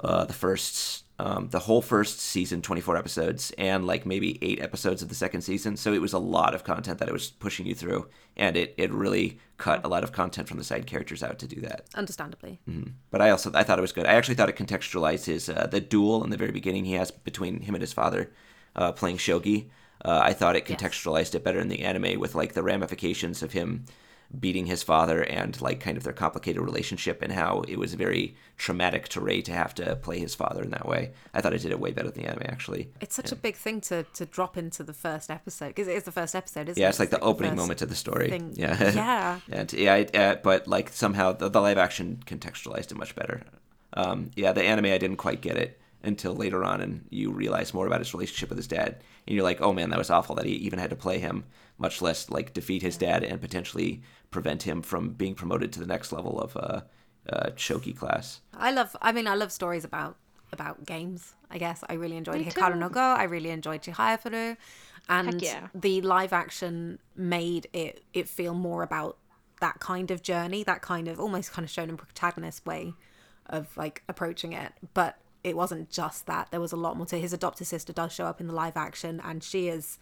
[0.00, 1.02] uh, the first.
[1.16, 5.42] Um, the whole first season, 24 episodes, and like maybe eight episodes of the second
[5.42, 5.76] season.
[5.76, 8.74] So it was a lot of content that it was pushing you through, and it,
[8.76, 11.84] it really cut a lot of content from the side characters out to do that.
[11.94, 12.58] Understandably.
[13.12, 14.06] But I also I thought it was good.
[14.06, 17.12] I actually thought it contextualized his uh, the duel in the very beginning he has
[17.12, 18.32] between him and his father
[18.74, 19.68] uh, playing shogi.
[20.04, 23.52] Uh, I thought it contextualized it better in the anime with like the ramifications of
[23.52, 23.84] him
[24.40, 28.34] beating his father and like kind of their complicated relationship and how it was very
[28.56, 31.12] traumatic to Rei to have to play his father in that way.
[31.32, 32.90] I thought it did it way better than the anime actually.
[33.00, 36.02] It's such a big thing to, to drop into the first episode because it is
[36.04, 36.86] the first episode, isn't Yeah, it?
[36.86, 38.28] Yeah, it's like the opening first moment of the story.
[38.30, 38.52] thing.
[38.54, 39.40] Yeah, Yeah.
[39.52, 43.42] and yeah, uh, but like somehow the, the live action contextualized it much better.
[43.94, 47.72] Um, yeah, the anime I didn't quite get it until later on, and you realize
[47.72, 48.96] more about his relationship with his dad,
[49.26, 51.44] and you're like, oh man, that was awful that he even had to play him,
[51.84, 55.90] much less like defeat his dad and potentially prevent him from being promoted to the
[55.94, 56.80] next level of uh,
[57.32, 58.40] uh, shogi class.
[58.68, 58.96] I love.
[59.02, 60.16] I mean, I love stories about
[60.52, 61.34] about games.
[61.50, 62.78] I guess I really enjoyed Me Hikaru too.
[62.84, 63.00] no Go.
[63.00, 64.56] I really enjoyed Chihaya Furu,
[65.08, 65.68] and yeah.
[65.74, 69.18] the live action made it it feel more about
[69.60, 72.94] that kind of journey, that kind of almost kind of shonen protagonist way
[73.46, 74.72] of like approaching it.
[74.94, 76.50] But it wasn't just that.
[76.50, 77.18] There was a lot more to.
[77.18, 79.98] His adopted sister does show up in the live action, and she is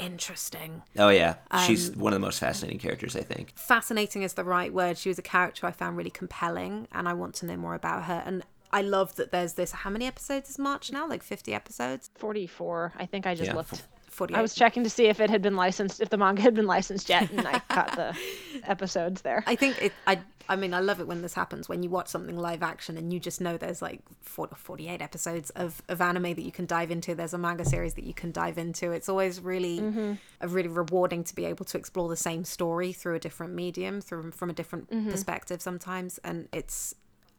[0.00, 0.82] interesting.
[0.98, 1.36] Oh yeah,
[1.66, 3.52] she's um, one of the most fascinating characters, I think.
[3.56, 4.98] fascinating is the right word.
[4.98, 8.04] She was a character I found really compelling, and I want to know more about
[8.04, 8.22] her.
[8.26, 9.72] And I love that there's this.
[9.72, 11.08] How many episodes is March now?
[11.08, 12.10] Like 50 episodes?
[12.16, 12.92] 44.
[12.96, 13.82] I think I just Yeah, looked.
[14.20, 14.38] 48.
[14.38, 16.66] I was checking to see if it had been licensed, if the manga had been
[16.66, 18.14] licensed yet, and I caught the
[18.64, 19.42] episodes there.
[19.46, 19.92] I think it.
[20.06, 20.20] I.
[20.46, 23.12] I mean, I love it when this happens when you watch something live action and
[23.12, 26.90] you just know there's like 40, 48 episodes of, of anime that you can dive
[26.90, 27.14] into.
[27.14, 28.90] There's a manga series that you can dive into.
[28.90, 30.14] It's always really, mm-hmm.
[30.40, 34.00] a really rewarding to be able to explore the same story through a different medium,
[34.00, 35.12] through from a different mm-hmm.
[35.12, 36.18] perspective sometimes.
[36.24, 36.96] And it's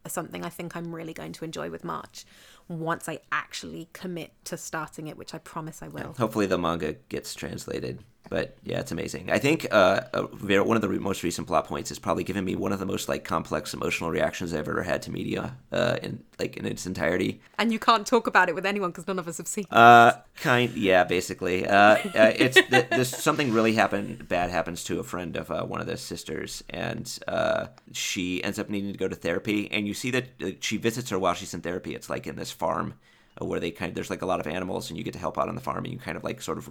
[0.09, 2.25] something I think I'm really going to enjoy with March
[2.67, 6.15] once I actually commit to starting it, which I promise I will.
[6.17, 8.03] Hopefully the manga gets translated.
[8.29, 9.29] But yeah, it's amazing.
[9.29, 12.71] I think uh, one of the most recent plot points has probably given me one
[12.71, 16.55] of the most like complex emotional reactions I've ever had to media uh, in like
[16.55, 17.41] in its entirety.
[17.57, 19.73] And you can't talk about it with anyone because none of us have seen it.
[19.75, 21.67] Uh, kind, yeah, basically.
[21.67, 24.29] Uh, uh it's th- this something really happened.
[24.29, 28.59] Bad happens to a friend of uh, one of the sisters, and uh, she ends
[28.59, 29.69] up needing to go to therapy.
[29.71, 31.95] And you see that she visits her while she's in therapy.
[31.95, 32.93] It's like in this farm
[33.39, 35.37] where they kind of there's like a lot of animals, and you get to help
[35.37, 36.69] out on the farm, and you kind of like sort of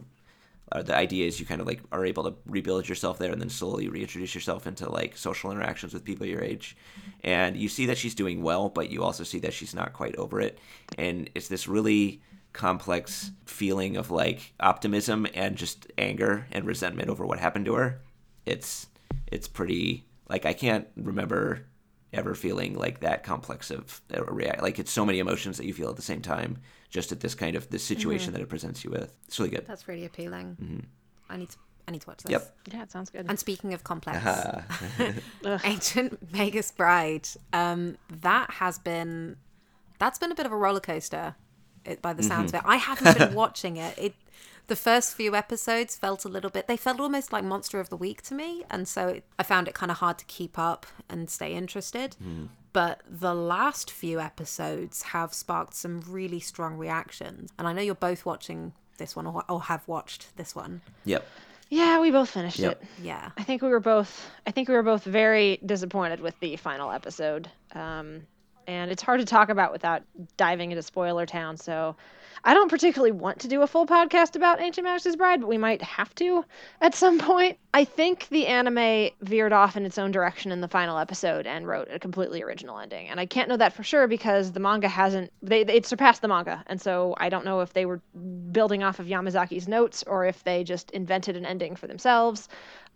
[0.73, 3.41] uh, the idea is you kind of like are able to rebuild yourself there and
[3.41, 6.77] then slowly reintroduce yourself into like social interactions with people your age.
[7.23, 10.17] And you see that she's doing well but you also see that she's not quite
[10.17, 10.59] over it.
[10.97, 12.23] And it's this really
[12.53, 18.01] complex feeling of like optimism and just anger and resentment over what happened to her.
[18.47, 18.87] It's
[19.31, 21.67] it's pretty like i can't remember
[22.13, 25.73] ever feeling like that complex of a react like it's so many emotions that you
[25.73, 26.59] feel at the same time
[26.91, 28.33] just at this kind of this situation Mm-hmm.
[28.35, 30.87] that it presents you with it's really good That's really appealing.
[31.29, 31.57] I need to.
[31.89, 32.31] I need to watch this.
[32.31, 32.57] Yep.
[32.73, 33.27] Yeah, it sounds good.
[33.29, 34.19] And speaking of complex,
[35.45, 35.61] Ugh.
[35.65, 39.37] Ancient Magus Bride, um, that has been
[39.99, 41.35] that's been a bit of a roller coaster.
[41.85, 43.97] It, by the sounds of it, I haven't been watching it.
[43.99, 44.15] It
[44.67, 46.69] the first few episodes felt a little bit.
[46.69, 49.67] They felt almost like Monster of the Week to me, and so it, I found
[49.67, 52.17] it kind of hard to keep up and stay interested.
[52.73, 57.95] But the last few episodes have sparked some really strong reactions, and I know you're
[57.95, 60.83] both watching this one or, or have watched this one.
[61.05, 61.27] yep
[61.73, 62.83] yeah, we both finished Yep.
[62.83, 62.89] it.
[63.01, 63.31] Yeah.
[63.39, 64.29] I think we were both.
[64.45, 68.23] I think we were both very disappointed with the final episode, um,
[68.67, 70.03] and it's hard to talk about without
[70.37, 71.57] diving into spoiler town.
[71.57, 71.95] So,
[72.45, 75.59] I don't particularly want to do a full podcast about Ancient Magus Bride, but we
[75.59, 76.45] might have to
[76.81, 77.59] at some point.
[77.73, 81.67] I think the anime veered off in its own direction in the final episode and
[81.67, 84.89] wrote a completely original ending, and I can't know that for sure because the manga
[84.89, 85.33] hasn't.
[85.43, 88.01] They it surpassed the manga, and so I don't know if they were
[88.53, 92.49] building off of Yamazaki's notes or if they just invented an ending for themselves.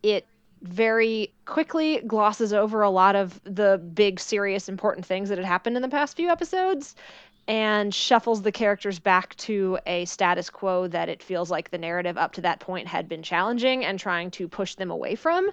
[0.03, 0.27] It
[0.63, 5.77] very quickly glosses over a lot of the big, serious, important things that had happened
[5.77, 6.97] in the past few episodes
[7.47, 12.17] and shuffles the characters back to a status quo that it feels like the narrative
[12.17, 15.51] up to that point had been challenging and trying to push them away from.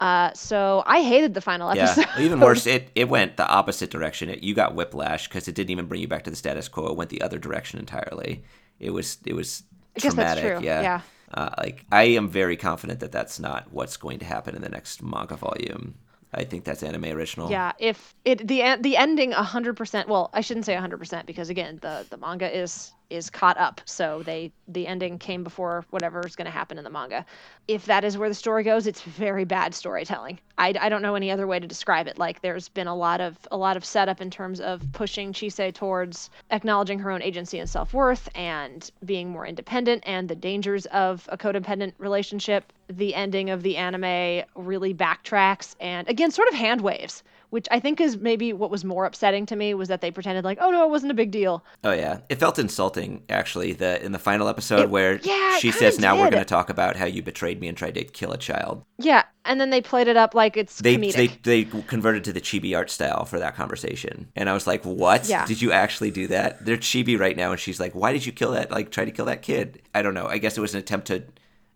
[0.00, 2.06] Uh, so I hated the final Yeah, episode.
[2.16, 4.28] even worse, it, it went the opposite direction.
[4.30, 6.86] It, you got whiplash because it didn't even bring you back to the status quo.
[6.88, 8.44] It went the other direction entirely.
[8.78, 9.64] It was it was
[9.96, 10.60] I guess that's traumatic.
[10.60, 11.00] Yeah, yeah.
[11.32, 14.68] Uh, like I am very confident that that's not what's going to happen in the
[14.68, 15.94] next manga volume.
[16.32, 17.50] I think that's anime original.
[17.50, 22.06] Yeah, if it the the ending 100% well, I shouldn't say 100% because again, the
[22.10, 23.80] the manga is is caught up.
[23.84, 27.24] So they the ending came before whatever is going to happen in the manga.
[27.66, 30.38] If that is where the story goes, it's very bad storytelling.
[30.58, 32.18] I, I don't know any other way to describe it.
[32.18, 35.72] Like there's been a lot of a lot of setup in terms of pushing Chise
[35.72, 41.28] towards acknowledging her own agency and self-worth and being more independent and the dangers of
[41.30, 42.72] a codependent relationship.
[42.88, 47.80] The ending of the anime really backtracks and again sort of hand waves which I
[47.80, 50.70] think is maybe what was more upsetting to me was that they pretended like, oh
[50.70, 51.64] no, it wasn't a big deal.
[51.84, 53.72] Oh yeah, it felt insulting actually.
[53.72, 56.70] The in the final episode It- where yeah, she says, "Now we're going to talk
[56.70, 59.80] about how you betrayed me and tried to kill a child." Yeah, and then they
[59.80, 61.14] played it up like it's They comedic.
[61.14, 64.84] they they converted to the chibi art style for that conversation, and I was like,
[64.84, 65.28] "What?
[65.28, 65.46] Yeah.
[65.46, 68.32] Did you actually do that?" They're chibi right now, and she's like, "Why did you
[68.32, 68.70] kill that?
[68.70, 70.26] Like, try to kill that kid?" I don't know.
[70.26, 71.22] I guess it was an attempt to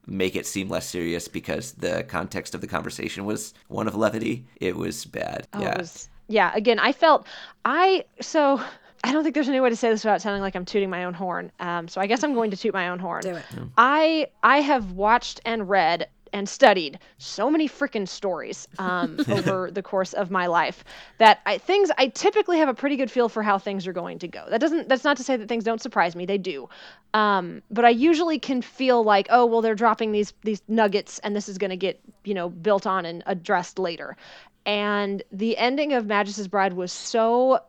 [0.06, 4.44] make it seem less serious because the context of the conversation was one of levity.
[4.60, 5.46] It was bad.
[5.52, 5.72] Oh, yeah.
[5.72, 6.52] it was yeah.
[6.54, 7.26] Again, I felt
[7.64, 8.60] I so
[9.04, 11.04] I don't think there's any way to say this without sounding like I'm tooting my
[11.04, 11.50] own horn.
[11.60, 13.22] Um, so I guess I'm going to toot my own horn.
[13.22, 13.44] Do it.
[13.76, 19.82] I I have watched and read and studied so many freaking stories um, over the
[19.82, 20.84] course of my life
[21.18, 24.18] that I things I typically have a pretty good feel for how things are going
[24.20, 24.44] to go.
[24.48, 26.26] That doesn't that's not to say that things don't surprise me.
[26.26, 26.68] They do.
[27.14, 31.36] Um, but I usually can feel like, oh well, they're dropping these these nuggets, and
[31.36, 34.16] this is going to get you know built on and addressed later.
[34.64, 37.60] And the ending of Magus's Bride was so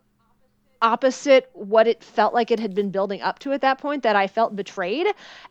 [0.83, 4.15] opposite what it felt like it had been building up to at that point that
[4.15, 5.07] I felt betrayed.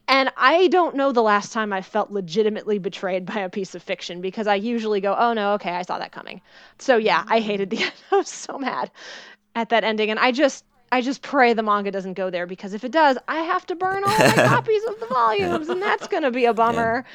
[0.07, 3.83] And I don't know the last time I felt legitimately betrayed by a piece of
[3.83, 6.41] fiction because I usually go, oh no, okay, I saw that coming.
[6.79, 7.93] So yeah, I hated the end.
[8.13, 8.91] I was so mad
[9.57, 10.11] at that ending.
[10.11, 10.65] And I just.
[10.95, 13.75] I just pray the manga doesn't go there because if it does, I have to
[13.75, 17.07] burn all my copies of the volumes, and that's gonna be a bummer.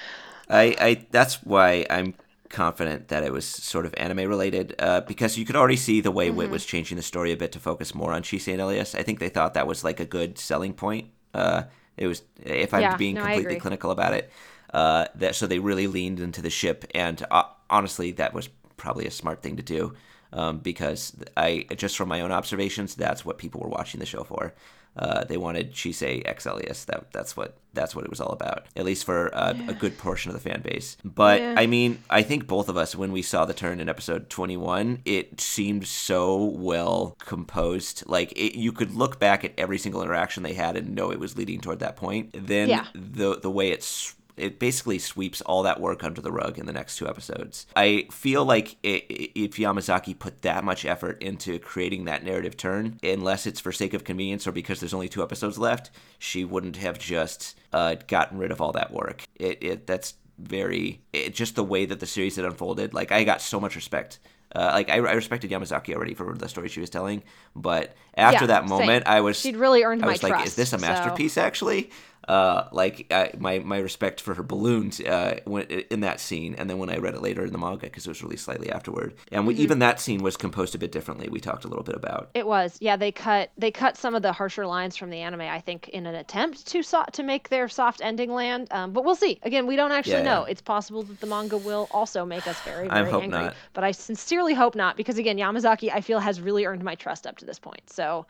[0.49, 2.15] I, I that's why I'm
[2.49, 6.11] confident that it was sort of anime related uh, because you could already see the
[6.11, 6.37] way Mm-hmm.
[6.37, 8.95] Wit was changing the story a bit to focus more on Chise and Elias.
[8.95, 11.09] I think they thought that was like a good selling point.
[11.33, 11.63] Uh,
[11.97, 14.31] it was, if I'm Yeah, being no, completely clinical about it,
[14.73, 19.05] uh, that so they really leaned into the ship, and uh, honestly, that was probably
[19.07, 19.93] a smart thing to do.
[20.33, 24.23] Um, because I just from my own observations, that's what people were watching the show
[24.25, 24.53] for.
[24.97, 26.85] Uh, they wanted Chise X Elias.
[26.85, 28.65] That that's what that's what it was all about.
[28.75, 30.97] At least for uh, a good portion of the fan base.
[31.05, 31.53] But Yeah.
[31.57, 35.03] I mean, I think both of us, when we saw the turn in episode 21,
[35.05, 38.03] it seemed so well composed.
[38.07, 41.19] Like it, you could look back at every single interaction they had and know it
[41.19, 42.31] was leading toward that point.
[42.47, 42.87] Then Yeah.
[42.95, 46.73] the the way it's it basically sweeps all that work under the rug in the
[46.73, 47.65] next two episodes.
[47.75, 52.99] I feel like i if Yamazaki put that much effort into creating that narrative turn,
[53.03, 56.77] unless it's for sake of convenience or because there's only two episodes left, she wouldn't
[56.77, 59.23] have just uh, gotten rid of all that work.
[59.35, 62.93] It, it that's very it, just the way that the series had unfolded.
[62.93, 64.19] Like I got so much respect.
[64.55, 67.21] Uh, like I, I, respected Yamazaki already for the story she was telling,
[67.53, 68.69] but after Yeah, that same.
[68.69, 70.47] moment, I was She'd really earned I my was like, trust.
[70.47, 71.37] is this a so- masterpiece?
[71.37, 71.89] Actually,
[72.27, 76.69] uh, like I, my my respect for her balloons uh, when, in that scene, and
[76.69, 79.15] then when I read it later in the manga because it was released slightly afterward,
[79.31, 79.61] and Mm-hmm.
[79.61, 81.29] even that scene was composed a bit differently.
[81.29, 82.29] We talked a little bit about.
[82.33, 82.97] It was, yeah.
[82.97, 86.05] They cut they cut some of the harsher lines from the anime, I think, in
[86.05, 88.67] an attempt to so- to make their soft ending land.
[88.71, 89.39] Um, but we'll see.
[89.43, 90.41] Again, we don't actually Yeah, know.
[90.45, 90.51] yeah.
[90.51, 93.39] It's possible that the manga will also make us very I very hope angry.
[93.39, 93.55] not.
[93.73, 97.25] But I sincerely hope not, because again, Yamazaki, I feel has really earned my trust
[97.25, 97.89] up to this point.
[97.89, 98.25] So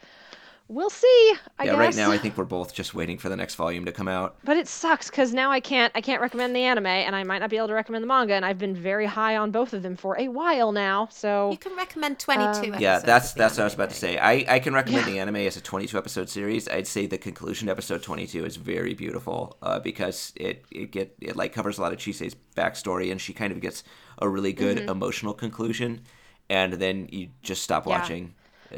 [0.68, 1.34] we'll see.
[1.60, 1.80] I yeah, guess.
[1.80, 4.38] right now I think we're both just waiting for the next volume to come out.
[4.44, 7.40] But it sucks because now I can't I can't recommend the anime, and I might
[7.40, 9.82] not be able to recommend the manga, and I've been very high on both of
[9.84, 11.08] them for a while now.
[11.12, 12.74] So You can recommend 22.
[12.74, 14.18] Um, Yeah, that's that's what I was anime, about to say.
[14.18, 16.68] I, I can recommend the anime as a 22 episode series.
[16.68, 21.36] I'd say the conclusion episode 22 is very beautiful uh, because it it get it
[21.36, 23.84] like covers a lot of Chise's backstory and she kind of gets
[24.20, 26.02] a really good emotional conclusion,
[26.50, 28.00] and then you just stop Yeah.
[28.00, 28.34] watching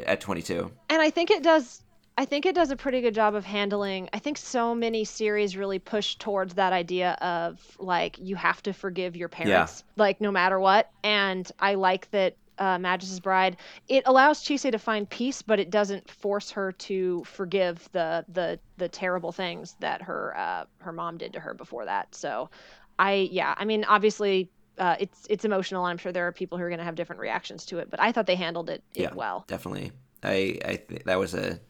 [0.06, 0.70] at 22.
[0.88, 1.82] and I think it does
[2.18, 5.56] I think it does a pretty good job of handling I think so many series
[5.56, 10.30] really push towards that idea of like you have to forgive your parents like no
[10.30, 10.90] matter what.
[11.02, 12.78] And I like that uh,
[13.22, 13.56] Bride
[13.88, 18.58] it allows Chise to find peace but it doesn't force her to forgive the the
[18.76, 22.14] the terrible things that her uh, her mom did to her before that.
[22.14, 22.50] So
[22.98, 24.50] I yeah I mean obviously
[24.80, 26.94] uh, it's it's emotional and I'm sure there are people who are going to have
[26.94, 29.92] different reactions to it but I thought they handled it, it Yeah, well definitely.
[30.22, 31.60] I I th- that was a,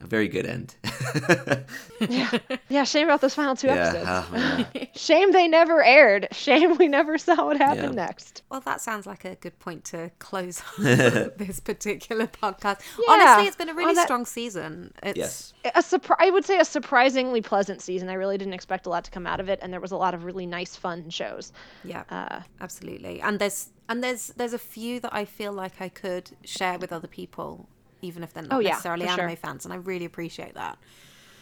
[0.00, 0.74] a very good end.
[2.08, 2.30] Yeah,
[2.68, 4.06] yeah, shame about those final two yeah, episodes.
[4.08, 4.84] oh, yeah.
[4.94, 6.28] Shame they never aired.
[6.30, 8.04] Shame we never saw what happened Yeah.
[8.06, 8.42] next.
[8.50, 12.82] Well, that sounds like a good point to close this particular podcast.
[13.00, 13.12] Yeah.
[13.12, 14.92] Honestly, it's been a really that- strong season.
[15.02, 15.52] It's, yes.
[15.74, 18.08] A surpri- I would say a surprisingly pleasant season.
[18.08, 19.96] I really didn't expect a lot to come out of it, and there was a
[19.96, 21.52] lot of really nice, fun shows.
[21.82, 23.20] Yeah, Uh, absolutely.
[23.20, 26.92] And there's and there's there's a few that I feel like I could share with
[26.92, 27.68] other people,
[28.02, 29.24] even if they're not Oh, yeah, necessarily for sure.
[29.24, 30.78] anime fans, and I really appreciate that.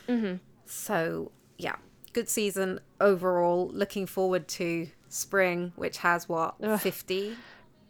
[0.08, 0.36] Mm-hmm.
[0.66, 1.76] So yeah,
[2.12, 3.68] good season overall.
[3.72, 7.36] Looking forward to spring, which has what fifty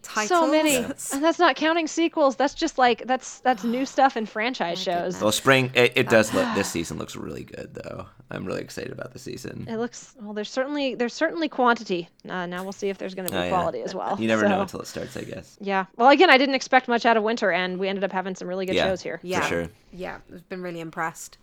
[0.02, 0.28] titles.
[0.28, 0.92] so many, Yeah.
[1.12, 2.36] and that's not counting sequels.
[2.36, 5.20] That's just like that's that's new stuff in franchise shows.
[5.20, 6.46] Well, spring it, it does look.
[6.54, 8.06] This season looks really good though.
[8.30, 9.66] I'm really excited about the season.
[9.68, 10.32] It looks well.
[10.32, 12.08] There's certainly there's certainly quantity.
[12.28, 13.48] Uh, now we'll see if there's going to be Oh, yeah.
[13.50, 14.16] quality as well.
[14.20, 15.56] You never So, know until it starts, I guess.
[15.60, 15.86] Yeah.
[15.96, 18.48] Well, again, I didn't expect much out of winter, and we ended up having some
[18.48, 18.86] really good Yeah.
[18.86, 19.20] shows here.
[19.22, 19.66] Yeah, For sure.
[19.92, 21.38] Yeah, I've been really impressed.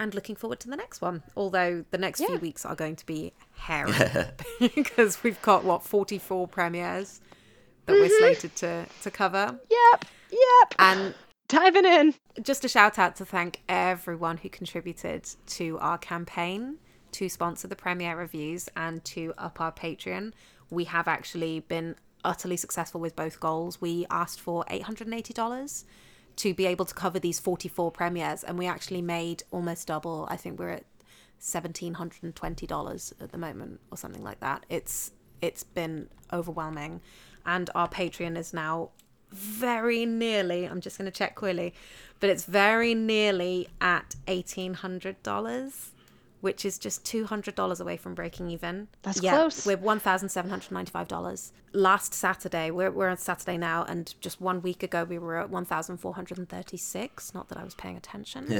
[0.00, 1.22] And looking forward to the next one.
[1.36, 3.92] Although the next few weeks are going to be hairy
[4.60, 7.20] because we've got what forty four premieres
[7.86, 8.18] that we're Mm-hmm.
[8.18, 9.58] slated to to cover.
[9.70, 10.04] Yep.
[10.30, 10.74] Yep.
[10.78, 11.14] And
[11.48, 12.14] Diving in.
[12.42, 16.76] just a shout out to thank everyone who contributed to our campaign
[17.12, 20.34] to sponsor the premiere reviews and to up our Patreon.
[20.68, 23.80] We have actually been utterly successful with both goals.
[23.80, 25.84] We asked for $880
[26.36, 30.28] to be able to cover these 44 premieres, and we actually made almost double.
[30.30, 30.84] I think we're at
[31.40, 34.66] $1,720 at the moment, or something like that.
[34.68, 37.00] It's it's been overwhelming,
[37.46, 38.90] and our Patreon is now
[39.30, 41.74] very nearly i'm just going to check quickly
[42.20, 45.90] but it's very nearly at $1800
[46.40, 48.86] which is just $200 away from breaking even.
[49.02, 49.66] That's yeah, close.
[49.66, 55.18] we're $1795 last saturday we're, we're on saturday now and just one week ago we
[55.18, 58.50] were at 1436 not that i was paying attention.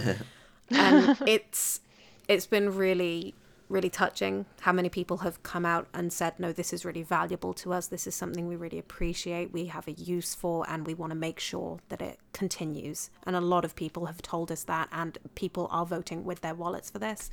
[0.71, 1.81] And um, it's
[2.29, 3.35] it's been really
[3.69, 7.53] really touching how many people have come out and said no this is really valuable
[7.53, 10.95] to us this is something we really appreciate we have a use for and we
[10.95, 14.65] want to make sure that it continues and a lot of people have told us
[14.65, 17.31] that and people are voting with their wallets for this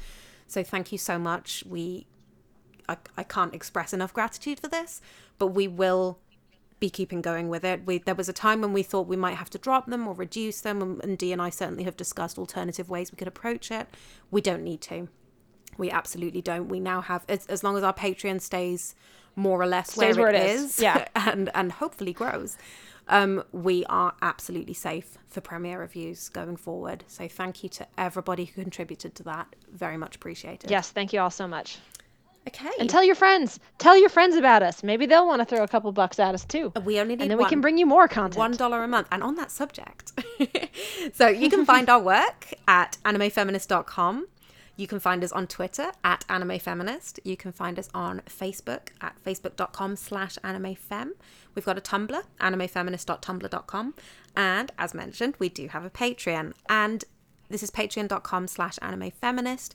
[0.47, 2.05] so thank you so much we
[2.87, 5.01] I, I can't express enough gratitude for this
[5.37, 6.19] but we will
[6.79, 7.85] be keeping going with it.
[7.85, 10.13] We there was a time when we thought we might have to drop them or
[10.13, 13.71] reduce them, and, and Dee and I certainly have discussed alternative ways we could approach
[13.71, 13.87] it.
[14.29, 15.07] We don't need to.
[15.77, 16.67] We absolutely don't.
[16.67, 18.95] We now have as, as long as our Patreon stays
[19.35, 20.79] more or less Stays where, where it is, is.
[20.79, 21.07] Yeah.
[21.15, 22.57] and and hopefully grows.
[23.07, 27.03] Um, we are absolutely safe for premiere reviews going forward.
[27.07, 29.55] So thank you to everybody who contributed to that.
[29.71, 30.71] Very much appreciated.
[30.71, 30.89] Yes.
[30.89, 31.77] Thank you all so much.
[32.47, 32.69] Okay.
[32.79, 33.59] And tell your friends.
[33.79, 34.83] Tell your friends about us.
[34.83, 36.71] Maybe they'll want to throw a couple bucks at us too.
[36.83, 38.37] we only need And then we can bring you more content.
[38.37, 40.13] one dollar a month and on that subject
[41.13, 44.27] so you can find our work at animefeminist.com
[44.77, 47.19] You can find us on Twitter at Anime Feminist.
[47.23, 51.11] You can find us on Facebook at facebook.com slash animefem.
[51.53, 53.93] We've got a Tumblr, animefeminist.tumblr.com.
[54.35, 56.53] And as mentioned, we do have a Patreon.
[56.67, 57.05] And
[57.49, 59.71] this is patreon.com slash animefeminist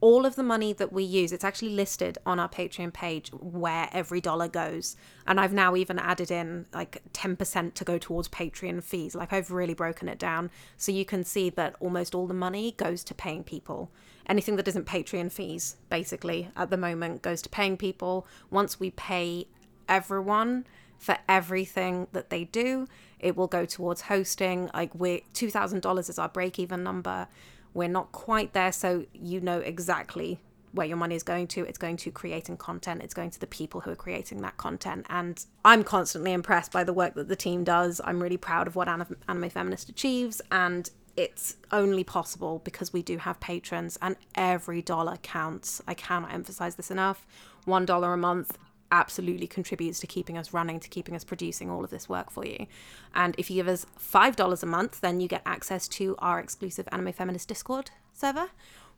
[0.00, 3.88] all of the money that we use, it's actually listed on our Patreon page where
[3.92, 4.96] every dollar goes.
[5.26, 9.14] And I've now even added in like 10% to go towards Patreon fees.
[9.14, 10.50] Like I've really broken it down.
[10.78, 13.90] So you can see that almost all the money goes to paying people.
[14.26, 18.26] Anything that isn't Patreon fees, basically, at the moment, goes to paying people.
[18.50, 19.48] Once we pay
[19.88, 20.66] everyone
[20.98, 22.86] for everything that they do,
[23.18, 24.70] it will go towards hosting.
[24.72, 27.28] Like we're $2,000 is our break even number
[27.74, 30.40] we're not quite there, so you know exactly
[30.72, 31.64] where your money is going to.
[31.64, 35.06] It's going to creating content, it's going to the people who are creating that content.
[35.08, 38.00] And I'm constantly impressed by the work that the team does.
[38.04, 43.18] I'm really proud of what Anime Feminist achieves, and it's only possible because we do
[43.18, 45.82] have patrons, and every dollar counts.
[45.86, 47.26] I cannot emphasize this enough.
[47.64, 48.56] One dollar a month
[48.92, 52.44] absolutely contributes to keeping us running, to keeping us producing all of this work for
[52.44, 52.66] you.
[53.14, 56.88] And if you give us $5 a month, then you get access to our exclusive
[56.92, 58.50] Anime Feminist Discord server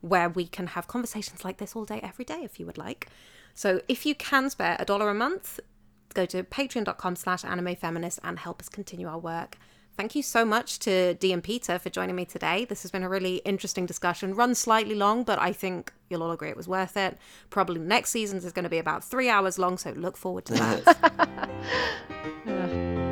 [0.03, 3.09] where we can have conversations like this all day, every day, if you would like.
[3.55, 5.61] So if you can spare a dollar a month,
[6.13, 9.57] go to patreon.com slash animefeminist and help us continue our work.
[9.97, 12.65] Thank you so much to Dee and Peter for joining me today.
[12.65, 14.35] This has been a really interesting discussion.
[14.35, 17.19] Run slightly long, but I think you'll all agree it was worth it.
[17.51, 20.55] Probably next season is going to be about three hours long, so look forward to
[20.55, 21.51] that.